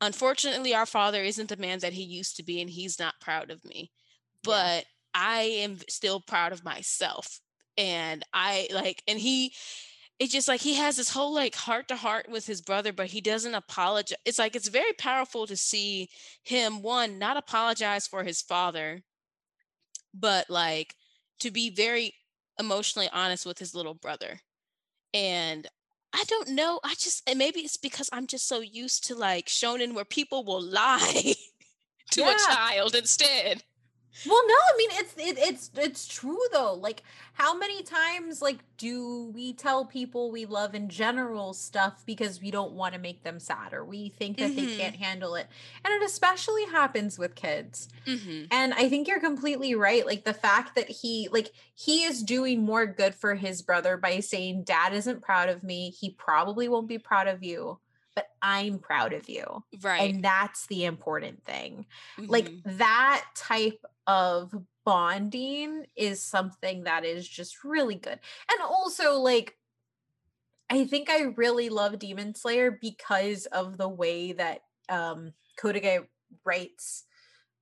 unfortunately 0.00 0.74
our 0.74 0.86
father 0.86 1.22
isn't 1.22 1.48
the 1.48 1.56
man 1.56 1.78
that 1.80 1.92
he 1.92 2.02
used 2.02 2.36
to 2.36 2.42
be 2.42 2.60
and 2.60 2.70
he's 2.70 2.98
not 2.98 3.14
proud 3.20 3.50
of 3.50 3.64
me 3.64 3.90
but 4.42 4.84
i 5.14 5.42
am 5.42 5.78
still 5.88 6.20
proud 6.20 6.52
of 6.52 6.64
myself. 6.64 7.40
And 7.76 8.24
i 8.32 8.68
like 8.72 9.02
and 9.08 9.18
he 9.18 9.52
it's 10.20 10.32
just 10.32 10.46
like 10.46 10.60
he 10.60 10.74
has 10.74 10.96
this 10.96 11.10
whole 11.10 11.34
like 11.34 11.56
heart 11.56 11.88
to 11.88 11.96
heart 11.96 12.28
with 12.30 12.46
his 12.46 12.60
brother 12.60 12.92
but 12.92 13.06
he 13.06 13.20
doesn't 13.20 13.54
apologize 13.54 14.16
it's 14.24 14.38
like 14.38 14.54
it's 14.54 14.68
very 14.68 14.92
powerful 14.92 15.46
to 15.46 15.56
see 15.56 16.08
him 16.44 16.82
one 16.82 17.18
not 17.18 17.36
apologize 17.36 18.06
for 18.06 18.22
his 18.22 18.40
father 18.40 19.02
but 20.14 20.48
like 20.48 20.94
to 21.40 21.50
be 21.50 21.70
very 21.70 22.14
emotionally 22.58 23.08
honest 23.12 23.46
with 23.46 23.58
his 23.58 23.74
little 23.74 23.94
brother. 23.94 24.38
And 25.12 25.66
I 26.14 26.22
don't 26.28 26.50
know. 26.50 26.78
I 26.84 26.94
just 26.94 27.28
and 27.28 27.38
maybe 27.38 27.60
it's 27.60 27.76
because 27.76 28.08
I'm 28.12 28.28
just 28.28 28.46
so 28.46 28.60
used 28.60 29.04
to 29.08 29.16
like 29.16 29.46
shonen 29.46 29.94
where 29.94 30.04
people 30.04 30.44
will 30.44 30.62
lie 30.80 31.34
to 32.12 32.22
a 32.22 32.36
child 32.46 32.94
instead. 32.94 33.64
Well, 34.26 34.42
no, 34.46 34.54
I 34.54 34.74
mean 34.78 34.90
it's 34.92 35.14
it, 35.16 35.38
it's 35.38 35.70
it's 35.74 36.06
true 36.06 36.38
though. 36.52 36.74
Like 36.74 37.02
how 37.32 37.56
many 37.56 37.82
times 37.82 38.40
like 38.40 38.58
do 38.78 39.30
we 39.34 39.52
tell 39.52 39.84
people 39.84 40.30
we 40.30 40.46
love 40.46 40.74
in 40.74 40.88
general 40.88 41.52
stuff 41.52 42.04
because 42.06 42.40
we 42.40 42.50
don't 42.52 42.72
want 42.72 42.94
to 42.94 43.00
make 43.00 43.24
them 43.24 43.40
sad 43.40 43.72
or 43.72 43.84
we 43.84 44.10
think 44.10 44.38
that 44.38 44.54
they 44.54 44.66
Mhm. 44.66 44.76
can't 44.78 44.96
handle 44.96 45.34
it. 45.34 45.48
And 45.84 45.92
it 45.94 46.02
especially 46.04 46.64
happens 46.66 47.18
with 47.18 47.34
kids. 47.34 47.88
Mm-hmm. 48.06 48.44
And 48.52 48.72
I 48.74 48.88
think 48.88 49.08
you're 49.08 49.20
completely 49.20 49.74
right. 49.74 50.06
Like 50.06 50.24
the 50.24 50.34
fact 50.34 50.76
that 50.76 50.88
he 50.88 51.28
like 51.32 51.52
he 51.74 52.04
is 52.04 52.22
doing 52.22 52.62
more 52.62 52.86
good 52.86 53.14
for 53.16 53.34
his 53.34 53.62
brother 53.62 53.96
by 53.96 54.20
saying 54.20 54.62
dad 54.64 54.94
isn't 54.94 55.22
proud 55.22 55.48
of 55.48 55.64
me. 55.64 55.90
He 55.90 56.10
probably 56.10 56.68
won't 56.68 56.86
be 56.88 56.98
proud 56.98 57.26
of 57.26 57.42
you, 57.42 57.80
but 58.14 58.28
I'm 58.40 58.78
proud 58.78 59.12
of 59.12 59.28
you. 59.28 59.64
Right. 59.82 60.14
And 60.14 60.24
that's 60.24 60.66
the 60.68 60.84
important 60.84 61.44
thing 61.44 61.86
like 62.18 62.48
Mhm. 62.48 62.78
that 62.78 63.24
type 63.34 63.84
of 64.06 64.54
bonding 64.84 65.86
is 65.96 66.20
something 66.22 66.84
that 66.84 67.04
is 67.04 67.26
just 67.26 67.64
really 67.64 67.94
good 67.94 68.18
and 68.50 68.60
also 68.62 69.14
like 69.18 69.56
i 70.68 70.84
think 70.84 71.08
i 71.08 71.22
really 71.36 71.68
love 71.70 71.98
demon 71.98 72.34
slayer 72.34 72.70
because 72.70 73.46
of 73.46 73.78
the 73.78 73.88
way 73.88 74.32
that 74.32 74.60
um 74.88 75.32
Gotouge 75.58 76.06
writes 76.44 77.04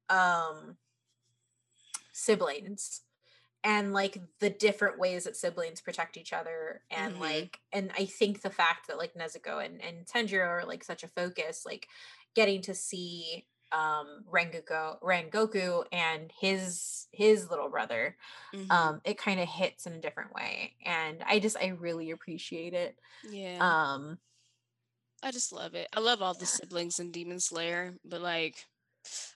um 0.09 0.77
siblings 2.13 3.03
and 3.65 3.93
like 3.93 4.19
the 4.41 4.51
different 4.51 4.99
ways 4.99 5.25
that 5.25 5.37
siblings 5.37 5.81
protect 5.81 6.17
each 6.17 6.33
other 6.33 6.83
and 6.91 7.15
Mhm. 7.15 7.21
like 7.21 7.61
and 7.73 7.93
i 7.97 8.05
think 8.05 8.43
the 8.43 8.51
fact 8.51 8.89
that 8.89 8.99
like 8.99 9.15
nezuko 9.15 9.65
and, 9.65 9.81
and 9.81 10.07
tanjiro 10.07 10.49
are 10.49 10.65
like 10.65 10.83
such 10.83 11.05
a 11.05 11.09
focus 11.09 11.65
like 11.65 11.89
getting 12.35 12.61
to 12.63 12.75
see 12.75 13.47
um 13.73 14.25
rengoku 14.31 15.01
rengoku 15.03 15.85
and 15.93 16.31
his 16.39 17.07
his 17.13 17.49
little 17.51 17.69
brother 17.69 18.17
Mhm. 18.55 18.71
um 18.71 19.01
it 19.05 19.19
kind 19.19 19.41
of 19.41 19.49
hits 19.49 19.87
in 19.87 19.95
a 19.95 20.01
different 20.01 20.35
way 20.35 20.75
and 20.85 21.23
i 21.27 21.39
just 21.39 21.57
i 21.57 21.69
really 21.69 22.11
appreciate 22.11 22.75
it 22.75 22.99
yeah. 23.31 23.59
um 23.95 24.19
I 25.23 25.31
just 25.31 25.53
love 25.53 25.75
it. 25.75 25.89
I 25.95 26.01
love 26.01 26.21
all 26.21 26.35
the 26.35 26.47
siblings 26.47 26.99
in 26.99 27.11
Demon 27.13 27.41
Slayer, 27.41 27.95
but 28.05 28.21
like, 28.21 28.57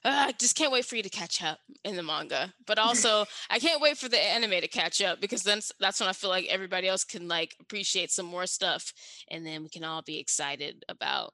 ah, 0.03 0.25
I 0.27 0.31
just 0.33 0.55
can't 0.55 0.71
wait 0.71 0.85
for 0.85 0.95
you 0.95 1.03
to 1.03 1.09
catch 1.09 1.41
up 1.41 1.59
in 1.83 1.95
the 1.95 2.03
manga. 2.03 2.53
But 2.65 2.77
also, 2.79 3.25
I 3.49 3.59
can't 3.59 3.81
wait 3.81 3.97
for 3.97 4.09
the 4.09 4.21
anime 4.21 4.61
to 4.61 4.67
catch 4.67 5.01
up 5.01 5.21
because 5.21 5.43
then 5.43 5.61
that's 5.79 5.99
when 5.99 6.09
I 6.09 6.13
feel 6.13 6.29
like 6.29 6.45
everybody 6.49 6.87
else 6.87 7.03
can 7.03 7.27
like 7.27 7.55
appreciate 7.59 8.11
some 8.11 8.25
more 8.25 8.45
stuff, 8.45 8.91
and 9.29 9.45
then 9.45 9.63
we 9.63 9.69
can 9.69 9.83
all 9.83 10.01
be 10.01 10.19
excited 10.19 10.83
about 10.89 11.33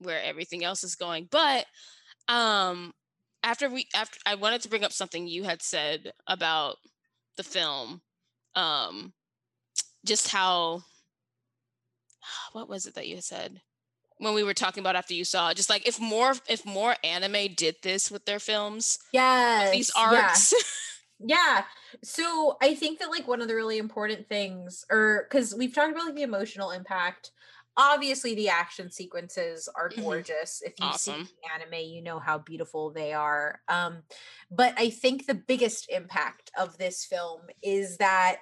where 0.00 0.22
everything 0.22 0.64
else 0.64 0.84
is 0.84 0.94
going. 0.94 1.28
But 1.30 1.66
um, 2.28 2.92
after 3.42 3.68
we 3.70 3.86
after 3.94 4.18
I 4.26 4.34
wanted 4.34 4.62
to 4.62 4.68
bring 4.68 4.84
up 4.84 4.92
something 4.92 5.26
you 5.26 5.44
had 5.44 5.62
said 5.62 6.12
about 6.26 6.76
the 7.36 7.42
film, 7.42 8.02
um, 8.54 9.12
just 10.04 10.28
how 10.28 10.82
what 12.52 12.68
was 12.68 12.86
it 12.86 12.94
that 12.94 13.08
you 13.08 13.20
said? 13.20 13.60
when 14.20 14.34
we 14.34 14.42
were 14.42 14.52
talking 14.52 14.80
about 14.80 14.96
after 14.96 15.14
you 15.14 15.24
saw 15.24 15.50
it 15.50 15.56
just 15.56 15.70
like 15.70 15.86
if 15.86 16.00
more 16.00 16.34
if 16.48 16.66
more 16.66 16.96
anime 17.04 17.54
did 17.54 17.76
this 17.84 18.10
with 18.10 18.24
their 18.24 18.40
films 18.40 18.98
yes 19.12 19.70
these 19.70 19.92
yeah. 19.96 20.02
arcs 20.02 20.52
Yeah. 21.20 21.64
So 22.02 22.56
I 22.62 22.74
think 22.74 22.98
that 23.00 23.10
like 23.10 23.26
one 23.26 23.40
of 23.40 23.48
the 23.48 23.54
really 23.54 23.78
important 23.78 24.28
things, 24.28 24.84
or 24.90 25.26
because 25.28 25.54
we've 25.54 25.74
talked 25.74 25.92
about 25.92 26.06
like 26.06 26.14
the 26.14 26.22
emotional 26.22 26.70
impact. 26.70 27.32
Obviously, 27.78 28.34
the 28.34 28.48
action 28.48 28.90
sequences 28.90 29.68
are 29.76 29.94
Mhm. 29.96 30.00
gorgeous. 30.02 30.60
If 30.62 30.80
you've 30.80 30.94
Awesome. 30.94 31.22
seen 31.22 31.36
the 31.42 31.52
anime, 31.54 31.86
you 31.88 32.02
know 32.02 32.18
how 32.18 32.38
beautiful 32.38 32.90
they 32.92 33.12
are. 33.14 33.62
Um, 33.68 34.02
but 34.50 34.74
I 34.76 34.90
think 34.90 35.26
the 35.26 35.34
biggest 35.34 35.88
impact 35.88 36.50
of 36.58 36.76
this 36.78 37.04
film 37.04 37.42
is 37.62 37.98
that 37.98 38.40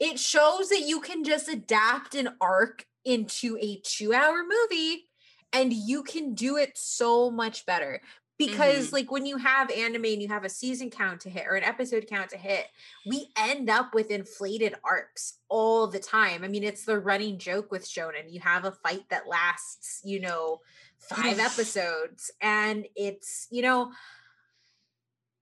it 0.00 0.20
shows 0.20 0.70
that 0.70 0.82
you 0.82 1.00
can 1.00 1.24
just 1.24 1.48
adapt 1.48 2.14
an 2.14 2.36
arc 2.40 2.86
into 3.04 3.58
a 3.60 3.80
two-hour 3.84 4.44
movie, 4.44 5.08
and 5.52 5.72
you 5.72 6.02
can 6.04 6.34
do 6.34 6.56
it 6.56 6.78
so 6.78 7.30
much 7.30 7.66
better 7.66 8.02
because 8.38 8.90
Mhm. 8.90 8.92
like 8.92 9.10
when 9.10 9.26
you 9.26 9.36
have 9.36 9.70
anime 9.70 10.04
and 10.04 10.22
you 10.22 10.28
have 10.28 10.44
a 10.44 10.48
season 10.48 10.90
count 10.90 11.20
to 11.22 11.30
hit 11.30 11.46
or 11.46 11.54
an 11.56 11.64
episode 11.64 12.06
count 12.08 12.30
to 12.30 12.36
hit 12.38 12.66
we 13.04 13.28
end 13.36 13.68
up 13.68 13.94
with 13.94 14.10
inflated 14.10 14.74
arcs 14.84 15.40
all 15.48 15.86
the 15.86 15.98
time 15.98 16.44
i 16.44 16.48
mean 16.48 16.62
it's 16.64 16.84
the 16.84 16.98
running 16.98 17.38
joke 17.38 17.70
with 17.70 17.84
shonen 17.84 18.30
you 18.32 18.40
have 18.40 18.64
a 18.64 18.72
fight 18.72 19.08
that 19.10 19.26
lasts 19.28 20.00
you 20.04 20.20
know 20.20 20.60
five 20.98 21.38
episodes 21.38 22.30
and 22.40 22.86
it's 22.96 23.46
you 23.50 23.62
know 23.62 23.92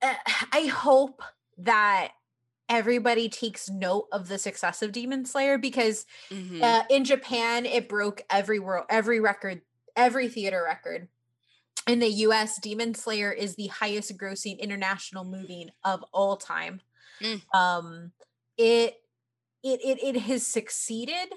uh, 0.02 0.14
i 0.52 0.66
hope 0.72 1.22
that 1.58 2.12
everybody 2.68 3.28
takes 3.28 3.70
note 3.70 4.08
of 4.12 4.28
the 4.28 4.38
success 4.38 4.82
of 4.82 4.92
demon 4.92 5.24
slayer 5.24 5.56
because 5.58 6.04
Mhm. 6.30 6.62
uh, 6.62 6.84
in 6.90 7.04
Japan, 7.04 7.66
it 7.66 7.88
broke 7.88 8.22
every 8.30 8.58
world, 8.58 8.86
every 8.90 9.20
record, 9.20 9.62
every 9.96 10.28
theater 10.28 10.62
record. 10.64 11.08
In 11.86 12.00
the 12.00 12.08
U.S., 12.08 12.58
Demon 12.60 12.94
Slayer 12.94 13.30
is 13.30 13.54
the 13.54 13.68
highest 13.68 14.16
grossing 14.18 14.58
international 14.58 15.24
movie 15.24 15.68
of 15.84 16.04
all 16.12 16.36
time. 16.36 16.80
Mm. 17.22 17.42
Um, 17.54 18.12
it, 18.58 18.94
it 19.62 19.80
it 19.84 20.16
it 20.16 20.20
has 20.22 20.46
succeeded 20.46 21.28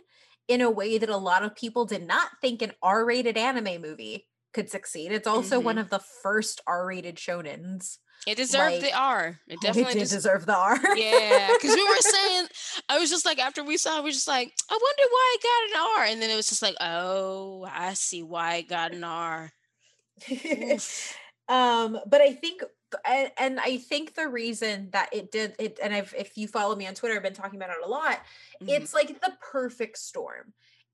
in 0.47 0.62
a 0.62 0.70
way 0.72 0.97
that 0.97 1.10
a 1.10 1.18
lot 1.18 1.43
of 1.43 1.56
people 1.56 1.86
did 1.86 2.06
not 2.08 2.30
think 2.41 2.62
an 2.62 2.72
R-rated 2.82 3.38
anime 3.38 3.82
movie 3.82 4.28
could 4.52 4.70
succeed. 4.70 5.12
It's 5.12 5.28
also 5.28 5.60
one 5.60 5.78
of 5.78 5.89
the 5.91 6.00
first 6.00 6.62
R-rated 6.66 7.18
shonens. 7.18 8.00
it 8.26 8.36
deserved 8.36 8.82
the 8.82 8.91
r 8.93 9.39
it 9.47 9.54
It 9.54 9.62
definitely 9.62 9.93
did 9.93 10.10
des- 10.10 10.16
deserve 10.16 10.45
the 10.45 10.56
R. 10.58 10.78
yeah 10.97 11.52
because 11.54 11.74
we 11.76 11.84
were 11.88 12.02
saying 12.02 12.47
i 12.89 13.00
was 13.00 13.10
just 13.10 13.26
like 13.26 13.39
after 13.39 13.64
we 13.64 13.78
saw 13.78 13.95
it 13.95 14.04
we 14.04 14.10
were 14.10 14.12
just 14.12 14.28
like 14.28 14.52
i 14.70 14.74
wonder 14.74 15.04
why 15.10 15.36
it 15.36 15.43
got 15.43 15.70
an 15.70 16.00
r 16.00 16.06
and 16.12 16.22
then 16.22 16.30
it 16.30 16.36
was 16.36 16.50
just 16.50 16.62
like 16.62 16.76
oh 16.82 17.66
i 17.72 17.93
see 17.93 18.22
why 18.24 18.56
it 18.56 18.68
got 18.68 18.93
an 18.93 19.06
r. 19.06 19.52
um 21.49 21.99
but 22.07 22.22
i 22.22 22.34
think 22.34 22.63
and, 23.05 23.32
and 23.38 23.59
i 23.59 23.78
think 23.78 24.15
the 24.15 24.28
reason 24.28 24.89
that 24.91 25.09
it 25.13 25.32
did 25.32 25.55
it 25.59 25.80
and 25.82 25.93
i've 25.93 26.13
if 26.17 26.38
you 26.38 26.47
follow 26.47 26.76
me 26.76 26.88
on 26.88 26.93
twitter 26.93 27.15
i've 27.15 27.24
been 27.24 27.34
talking 27.34 27.59
about 27.59 27.70
it 27.70 27.86
a 27.86 27.88
lot 27.88 28.20
Mhm. 28.61 28.70
it's 28.70 28.93
like 28.93 29.22
the 29.22 29.34
perfect 29.41 29.97
storm 29.97 30.53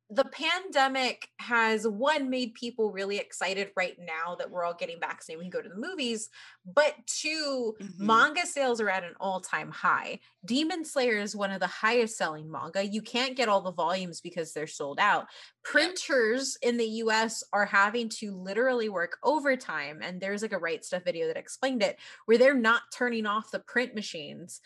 the 0.10 0.26
pandemic 0.26 1.30
has 1.40 1.88
one 1.88 2.30
made 2.30 2.54
people 2.54 2.92
really 2.92 3.18
excited 3.18 3.72
right 3.76 3.98
now 3.98 4.36
that 4.36 4.52
we're 4.52 4.64
all 4.64 4.74
getting 4.76 5.00
vaccinated 5.00 5.40
we 5.40 5.46
can 5.46 5.50
go 5.50 5.64
to 5.64 5.70
the 5.70 5.76
movies 5.76 6.30
but 6.64 6.96
2 7.08 7.76
Mhm. 7.80 8.26
manga 8.38 8.46
sales 8.46 8.80
are 8.80 8.90
at 8.90 9.04
an 9.04 9.16
all-time 9.20 9.72
high. 9.72 10.20
Demon 10.46 10.86
slayer 10.86 11.18
is 11.18 11.36
one 11.36 11.52
of 11.52 11.60
the 11.60 11.68
highest 11.68 12.18
selling 12.18 12.50
manga. 12.52 12.86
You 12.86 13.02
can't 13.02 13.36
get 13.36 13.50
all 13.50 13.62
the 13.62 13.72
volumes 13.72 14.22
because 14.22 14.54
they're 14.54 14.68
sold 14.68 15.00
out. 15.00 15.28
Printers 15.64 16.58
in 16.62 16.78
the 16.78 16.86
US 17.04 17.44
are 17.54 17.66
having 17.66 18.10
to 18.10 18.36
literally 18.36 18.90
work 18.90 19.18
overtime 19.24 20.02
and 20.04 20.22
there's 20.22 20.42
like 20.42 20.54
a 20.54 20.58
right 20.60 20.86
stuff 20.86 21.04
video 21.04 21.28
that 21.28 21.38
explained 21.38 21.82
it 21.82 21.98
where 22.26 22.38
they're 22.38 22.54
not 22.54 22.84
turning 22.94 23.26
off 23.26 23.52
the 23.52 23.60
print 23.60 23.96
machines 23.96 24.62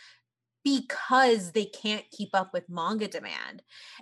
because 0.64 1.52
they 1.52 1.66
can't 1.66 2.10
keep 2.12 2.30
up 2.34 2.54
with 2.54 2.70
manga 2.70 3.08
demand. 3.08 3.62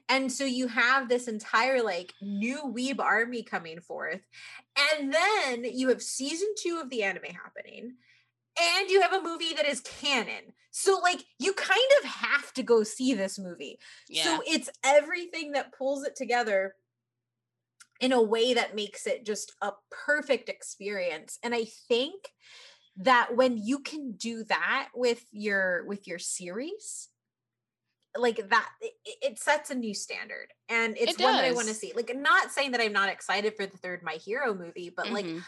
And 0.10 0.32
so 0.32 0.44
you 0.44 0.68
have 0.68 1.08
this 1.08 1.28
entire 1.28 1.84
like 1.84 2.14
new 2.22 2.74
weeb 2.76 3.00
army 3.00 3.44
coming 3.44 3.80
forth. 3.80 4.22
And 4.94 5.14
then 5.14 5.64
you 5.64 5.90
have 5.90 6.02
season 6.02 6.48
2 6.62 6.80
of 6.82 6.90
the 6.90 7.04
anime 7.04 7.24
happening 7.24 7.96
and 8.60 8.90
you 8.90 9.02
have 9.02 9.14
a 9.14 9.22
movie 9.22 9.54
that 9.56 9.68
is 9.68 9.82
canon. 9.82 10.54
So 10.72 11.00
like 11.02 11.24
you 11.40 11.54
kind 11.54 11.80
of 12.02 12.10
have 12.10 12.54
to 12.54 12.64
go 12.64 12.84
see 12.84 13.14
this 13.14 13.38
movie. 13.38 13.80
yeah 14.10 14.24
So 14.24 14.42
it's 14.46 14.70
everything 14.84 15.52
that 15.52 15.74
pulls 15.78 16.04
it 16.04 16.16
together 16.16 16.76
in 18.00 18.12
a 18.12 18.22
way 18.22 18.54
that 18.54 18.76
makes 18.76 19.08
it 19.08 19.26
just 19.26 19.54
a 19.62 19.72
perfect 19.90 20.50
experience. 20.50 21.40
And 21.44 21.54
I 21.56 21.66
think 21.88 22.30
that 22.98 23.36
when 23.36 23.58
you 23.58 23.80
can 23.80 24.14
do 24.14 24.44
that 24.46 24.90
with 24.96 25.26
your 25.32 25.86
with 25.86 26.08
your 26.08 26.20
series 26.20 27.10
like 28.18 28.50
that 28.50 28.70
it, 28.82 28.94
it 29.06 29.40
sets 29.40 29.70
a 29.70 29.76
new 29.76 29.94
standard 29.94 30.48
and 30.70 30.98
it's 30.98 31.18
It 31.18 31.24
one 31.24 31.36
that 31.36 31.46
i 31.46 31.52
want 31.52 31.68
to 31.68 31.74
see 31.74 31.94
like 31.96 32.12
not 32.16 32.52
saying 32.52 32.72
that 32.72 32.82
i'm 32.82 32.94
not 32.94 33.10
excited 33.10 33.56
for 33.56 33.66
the 33.66 33.78
third 33.78 34.02
my 34.02 34.14
hero 34.14 34.56
movie 34.56 34.90
but 34.90 35.12
like 35.12 35.28
Mhm. 35.28 35.46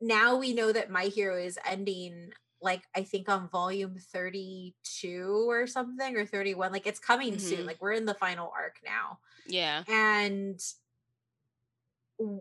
now 0.00 0.36
we 0.36 0.54
know 0.54 0.72
that 0.72 0.90
my 0.90 1.04
hero 1.04 1.36
is 1.38 1.58
ending 1.66 2.32
like 2.62 2.84
i 2.94 3.02
think 3.02 3.28
on 3.28 3.48
volume 3.50 3.98
32 3.98 5.46
or 5.50 5.66
something 5.66 6.16
or 6.16 6.24
31 6.26 6.72
like 6.72 6.86
it's 6.86 7.00
coming 7.00 7.38
soon 7.38 7.64
Mhm. 7.64 7.66
like 7.66 7.80
we're 7.82 7.92
in 7.92 8.06
the 8.06 8.14
final 8.14 8.50
arc 8.56 8.80
now 8.84 9.18
yeah 9.46 9.84
and 9.88 10.60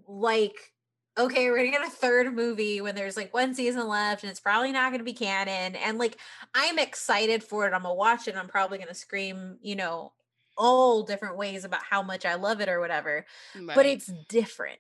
like 0.08 0.74
okay 1.18 1.50
we're 1.50 1.58
gonna 1.58 1.72
get 1.72 1.86
a 1.88 1.90
third 1.90 2.34
movie 2.34 2.82
when 2.82 2.96
there's 2.96 3.16
like 3.18 3.34
one 3.34 3.54
season 3.56 3.88
left 3.88 4.24
and 4.24 4.30
it's 4.32 4.40
probably 4.40 4.72
not 4.72 4.92
gonna 4.92 5.04
be 5.04 5.14
canon 5.14 5.76
and 5.76 5.98
like 5.98 6.20
i'm 6.54 6.78
excited 6.80 7.44
for 7.44 7.66
it 7.68 7.74
i'm 7.74 7.84
gonna 7.84 7.94
watch 7.94 8.28
it 8.28 8.36
i'm 8.36 8.48
probably 8.48 8.78
gonna 8.78 8.94
scream 8.94 9.58
you 9.62 9.76
know 9.76 10.14
all 10.58 11.04
different 11.04 11.38
ways 11.38 11.66
about 11.66 11.84
how 11.84 12.02
much 12.02 12.24
I 12.26 12.36
love 12.36 12.62
it 12.62 12.70
or 12.70 12.80
whatever. 12.80 13.26
But 13.74 13.86
it's 13.86 14.14
different. 14.30 14.80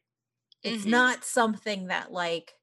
It's 0.63 0.85
Mhm. 0.85 0.85
not 0.85 1.23
something 1.25 1.87
that 1.87 2.11
like 2.13 2.55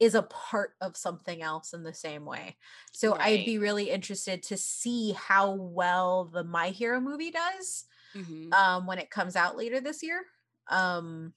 is 0.00 0.14
a 0.14 0.22
part 0.24 0.74
of 0.80 0.96
something 0.96 1.42
else 1.42 1.74
in 1.74 1.84
the 1.84 1.94
same 1.94 2.24
way. 2.26 2.58
So 2.92 3.16
I'd 3.20 3.44
be 3.44 3.58
really 3.58 3.90
interested 3.90 4.42
to 4.44 4.56
see 4.56 5.12
how 5.12 5.52
well 5.54 6.26
the 6.26 6.44
My 6.44 6.70
Hero 6.70 7.00
movie 7.00 7.30
does 7.32 7.86
Mhm. 8.14 8.58
um 8.58 8.86
when 8.86 8.98
it 8.98 9.10
comes 9.10 9.36
out 9.36 9.56
later 9.56 9.80
this 9.80 10.02
year. 10.02 10.24
Um 10.68 11.34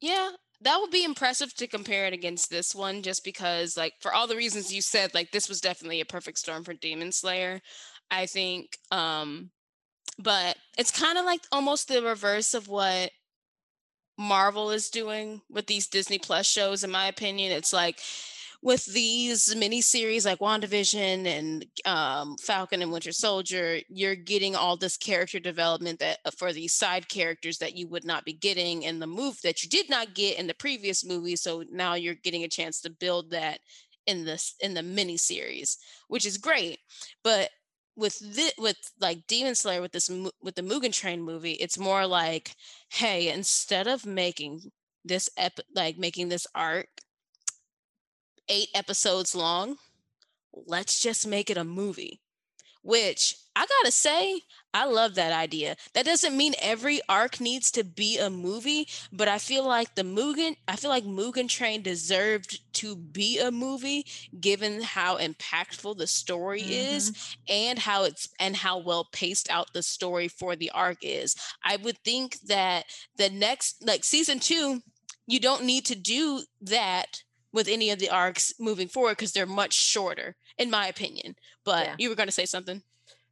Yeah, 0.00 0.32
that 0.62 0.78
would 0.80 0.90
be 0.90 1.04
impressive 1.04 1.54
to 1.54 1.66
compare 1.66 2.06
it 2.06 2.12
against 2.12 2.50
this 2.50 2.74
one, 2.74 3.02
just 3.02 3.24
because, 3.24 3.76
like, 3.76 3.94
for 4.00 4.12
all 4.12 4.26
the 4.26 4.36
reasons 4.36 4.72
you 4.72 4.82
said, 4.82 5.14
like, 5.14 5.30
this 5.30 5.48
was 5.48 5.60
definitely 5.60 6.00
a 6.00 6.04
perfect 6.06 6.38
storm 6.38 6.64
for 6.64 6.74
Demon 6.74 7.12
Slayer. 7.12 7.60
I 8.10 8.26
think, 8.26 8.76
um, 8.90 9.50
but 10.18 10.56
it's 10.76 10.90
kind 10.90 11.16
of 11.16 11.24
like 11.24 11.40
almost 11.52 11.88
the 11.88 12.02
reverse 12.02 12.54
of 12.54 12.68
what 12.68 13.10
Marvel 14.18 14.70
is 14.70 14.90
doing 14.90 15.40
with 15.48 15.66
these 15.66 15.86
Disney 15.86 16.18
Plus 16.18 16.46
shows, 16.46 16.84
in 16.84 16.90
my 16.90 17.06
opinion. 17.06 17.52
It's 17.52 17.72
like 17.72 18.00
with 18.62 18.84
these 18.86 19.54
miniseries 19.54 20.26
like 20.26 20.38
WandaVision 20.38 21.26
and 21.26 21.64
um, 21.86 22.36
Falcon 22.36 22.82
and 22.82 22.92
Winter 22.92 23.12
Soldier, 23.12 23.80
you're 23.88 24.14
getting 24.14 24.54
all 24.54 24.76
this 24.76 24.98
character 24.98 25.40
development 25.40 25.98
that 26.00 26.18
uh, 26.26 26.30
for 26.30 26.52
these 26.52 26.74
side 26.74 27.08
characters 27.08 27.58
that 27.58 27.74
you 27.74 27.88
would 27.88 28.04
not 28.04 28.24
be 28.24 28.34
getting 28.34 28.82
in 28.82 28.98
the 28.98 29.06
move 29.06 29.40
that 29.42 29.62
you 29.62 29.70
did 29.70 29.88
not 29.88 30.14
get 30.14 30.38
in 30.38 30.46
the 30.46 30.54
previous 30.54 31.04
movie. 31.04 31.36
So 31.36 31.64
now 31.70 31.94
you're 31.94 32.14
getting 32.14 32.44
a 32.44 32.48
chance 32.48 32.80
to 32.82 32.90
build 32.90 33.30
that 33.30 33.60
in 34.06 34.24
this 34.24 34.54
in 34.60 34.74
the 34.74 34.82
miniseries, 34.82 35.76
which 36.08 36.26
is 36.26 36.36
great. 36.36 36.80
But 37.24 37.50
with 37.96 38.18
this, 38.18 38.52
with 38.58 38.76
like 39.00 39.26
Demon 39.26 39.54
Slayer 39.54 39.80
with 39.80 39.92
this 39.92 40.10
with 40.42 40.54
the 40.54 40.62
Mugen 40.62 40.92
Train 40.92 41.22
movie, 41.22 41.52
it's 41.52 41.78
more 41.78 42.06
like, 42.06 42.54
hey, 42.90 43.32
instead 43.32 43.86
of 43.86 44.04
making 44.04 44.70
this 45.02 45.30
ep 45.38 45.60
like 45.74 45.96
making 45.96 46.28
this 46.28 46.46
arc 46.54 46.88
eight 48.50 48.68
episodes 48.74 49.34
long, 49.34 49.76
let's 50.52 51.00
just 51.00 51.26
make 51.26 51.48
it 51.48 51.56
a 51.56 51.64
movie. 51.64 52.20
Which 52.82 53.36
I 53.54 53.66
gotta 53.66 53.92
say, 53.92 54.40
I 54.72 54.86
love 54.86 55.16
that 55.16 55.32
idea. 55.32 55.76
That 55.94 56.06
doesn't 56.06 56.36
mean 56.36 56.54
every 56.62 57.00
arc 57.08 57.40
needs 57.40 57.70
to 57.72 57.84
be 57.84 58.18
a 58.18 58.30
movie, 58.30 58.88
but 59.12 59.28
I 59.28 59.38
feel 59.38 59.66
like 59.66 59.94
the 59.94 60.02
Mugen, 60.02 60.56
I 60.66 60.76
feel 60.76 60.90
like 60.90 61.04
Mugen 61.04 61.48
Train 61.48 61.82
deserved 61.82 62.60
to 62.74 62.96
be 62.96 63.38
a 63.38 63.50
movie 63.50 64.06
given 64.40 64.80
how 64.80 65.18
impactful 65.18 65.98
the 65.98 66.06
story 66.06 66.62
is 66.62 67.10
mm-hmm. 67.10 67.52
and 67.52 67.78
how 67.80 68.04
it's 68.04 68.28
and 68.38 68.56
how 68.56 68.78
well 68.78 69.08
paced 69.12 69.50
out 69.50 69.72
the 69.74 69.82
story 69.82 70.28
for 70.28 70.56
the 70.56 70.70
arc 70.70 70.98
is. 71.02 71.34
I 71.64 71.76
would 71.76 71.98
think 71.98 72.40
that 72.46 72.86
the 73.16 73.28
next 73.28 73.84
like 73.84 74.04
season 74.04 74.38
2, 74.38 74.80
you 75.26 75.40
don't 75.40 75.64
need 75.64 75.84
to 75.86 75.96
do 75.96 76.44
that 76.62 77.22
with 77.52 77.68
any 77.68 77.90
of 77.90 77.98
the 77.98 78.08
arcs 78.10 78.54
moving 78.58 78.88
forward 78.88 79.16
because 79.16 79.32
they're 79.32 79.46
much 79.46 79.72
shorter 79.72 80.36
in 80.58 80.70
my 80.70 80.86
opinion. 80.86 81.36
But 81.64 81.86
Yeah. 81.86 81.94
you 81.98 82.08
were 82.08 82.14
going 82.14 82.28
to 82.28 82.32
say 82.32 82.46
something? 82.46 82.82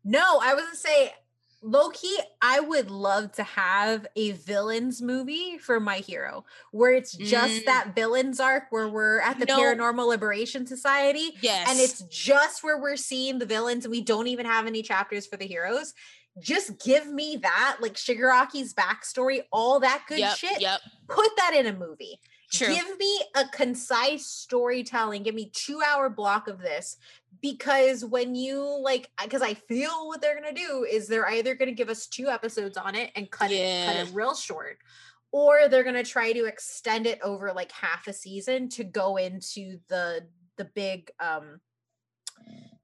No, 0.05 0.39
I 0.43 0.55
was 0.55 0.65
gonna 0.65 0.77
say 0.77 1.15
low 1.61 1.91
key, 1.91 2.19
I 2.41 2.61
would 2.61 2.89
love 2.91 3.33
to 3.33 3.43
have 3.43 4.07
a 4.15 4.31
villains 4.31 5.03
movie 5.03 5.59
for 5.59 5.81
my 5.81 5.97
hero 5.99 6.45
where 6.71 6.93
it's 6.93 7.13
just 7.13 7.63
Mm. 7.63 7.65
that 7.65 7.95
villains 7.97 8.39
arc 8.39 8.67
where 8.71 8.89
we're 8.89 9.19
at 9.21 9.41
the 9.41 9.45
No. 9.47 9.59
Paranormal 9.59 10.07
Liberation 10.07 10.67
Society 10.69 11.37
Yes. 11.43 11.69
and 11.69 11.81
it's 11.81 12.03
just 12.03 12.63
where 12.63 12.79
we're 12.79 12.97
seeing 12.97 13.39
the 13.41 13.45
villains 13.47 13.85
and 13.85 13.91
we 13.91 14.01
don't 14.01 14.29
even 14.29 14.47
have 14.47 14.67
any 14.69 14.83
chapters 14.83 15.27
for 15.27 15.37
the 15.37 15.47
heroes. 15.49 15.95
Just 16.39 16.79
give 16.85 17.09
me 17.09 17.37
that, 17.39 17.79
like 17.81 17.95
Shigaraki's 17.95 18.73
backstory, 18.73 19.43
all 19.51 19.81
that 19.81 20.05
good 20.07 20.21
yep, 20.21 20.37
shit. 20.37 20.61
Yep. 20.61 20.81
Put 21.09 21.31
that 21.39 21.55
in 21.57 21.67
a 21.67 21.73
movie. 21.73 22.21
True. 22.51 22.75
Give 22.75 22.99
me 22.99 23.23
a 23.37 23.47
concise 23.49 24.27
storytelling. 24.27 25.23
Give 25.23 25.35
me 25.35 25.51
two 25.55 25.81
hour 25.87 26.09
block 26.09 26.49
of 26.49 26.61
this 26.61 26.97
because 27.43 28.05
when 28.05 28.35
you 28.35 28.63
like, 28.83 29.11
because 29.23 29.43
I 29.43 29.55
feel 29.55 30.09
what 30.09 30.23
they're 30.23 30.35
gonna 30.41 30.55
do 30.55 30.87
is 30.91 31.09
they're 31.09 31.29
either 31.29 31.55
gonna 31.55 31.73
give 31.73 31.91
us 31.91 32.07
two 32.07 32.29
episodes 32.29 32.77
on 32.79 32.95
it 32.95 33.11
and 33.15 33.31
cut 33.31 33.51
it 33.51 33.85
cut 33.87 33.97
it 33.97 34.15
real 34.15 34.35
short, 34.35 34.79
or 35.31 35.69
they're 35.69 35.85
gonna 35.85 36.03
try 36.03 36.33
to 36.33 36.47
extend 36.47 37.07
it 37.07 37.21
over 37.23 37.53
like 37.53 37.71
half 37.71 38.07
a 38.09 38.13
season 38.15 38.71
to 38.71 38.85
go 38.85 39.17
into 39.19 39.79
the 39.89 40.27
the 40.57 40.65
big 40.65 41.11
um 41.21 41.61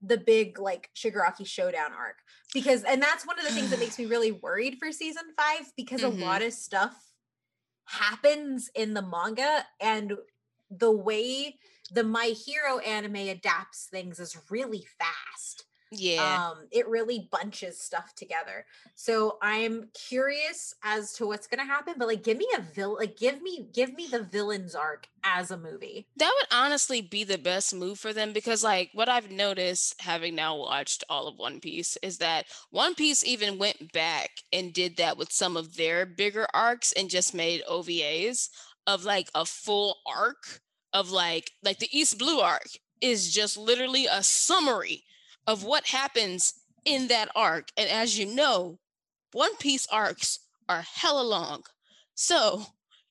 the 0.03 0.19
big 0.19 0.59
like 0.59 0.91
Shigaraki 0.95 1.47
showdown 1.47 1.93
arc 1.93 2.19
because 2.53 2.85
and 2.85 3.03
that's 3.03 3.27
one 3.27 3.39
of 3.39 3.47
the 3.47 3.51
things 3.53 3.71
that 3.71 3.79
makes 3.79 3.99
me 3.99 4.05
really 4.05 4.33
worried 4.33 4.77
for 4.79 4.93
season 4.93 5.23
5 5.37 5.73
because 5.77 6.03
Mhm. 6.03 6.21
a 6.21 6.25
lot 6.25 6.43
of 6.43 6.53
stuff 6.53 7.14
happens 7.87 8.71
in 8.75 8.95
the 8.95 9.03
manga 9.03 9.65
and 9.81 10.15
the 10.71 10.91
way 10.91 11.59
the 11.93 12.05
my 12.05 12.27
hero 12.27 12.79
anime 12.79 13.17
adapts 13.17 13.87
things 13.91 14.19
is 14.19 14.37
really 14.51 14.85
fast 14.99 15.65
yeah. 15.97 16.49
um 16.51 16.67
it 16.71 16.89
really 16.89 17.29
bunches 17.31 17.79
stuff 17.79 18.15
together 18.15 18.67
so 18.95 19.39
i'm 19.43 19.89
curious 19.95 20.75
as 20.83 21.13
to 21.13 21.27
what's 21.27 21.47
going 21.47 21.59
to 21.59 21.65
happen 21.65 21.95
but 21.97 22.09
like 22.09 22.23
give 22.23 22.37
me 22.37 22.47
a 22.57 22.61
villain 22.61 22.99
like 22.99 23.17
give 23.17 23.43
me 23.43 23.67
give 23.73 23.95
me 23.95 24.07
the 24.11 24.23
villains 24.23 24.75
arc 24.75 25.09
as 25.25 25.51
a 25.51 25.57
movie 25.57 26.07
that 26.17 26.33
would 26.39 26.57
honestly 26.57 27.01
be 27.01 27.25
the 27.25 27.39
best 27.39 27.75
move 27.75 27.99
for 27.99 28.13
them 28.13 28.33
because 28.33 28.63
like 28.63 28.91
what 28.93 29.09
I've 29.09 29.31
noticed 29.31 30.01
having 30.01 30.35
now 30.35 30.57
watched 30.57 31.05
all 31.09 31.27
of 31.27 31.39
One 31.39 31.61
Piece 31.61 31.97
is 32.03 32.19
that 32.19 32.47
One 32.71 32.95
Piece 32.95 33.25
even 33.25 33.59
went 33.59 33.93
back 33.93 34.31
and 34.53 34.73
did 34.73 34.97
that 34.97 35.17
with 35.17 35.33
some 35.33 35.57
of 35.57 35.77
their 35.77 36.05
bigger 36.05 36.47
arcs 36.53 36.93
and 36.93 37.09
just 37.09 37.35
made 37.35 37.63
OVAs 37.69 38.49
of 38.87 39.05
like 39.05 39.31
a 39.35 39.45
full 39.45 39.97
arc 40.07 40.61
of 40.93 41.11
like 41.11 41.51
like 41.63 41.79
the 41.79 41.89
East 41.97 42.19
Blue 42.19 42.41
arc 42.41 42.69
is 43.01 43.33
just 43.33 43.57
literally 43.57 44.07
a 44.07 44.23
summary 44.23 45.05
of 45.47 45.65
what 45.65 45.87
happens 45.87 46.55
in 46.85 47.09
that 47.09 47.29
arc. 47.35 47.69
And 47.77 47.89
as 47.89 48.19
you 48.19 48.27
know 48.27 48.79
One 49.33 49.57
Piece 49.57 49.87
arcs 49.91 50.41
are 50.69 50.83
hella 50.83 51.23
long. 51.23 51.65
So 52.15 52.67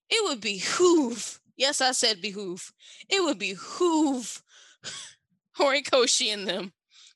it 0.09 0.23
would 0.27 0.41
behoove 0.41 1.39
yes 1.55 1.81
I 1.81 1.91
said 1.91 2.21
behoove 2.21 2.71
it 3.09 3.23
would 3.23 3.39
behoove 3.39 4.41
Horikoshi 5.57 6.34
and 6.34 6.47
them 6.47 6.73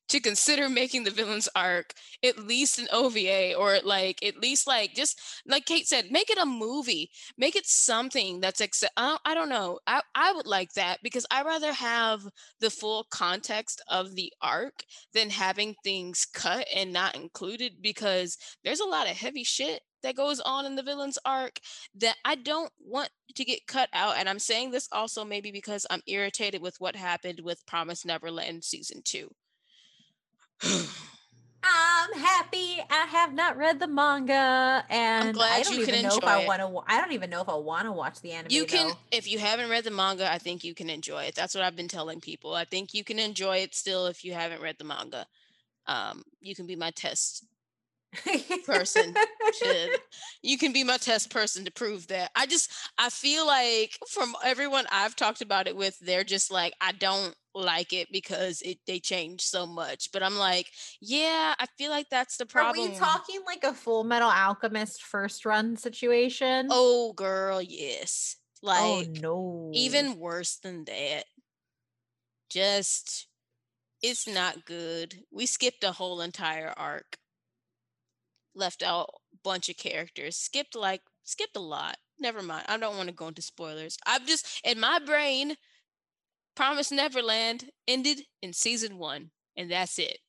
to 0.10 0.20
consider 0.20 0.70
making 0.70 1.03
the 1.03 1.12
villain's 1.12 1.49
arc 1.55 1.93
at 2.24 2.38
least 2.38 2.80
an 2.80 2.88
OVA 2.91 3.53
or 3.55 3.80
like 3.84 4.24
at 4.24 4.39
least 4.39 4.68
like 4.68 4.93
just 4.93 5.20
like 5.45 5.66
Kate 5.66 5.88
said, 5.88 6.12
make 6.12 6.30
it 6.30 6.38
a 6.38 6.45
movie, 6.45 7.10
make 7.38 7.55
it 7.55 7.66
something 7.66 8.39
that's 8.39 8.62
accept. 8.62 8.93
I 8.97 9.08
don't, 9.10 9.22
I 9.26 9.34
don't 9.34 9.49
know. 9.49 9.80
I 9.88 10.01
I 10.16 10.34
would 10.34 10.47
like 10.47 10.74
that 10.74 10.99
because 11.03 11.26
I 11.32 11.43
rather 11.43 11.74
have 11.74 12.22
the 12.60 12.70
full 12.70 13.05
context 13.12 13.82
of 13.89 14.16
the 14.16 14.32
arc 14.41 14.84
than 15.14 15.30
having 15.30 15.76
things 15.84 16.26
cut 16.34 16.68
and 16.76 16.93
not 16.93 17.16
included 17.16 17.74
because 17.82 18.38
there's 18.64 18.80
a 18.80 18.86
lot 18.86 19.10
of 19.10 19.18
heavy 19.18 19.43
shit 19.43 19.82
that 20.03 20.16
goes 20.16 20.39
on 20.39 20.66
in 20.66 20.76
the 20.76 20.84
villain's 20.84 21.18
arc 21.26 21.60
that 21.95 22.16
I 22.24 22.36
don't 22.36 22.72
want 22.80 23.10
to 23.36 23.45
get 23.45 23.68
cut 23.68 23.89
out. 23.93 24.18
And 24.18 24.30
I'm 24.30 24.39
saying 24.39 24.72
this 24.72 24.88
also 24.91 25.26
maybe 25.26 25.51
because 25.51 25.86
I'm 25.89 26.01
irritated 26.08 26.62
with 26.62 26.76
what 26.80 26.95
happened 26.95 27.41
with 27.43 27.66
Promise 27.66 28.05
Neverland 28.05 28.64
season 28.64 29.01
two. 29.03 29.30
i'm 31.64 32.20
happy 32.20 32.78
i 32.89 33.05
have 33.10 33.34
not 33.34 33.58
read 33.58 33.80
the 33.80 33.88
manga 33.88 34.84
and 34.89 35.30
i 35.30 35.32
glad 35.32 35.64
don't 35.64 35.78
you 35.78 35.86
can 35.86 35.95
even 35.95 36.08
know 36.08 36.18
if 36.18 36.24
i 36.24 36.41
it. 36.41 36.47
want 36.47 36.62
to 36.62 36.82
i 36.88 36.99
don't 37.01 37.12
even 37.12 37.30
know 37.30 37.41
if 37.41 37.49
i 37.49 37.55
want 37.55 37.86
to 37.86 37.91
watch 37.91 38.22
the 38.22 38.32
anime 38.32 38.51
you 38.51 38.66
can, 38.66 38.89
though. 38.89 38.97
if 39.12 39.28
you 39.28 39.39
haven't 39.39 39.70
read 39.70 39.84
the 39.84 39.91
manga, 39.91 40.32
I 40.32 40.38
think 40.38 40.64
you 40.64 40.74
can 40.74 40.89
enjoy 40.89 41.24
it. 41.24 41.36
That's 41.36 41.55
what 41.55 41.64
I've 41.64 41.76
been 41.76 41.88
telling 41.88 42.22
people. 42.22 42.53
I 42.53 42.66
think 42.66 42.93
you 42.93 43.03
can 43.03 43.20
enjoy 43.20 43.58
it 43.58 43.76
still 43.76 44.08
if 44.08 44.24
you 44.24 44.34
haven't 44.34 44.62
read 44.62 44.78
the 44.78 44.84
manga. 44.84 45.26
Um, 45.88 46.24
you 46.41 46.55
can 46.55 46.68
be 46.68 46.76
my 46.76 46.91
test 46.91 47.45
person 48.66 49.14
to 49.62 49.99
you 50.41 50.58
can 50.58 50.72
be 50.72 50.84
my 50.84 50.97
test 50.97 51.30
person 51.30 51.66
to 51.66 51.72
prove 51.72 52.08
that 52.08 52.32
i 52.36 52.45
just 52.45 52.72
i 52.97 53.10
feel 53.10 53.45
like 53.45 53.97
from 54.08 54.34
everyone 54.45 54.86
i've 54.91 55.16
talked 55.16 55.41
about 55.41 55.68
it 55.68 55.76
with 55.76 55.99
they're 55.99 56.24
just 56.24 56.49
like 56.49 56.74
i 56.80 56.93
don't 56.93 57.36
like 57.58 57.93
it 57.93 58.12
because 58.12 58.62
it 58.62 58.78
they 58.86 58.99
changed 58.99 59.43
so 59.43 59.66
much 59.66 60.12
but 60.12 60.24
i'm 60.24 60.38
like 60.38 60.68
yeah 61.01 61.55
i 61.60 61.66
feel 61.78 61.89
like 61.89 62.10
that's 62.10 62.38
the 62.38 62.45
problem. 62.45 62.88
Are 62.88 62.91
we 62.91 62.97
talking 62.97 63.41
like 63.45 63.64
a 63.64 63.74
Full 63.74 64.03
Metal 64.03 64.30
Alchemist 64.30 65.03
first 65.03 65.45
run 65.45 65.76
situation? 65.78 66.68
oh 66.70 67.14
girl 67.14 67.62
yes 67.62 68.38
oh, 68.64 68.68
like 68.68 68.82
oh 68.82 69.03
no! 69.22 69.72
even 69.74 70.18
worse 70.18 70.58
than 70.58 70.86
that 70.86 71.26
just 72.49 73.28
it's 74.01 74.28
not 74.28 74.66
good 74.66 75.16
we 75.32 75.45
skipped 75.45 75.84
a 75.84 75.91
whole 75.91 76.22
entire 76.22 76.74
arc 76.78 77.18
left 78.55 78.84
out 78.84 79.10
a 79.34 79.38
bunch 79.43 79.70
of 79.70 79.78
characters 79.78 80.36
skipped 80.36 80.76
like 80.76 81.01
skipped 81.24 81.55
a 81.55 81.62
lot 81.62 81.97
never 82.20 82.41
mind 82.41 82.66
i 82.68 82.78
don't 82.78 82.97
want 82.97 83.10
to 83.10 83.16
go 83.16 83.28
into 83.28 83.41
spoilers 83.41 83.97
i've 84.05 84.26
just 84.26 84.62
in 84.64 84.80
my 84.80 84.99
brain 85.05 85.55
promise 86.58 86.91
neverland 86.91 87.66
ended 87.88 88.20
in 88.43 88.53
season 88.53 88.97
one 88.99 89.32
and 89.58 89.72
that's 89.72 89.99
it 89.99 90.20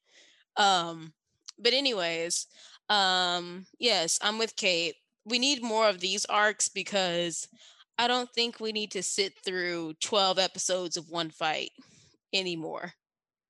um 0.56 1.12
but 1.58 1.72
anyways 1.72 2.46
Um, 2.90 3.66
yes, 3.78 4.18
I'm 4.22 4.38
with 4.38 4.56
Kate. 4.56 4.96
We 5.26 5.38
need 5.38 5.62
more 5.62 5.88
of 5.90 6.00
these 6.00 6.26
arcs 6.26 6.68
because 6.70 7.48
I 7.98 8.08
don't 8.08 8.30
think 8.34 8.60
we 8.60 8.72
need 8.72 8.92
to 8.92 9.02
sit 9.02 9.34
through 9.44 9.94
12 10.00 10.38
episodes 10.38 10.96
of 10.98 11.10
one 11.10 11.30
fight 11.30 11.70
anymore. 12.34 12.94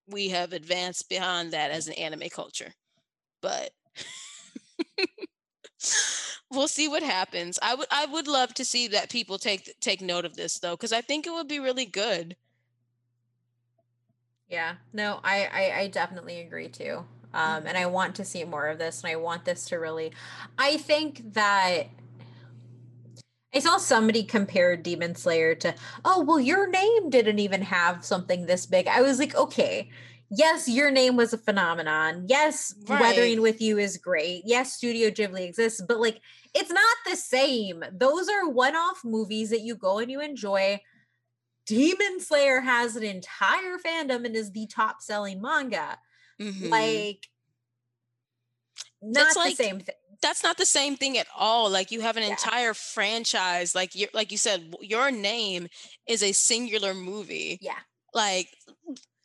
We 0.09 0.31
have 0.31 0.53
advanced 0.55 1.09
beyond 1.11 1.53
that 1.53 1.71
as 1.73 1.89
an 1.89 1.95
anime 1.95 2.31
culture. 2.31 2.73
But 3.43 3.71
we'll 6.51 6.69
see 6.69 6.89
what 6.89 7.03
happens. 7.03 7.59
I 7.63 7.75
would 7.75 7.89
I 7.91 8.07
would 8.07 8.27
love 8.29 8.55
to 8.55 8.65
see 8.65 8.89
that 8.89 9.11
people 9.11 9.39
take 9.39 9.75
take 9.81 10.01
note 10.01 10.25
of 10.25 10.37
this 10.37 10.59
though 10.59 10.77
cuz 10.77 10.93
I 10.93 11.01
think 11.01 11.27
it 11.27 11.33
would 11.33 11.49
be 11.49 11.61
really 11.61 11.87
good. 11.87 12.37
Yeah. 14.49 14.75
No, 14.93 15.21
I 15.23 15.49
I, 15.53 15.81
I 15.81 15.89
definitely 15.89 16.41
agree 16.41 16.69
too. 16.69 17.05
Um, 17.35 17.65
and 17.67 17.77
I 17.77 17.87
want 17.87 18.15
to 18.17 18.25
see 18.25 18.45
more 18.45 18.67
of 18.69 18.79
this, 18.79 19.03
and 19.03 19.13
I 19.13 19.17
want 19.17 19.45
this 19.45 19.67
to 19.67 19.77
really. 19.77 20.13
I 20.57 20.79
think 20.79 21.35
that 21.35 21.89
I 23.55 23.61
saw 23.61 23.79
somebody 23.79 24.25
compare 24.25 24.77
Demon 24.77 25.15
Slayer 25.15 25.55
to, 25.57 25.75
oh, 26.05 26.23
well, 26.23 26.41
your 26.41 26.69
name 26.69 27.11
didn't 27.11 27.39
even 27.39 27.63
have 27.63 28.05
something 28.05 28.47
this 28.47 28.67
big. 28.67 28.87
I 28.89 29.01
was 29.01 29.19
like, 29.19 29.35
okay, 29.35 29.91
yes, 30.31 30.69
your 30.69 30.91
name 30.91 31.17
was 31.17 31.33
a 31.33 31.39
phenomenon. 31.39 32.27
Yes, 32.29 32.75
Right. 32.87 33.01
Weathering 33.01 33.41
with 33.41 33.61
You 33.63 33.79
is 33.79 33.97
great. 33.97 34.43
Yes, 34.45 34.75
Studio 34.75 35.11
Ghibli 35.11 35.41
exists, 35.49 35.81
but 35.87 35.99
like, 35.99 36.21
it's 36.55 36.71
not 36.71 36.97
the 37.07 37.17
same. 37.17 37.83
Those 37.93 38.29
are 38.29 38.49
one 38.49 38.77
off 38.77 39.01
movies 39.05 39.51
that 39.51 39.63
you 39.63 39.77
go 39.77 39.99
and 39.99 40.11
you 40.11 40.21
enjoy. 40.21 40.81
Demon 41.69 42.19
Slayer 42.21 42.61
has 42.61 42.97
an 42.97 43.03
entire 43.05 43.79
fandom 43.79 44.25
and 44.25 44.35
is 44.35 44.51
the 44.53 44.67
top 44.67 45.01
selling 45.03 45.41
manga. 45.41 45.99
Mhm. 46.41 46.69
Like, 46.71 47.29
not 49.03 49.15
That's 49.25 49.35
the 49.35 49.41
like- 49.41 49.57
same 49.57 49.81
thing. 49.81 49.95
that's 50.21 50.43
not 50.43 50.57
the 50.57 50.67
same 50.67 50.97
thing 50.97 51.17
at 51.19 51.29
all. 51.37 51.71
Like 51.71 51.93
you 51.93 52.01
have 52.01 52.17
an 52.17 52.25
Yeah. 52.25 52.31
entire 52.31 52.75
franchise. 52.75 53.75
Like 53.75 53.95
you 53.95 54.09
like 54.13 54.33
you 54.33 54.39
said, 54.39 54.75
your 54.81 55.11
name 55.13 55.69
is 56.09 56.23
a 56.25 56.33
singular 56.33 56.93
movie. 56.95 57.59
Yeah. 57.61 57.79
Like 58.13 58.49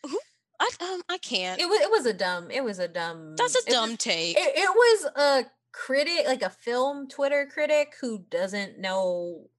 who 0.03 0.19
I 0.59 0.69
um 0.81 1.01
I 1.09 1.17
can't. 1.17 1.59
It 1.59 1.65
was 1.67 1.81
it 1.81 1.89
was 1.89 2.05
a 2.05 2.13
dumb 2.13 2.51
it 2.51 2.63
was 2.63 2.77
a 2.77 2.87
dumb 2.87 3.35
That's 3.35 3.55
a 3.55 3.59
it 3.59 3.65
was- 3.67 3.73
dumb 3.73 3.97
take. 3.97 4.37
it, 4.37 4.53
it 4.55 4.69
was 4.69 5.05
a 5.15 5.45
critic 5.71 6.27
like 6.27 6.43
a 6.43 6.51
film 6.51 7.07
twitter 7.07 7.47
critic 7.51 7.95
who 7.99 8.19
doesn't 8.29 8.77
know 8.77 9.49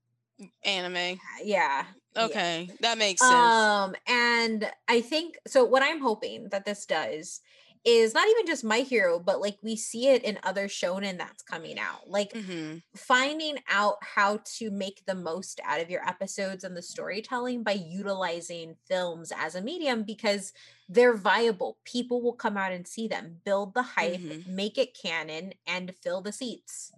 Anime. 0.62 1.18
yeah 1.42 1.86
yeah. 2.18 2.36
Okay, 2.36 2.74
that 2.80 2.98
makes 2.98 3.22
sense. 3.22 3.72
um 3.80 3.94
and 4.08 4.70
i 4.88 5.00
think 5.00 5.38
so 5.46 5.64
what 5.64 5.82
i'm 5.82 6.00
hoping 6.00 6.48
that 6.50 6.64
this 6.64 6.86
does 6.86 7.40
is 7.84 8.14
not 8.14 8.28
even 8.28 8.46
just 8.46 8.64
my 8.64 8.78
hero 8.80 9.20
but 9.20 9.40
like 9.40 9.58
we 9.62 9.76
see 9.76 10.08
it 10.08 10.24
in 10.24 10.38
other 10.42 10.68
shonen 10.68 11.18
that's 11.18 11.42
coming 11.42 11.78
out 11.78 12.08
like 12.08 12.34
hmm 12.34 12.78
finding 12.96 13.56
out 13.68 13.96
how 14.02 14.38
to 14.44 14.70
make 14.70 15.04
the 15.06 15.14
most 15.14 15.60
out 15.64 15.80
of 15.80 15.90
your 15.90 16.06
episodes 16.08 16.64
and 16.64 16.76
the 16.76 16.82
storytelling 16.82 17.62
by 17.62 17.72
utilizing 17.72 18.76
films 18.86 19.32
as 19.36 19.54
a 19.54 19.62
medium 19.62 20.02
because 20.04 20.52
they're 20.88 21.16
viable. 21.16 21.78
People 21.84 22.22
will 22.22 22.34
come 22.34 22.56
out 22.56 22.72
and 22.72 22.88
see 22.88 23.08
them, 23.08 23.40
build 23.44 23.74
the 23.74 23.82
hype, 23.82 24.30
Mhm. 24.30 24.46
make 24.46 24.78
it 24.78 24.96
canon, 25.00 25.54
and 25.66 25.94
fill 26.02 26.22
the 26.22 26.32
seats. 26.32 26.92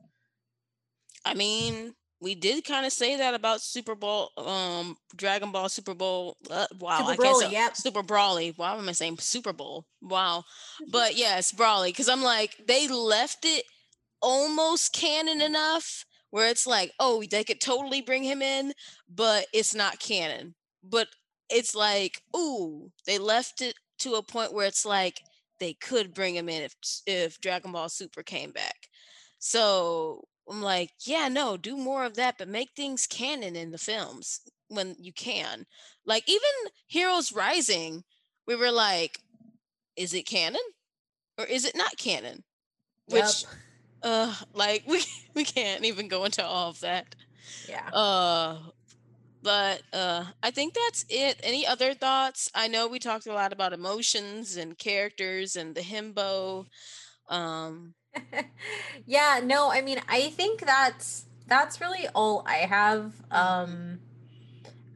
I 1.24 1.34
mean, 1.34 1.94
we 2.20 2.34
did 2.34 2.64
kind 2.64 2.86
of 2.86 2.92
say 2.92 3.16
that 3.16 3.34
about 3.34 3.60
Super 3.60 3.94
Bowl, 3.94 4.30
um, 4.38 4.96
Dragon 5.16 5.52
Ball 5.52 5.68
Super 5.68 5.94
Bowl. 5.94 6.36
Uh, 6.50 6.66
wow, 6.78 6.98
Super 6.98 7.10
I 7.10 7.16
can't 7.16 7.36
say 7.38 7.50
yep. 7.52 7.76
Super 7.76 8.02
Broly. 8.02 8.54
Why 8.56 8.74
am 8.74 8.88
I 8.88 8.92
saying 8.92 9.18
Super 9.18 9.52
Bowl? 9.52 9.86
Wow, 10.00 10.44
but 10.90 11.16
yes, 11.16 11.52
Broly, 11.52 11.88
because 11.88 12.08
I'm 12.08 12.22
like 12.22 12.56
they 12.66 12.88
left 12.88 13.44
it 13.44 13.64
almost 14.22 14.92
canon 14.92 15.40
enough 15.40 16.04
where 16.30 16.48
it's 16.48 16.66
like, 16.66 16.92
oh, 16.98 17.22
they 17.30 17.44
could 17.44 17.60
totally 17.60 18.02
bring 18.02 18.22
him 18.24 18.42
in, 18.42 18.72
but 19.08 19.46
it's 19.52 19.74
not 19.74 20.00
canon. 20.00 20.54
But 20.82 21.08
it's 21.48 21.74
like, 21.74 22.20
ooh, 22.36 22.90
they 23.06 23.18
left 23.18 23.62
it 23.62 23.74
to 24.00 24.14
a 24.14 24.22
point 24.22 24.52
where 24.52 24.66
it's 24.66 24.84
like 24.84 25.20
they 25.60 25.74
could 25.74 26.14
bring 26.14 26.34
him 26.34 26.48
in 26.48 26.62
if 26.62 26.74
if 27.06 27.40
Dragon 27.40 27.72
Ball 27.72 27.88
Super 27.88 28.22
came 28.22 28.52
back. 28.52 28.88
So 29.38 30.24
I'm 30.48 30.62
like, 30.62 30.92
yeah, 31.04 31.28
no, 31.28 31.56
do 31.56 31.76
more 31.76 32.04
of 32.04 32.14
that, 32.16 32.36
but 32.38 32.48
make 32.48 32.70
things 32.76 33.06
canon 33.06 33.56
in 33.56 33.70
the 33.70 33.78
films 33.78 34.40
when 34.68 34.96
you 34.98 35.12
can. 35.12 35.66
Like 36.04 36.28
even 36.28 36.72
Heroes 36.86 37.32
Rising, 37.32 38.04
we 38.46 38.54
were 38.56 38.70
like, 38.70 39.18
is 39.96 40.14
it 40.14 40.26
canon 40.26 40.60
or 41.38 41.44
is 41.44 41.64
it 41.64 41.76
not 41.76 41.96
canon? 41.98 42.44
Which, 43.06 43.44
Yep. 43.44 43.52
uh, 44.02 44.34
like 44.54 44.84
we 44.88 45.02
we 45.34 45.44
can't 45.44 45.84
even 45.84 46.08
go 46.08 46.24
into 46.24 46.44
all 46.44 46.70
of 46.70 46.80
that. 46.80 47.14
Yeah. 47.68 47.92
Uh, 47.92 48.58
but 49.42 49.82
uh, 49.92 50.24
I 50.42 50.50
think 50.50 50.74
that's 50.74 51.04
it. 51.08 51.40
Any 51.42 51.66
other 51.66 51.94
thoughts? 51.94 52.50
I 52.54 52.68
know 52.68 52.88
we 52.88 52.98
talked 52.98 53.26
a 53.26 53.32
lot 53.32 53.52
about 53.52 53.72
emotions 53.72 54.56
and 54.56 54.76
characters 54.78 55.56
and 55.56 55.74
the 55.74 55.82
himbo. 55.82 56.66
Um, 57.28 57.94
yeah, 59.06 59.40
no, 59.42 59.70
I 59.70 59.82
mean, 59.82 60.00
I 60.08 60.30
think 60.30 60.60
that's 60.60 61.26
that's 61.46 61.80
really 61.80 62.08
all 62.14 62.44
I 62.46 62.56
have. 62.66 63.14
Um 63.30 64.00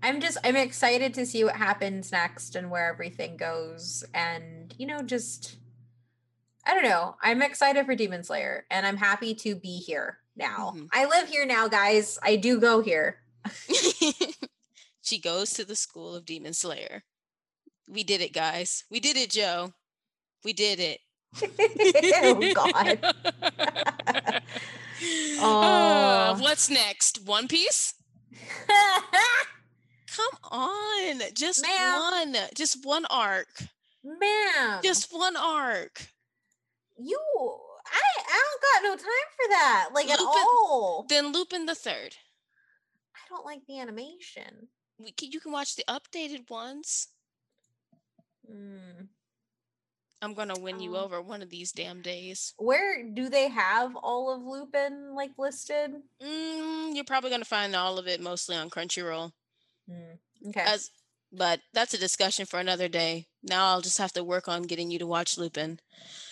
I'm 0.02 0.20
just 0.20 0.38
I'm 0.44 0.56
excited 0.56 1.12
to 1.14 1.26
see 1.26 1.44
what 1.44 1.56
happens 1.56 2.10
next 2.12 2.56
and 2.56 2.70
where 2.70 2.90
everything 2.92 3.36
goes 3.36 4.04
and 4.14 4.74
you 4.78 4.86
know 4.86 5.02
just 5.02 5.56
I 6.64 6.74
don't 6.74 6.84
know. 6.84 7.16
I'm 7.22 7.42
excited 7.42 7.86
for 7.86 7.94
Demon 7.94 8.22
Slayer 8.22 8.66
and 8.70 8.86
I'm 8.86 8.96
happy 8.96 9.34
to 9.36 9.54
be 9.54 9.78
here 9.78 10.18
now. 10.36 10.74
Mhm. 10.76 10.88
I 10.92 11.06
live 11.06 11.28
here 11.28 11.46
now, 11.46 11.68
guys. 11.68 12.18
I 12.22 12.36
do 12.36 12.60
go 12.60 12.80
here. 12.80 13.22
she 15.02 15.18
goes 15.18 15.52
to 15.54 15.64
the 15.64 15.76
school 15.76 16.14
of 16.14 16.24
Demon 16.24 16.52
Slayer. 16.54 17.02
We 17.88 18.04
did 18.04 18.20
it, 18.20 18.32
guys. 18.32 18.84
We 18.90 19.00
did 19.00 19.16
it, 19.16 19.30
Joe. 19.30 19.72
We 20.44 20.52
did 20.52 20.78
it. 20.80 21.00
Oh 21.42 22.52
god. 22.54 22.98
Uh, 23.02 24.40
Oh. 25.42 26.36
what's 26.40 26.68
next? 26.68 27.24
One 27.24 27.48
Piece? 27.48 27.94
Come 28.68 30.50
on. 30.50 31.20
Just 31.34 31.62
Ma'am. 31.62 32.00
one. 32.00 32.36
Just 32.54 32.84
one 32.84 33.06
arc. 33.10 33.48
man. 34.04 34.80
Just 34.82 35.10
one 35.12 35.36
arc. 35.36 36.08
you 36.98 37.18
I 37.86 38.02
I 38.28 38.42
don't 38.44 38.62
got 38.62 38.82
no 38.90 38.96
time 38.96 39.28
for 39.36 39.48
that. 39.50 39.88
Like 39.94 40.10
at 40.10 40.20
all. 40.20 41.06
Then 41.08 41.32
Lupin 41.32 41.64
the 41.66 41.74
Third. 41.74 42.16
I 43.14 43.20
don't 43.30 43.46
like 43.46 43.64
the 43.66 43.78
animation. 43.80 44.68
We 44.98 45.12
can, 45.12 45.30
you 45.32 45.40
can 45.40 45.52
watch 45.52 45.76
the 45.76 45.84
updated 45.88 46.50
ones. 46.50 47.08
Mm. 48.50 49.08
I'm 50.22 50.34
gonna 50.34 50.58
win 50.58 50.80
you 50.80 50.96
Oh. 50.96 51.04
over 51.04 51.20
one 51.22 51.42
of 51.42 51.50
these 51.50 51.72
damn 51.72 52.02
days. 52.02 52.54
Where 52.58 53.02
do 53.02 53.28
they 53.28 53.48
have 53.48 53.96
all 53.96 54.32
of 54.34 54.42
Lupin 54.42 55.14
like 55.14 55.32
listed? 55.38 55.92
Mm, 56.22 56.94
you're 56.94 57.04
probably 57.04 57.30
gonna 57.30 57.44
find 57.44 57.74
all 57.74 57.98
of 57.98 58.06
it 58.06 58.20
mostly 58.20 58.56
on 58.56 58.70
Crunchyroll. 58.70 59.32
Mm, 59.88 60.18
Okay. 60.48 60.60
As, 60.60 60.90
but 61.32 61.60
that's 61.72 61.94
a 61.94 61.98
discussion 61.98 62.46
for 62.46 62.58
another 62.60 62.88
day. 62.88 63.26
Now 63.42 63.66
I'll 63.68 63.80
just 63.80 63.98
have 63.98 64.12
to 64.14 64.24
work 64.24 64.48
on 64.48 64.62
getting 64.62 64.90
you 64.90 64.98
to 64.98 65.06
watch 65.06 65.38
Lupin, 65.38 65.80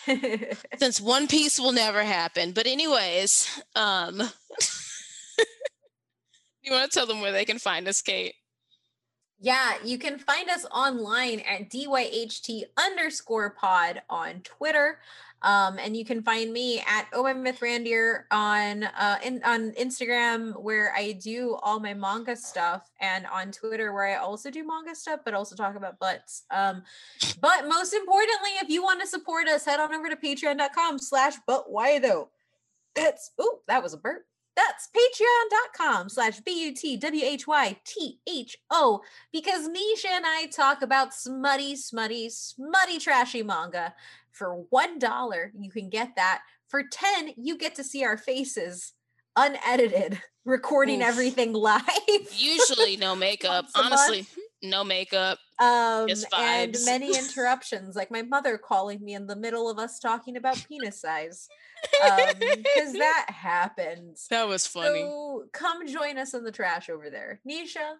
since 0.78 1.00
One 1.00 1.26
Piece 1.28 1.58
will 1.58 1.72
never 1.72 2.04
happen. 2.04 2.52
But 2.52 2.66
anyways, 2.66 3.48
um, 3.74 4.20
you 6.62 6.72
want 6.72 6.90
to 6.90 6.98
tell 6.98 7.06
them 7.06 7.20
where 7.20 7.32
they 7.32 7.44
can 7.44 7.58
find 7.58 7.86
us, 7.88 8.02
Kate? 8.02 8.34
Yeah, 9.40 9.74
you 9.84 9.98
can 9.98 10.18
find 10.18 10.50
us 10.50 10.66
online 10.72 11.40
at 11.40 11.70
DYHT 11.70 12.64
underscore 12.76 13.50
pod 13.50 14.02
on 14.10 14.40
Twitter. 14.40 14.98
Um, 15.42 15.78
and 15.78 15.96
you 15.96 16.04
can 16.04 16.20
find 16.20 16.52
me 16.52 16.80
at 16.80 17.08
Randier 17.12 18.24
on 18.32 18.82
uh 18.82 19.18
in, 19.24 19.40
on 19.44 19.70
Instagram 19.72 20.60
where 20.60 20.92
I 20.96 21.12
do 21.12 21.56
all 21.62 21.78
my 21.78 21.94
manga 21.94 22.34
stuff 22.34 22.90
and 23.00 23.24
on 23.26 23.52
Twitter 23.52 23.92
where 23.92 24.08
I 24.08 24.16
also 24.16 24.50
do 24.50 24.66
manga 24.66 24.96
stuff 24.96 25.20
but 25.24 25.34
also 25.34 25.54
talk 25.54 25.76
about 25.76 26.00
butts. 26.00 26.42
Um 26.50 26.82
but 27.40 27.68
most 27.68 27.94
importantly, 27.94 28.50
if 28.60 28.68
you 28.68 28.82
want 28.82 29.00
to 29.00 29.06
support 29.06 29.46
us, 29.46 29.64
head 29.64 29.78
on 29.78 29.94
over 29.94 30.08
to 30.08 30.16
patreon.com 30.16 30.98
slash 30.98 31.34
but 31.46 31.70
why 31.70 32.00
though. 32.00 32.30
That's 32.96 33.30
oh, 33.38 33.60
that 33.68 33.80
was 33.80 33.92
a 33.92 33.98
burp. 33.98 34.24
That's 34.58 34.88
patreon.com 34.88 36.08
slash 36.08 36.40
B-U-T-W-H-Y-T-H-O 36.40 39.00
because 39.32 39.68
Nisha 39.68 40.10
and 40.10 40.24
I 40.26 40.46
talk 40.52 40.82
about 40.82 41.14
smutty, 41.14 41.76
smutty, 41.76 42.28
smutty, 42.28 42.98
trashy 42.98 43.44
manga. 43.44 43.94
For 44.32 44.64
one 44.70 44.98
dollar, 44.98 45.52
you 45.56 45.70
can 45.70 45.88
get 45.88 46.16
that. 46.16 46.40
For 46.66 46.82
10, 46.82 47.34
you 47.36 47.56
get 47.56 47.76
to 47.76 47.84
see 47.84 48.02
our 48.04 48.16
faces 48.18 48.94
unedited, 49.36 50.20
recording 50.44 51.02
Oof. 51.02 51.08
everything 51.08 51.52
live. 51.54 51.82
Usually 52.36 52.96
no 52.96 53.14
makeup. 53.14 53.66
honestly. 53.76 54.18
month. 54.18 54.34
No 54.62 54.82
makeup. 54.82 55.38
Um, 55.60 56.08
and 56.36 56.76
many 56.84 57.08
interruptions, 57.18 57.94
like 57.94 58.10
my 58.10 58.22
mother 58.22 58.58
calling 58.58 59.04
me 59.04 59.14
in 59.14 59.26
the 59.26 59.36
middle 59.36 59.70
of 59.70 59.78
us 59.78 59.98
talking 59.98 60.36
about 60.36 60.64
penis 60.68 61.00
size, 61.00 61.48
because 61.92 62.92
that 62.92 63.26
happens. 63.28 64.26
that 64.30 64.48
was 64.48 64.66
funny. 64.66 65.02
So 65.02 65.44
come 65.52 65.86
join 65.86 66.18
us 66.18 66.34
in 66.34 66.44
the 66.44 66.52
trash 66.52 66.90
over 66.90 67.08
there, 67.10 67.40
Nisha. 67.48 67.96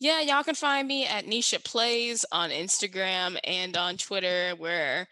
Yeah, 0.00 0.20
y'all 0.22 0.42
can 0.42 0.54
find 0.54 0.88
me 0.88 1.06
at 1.06 1.26
Nisha 1.26 1.62
Plays 1.62 2.24
on 2.32 2.50
Instagram 2.50 3.38
and 3.44 3.76
on 3.76 3.96
Twitter, 3.96 4.54
where 4.56 5.06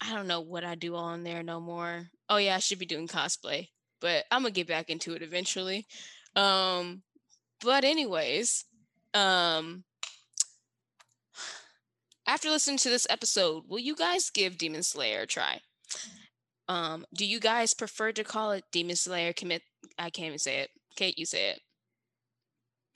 I 0.00 0.14
don't 0.14 0.28
know 0.28 0.40
what 0.40 0.64
I 0.64 0.74
do 0.74 0.94
on 0.94 1.24
there 1.24 1.42
no 1.42 1.60
more. 1.60 2.08
Oh 2.28 2.36
yeah, 2.36 2.56
I 2.56 2.60
should 2.60 2.78
be 2.78 2.86
doing 2.86 3.08
cosplay, 3.08 3.68
but 4.00 4.24
I'm 4.30 4.42
gonna 4.42 4.52
get 4.52 4.68
back 4.68 4.90
into 4.90 5.14
it 5.14 5.22
eventually. 5.22 5.86
Um, 6.36 7.02
but 7.60 7.84
anyways, 7.84 8.64
um, 9.14 9.84
after 12.28 12.50
listening 12.50 12.76
to 12.78 12.90
this 12.90 13.06
episode, 13.08 13.64
will 13.66 13.78
you 13.78 13.96
guys 13.96 14.30
give 14.30 14.58
Demon 14.58 14.82
Slayer 14.82 15.22
a 15.22 15.26
try? 15.26 15.60
Um, 16.68 17.06
do 17.14 17.24
you 17.24 17.40
guys 17.40 17.72
prefer 17.72 18.12
to 18.12 18.22
call 18.22 18.52
it 18.52 18.64
Demon 18.70 18.96
Slayer 18.96 19.32
commit? 19.32 19.62
I 19.98 20.10
can't 20.10 20.26
even 20.26 20.38
say 20.38 20.58
it. 20.58 20.70
Kate, 20.94 21.18
you 21.18 21.24
say 21.24 21.50
it. 21.50 21.60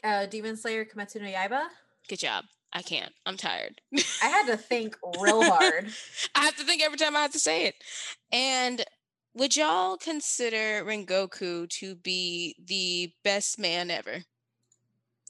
Uh, 0.05 0.27
Demon 0.27 0.57
Slayer 0.57 0.85
Kimetsu 0.85 1.23
no 1.23 1.29
Yaiba. 1.29 1.63
Good 2.09 2.19
job. 2.19 2.45
I 2.75 2.83
can't. 2.83 3.13
I'm 3.25 3.37
tired. 3.37 3.81
I 4.23 4.27
had 4.27 4.47
to 4.47 4.57
think 4.57 4.97
real 5.19 5.43
hard. 5.51 5.89
I 6.35 6.45
have 6.45 6.57
to 6.57 6.65
think 6.65 6.83
every 6.83 6.99
time 6.99 7.17
I 7.17 7.23
have 7.23 7.33
to 7.33 7.39
say 7.39 7.67
it. 7.67 7.75
And 8.31 8.85
would 9.35 9.57
y'all 9.57 9.97
consider 9.97 10.85
Rengoku 10.85 11.69
to 11.69 11.95
be 11.95 12.55
the 12.63 13.13
best 13.25 13.59
man 13.59 13.91
ever? 13.91 14.25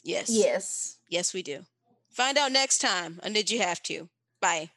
Yes. 0.02 0.28
Yes. 0.28 0.98
Yes, 1.08 1.32
we 1.32 1.42
do. 1.42 1.64
Find 2.12 2.36
out 2.36 2.52
next 2.52 2.78
time 2.82 3.20
on 3.24 3.32
Did 3.32 3.50
You 3.50 3.60
Have 3.60 3.82
To? 3.84 4.10
Bye. 4.38 4.70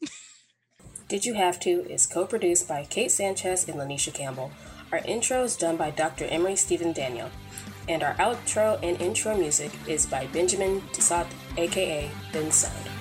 Did 1.08 1.24
You 1.24 1.34
Have 1.34 1.58
To 1.60 1.84
is 1.90 2.06
co 2.06 2.24
produced 2.24 2.68
by 2.68 2.84
Kate 2.84 3.10
Sanchez 3.10 3.68
and 3.68 3.76
Lanisha 3.76 4.14
Campbell. 4.14 4.52
Our 4.92 4.98
intro 4.98 5.42
is 5.42 5.56
done 5.56 5.76
by 5.76 5.90
Dr. 5.90 6.26
Emery 6.26 6.54
Stephen 6.54 6.92
Daniel. 6.92 7.30
And 7.88 8.04
our 8.04 8.14
outro 8.14 8.80
and 8.84 9.00
intro 9.00 9.36
music 9.36 9.72
is 9.88 10.06
by 10.06 10.26
Benjamin 10.28 10.80
Tissot, 10.92 11.26
aka 11.56 12.08
Ben 12.32 12.52
Sound. 12.52 12.95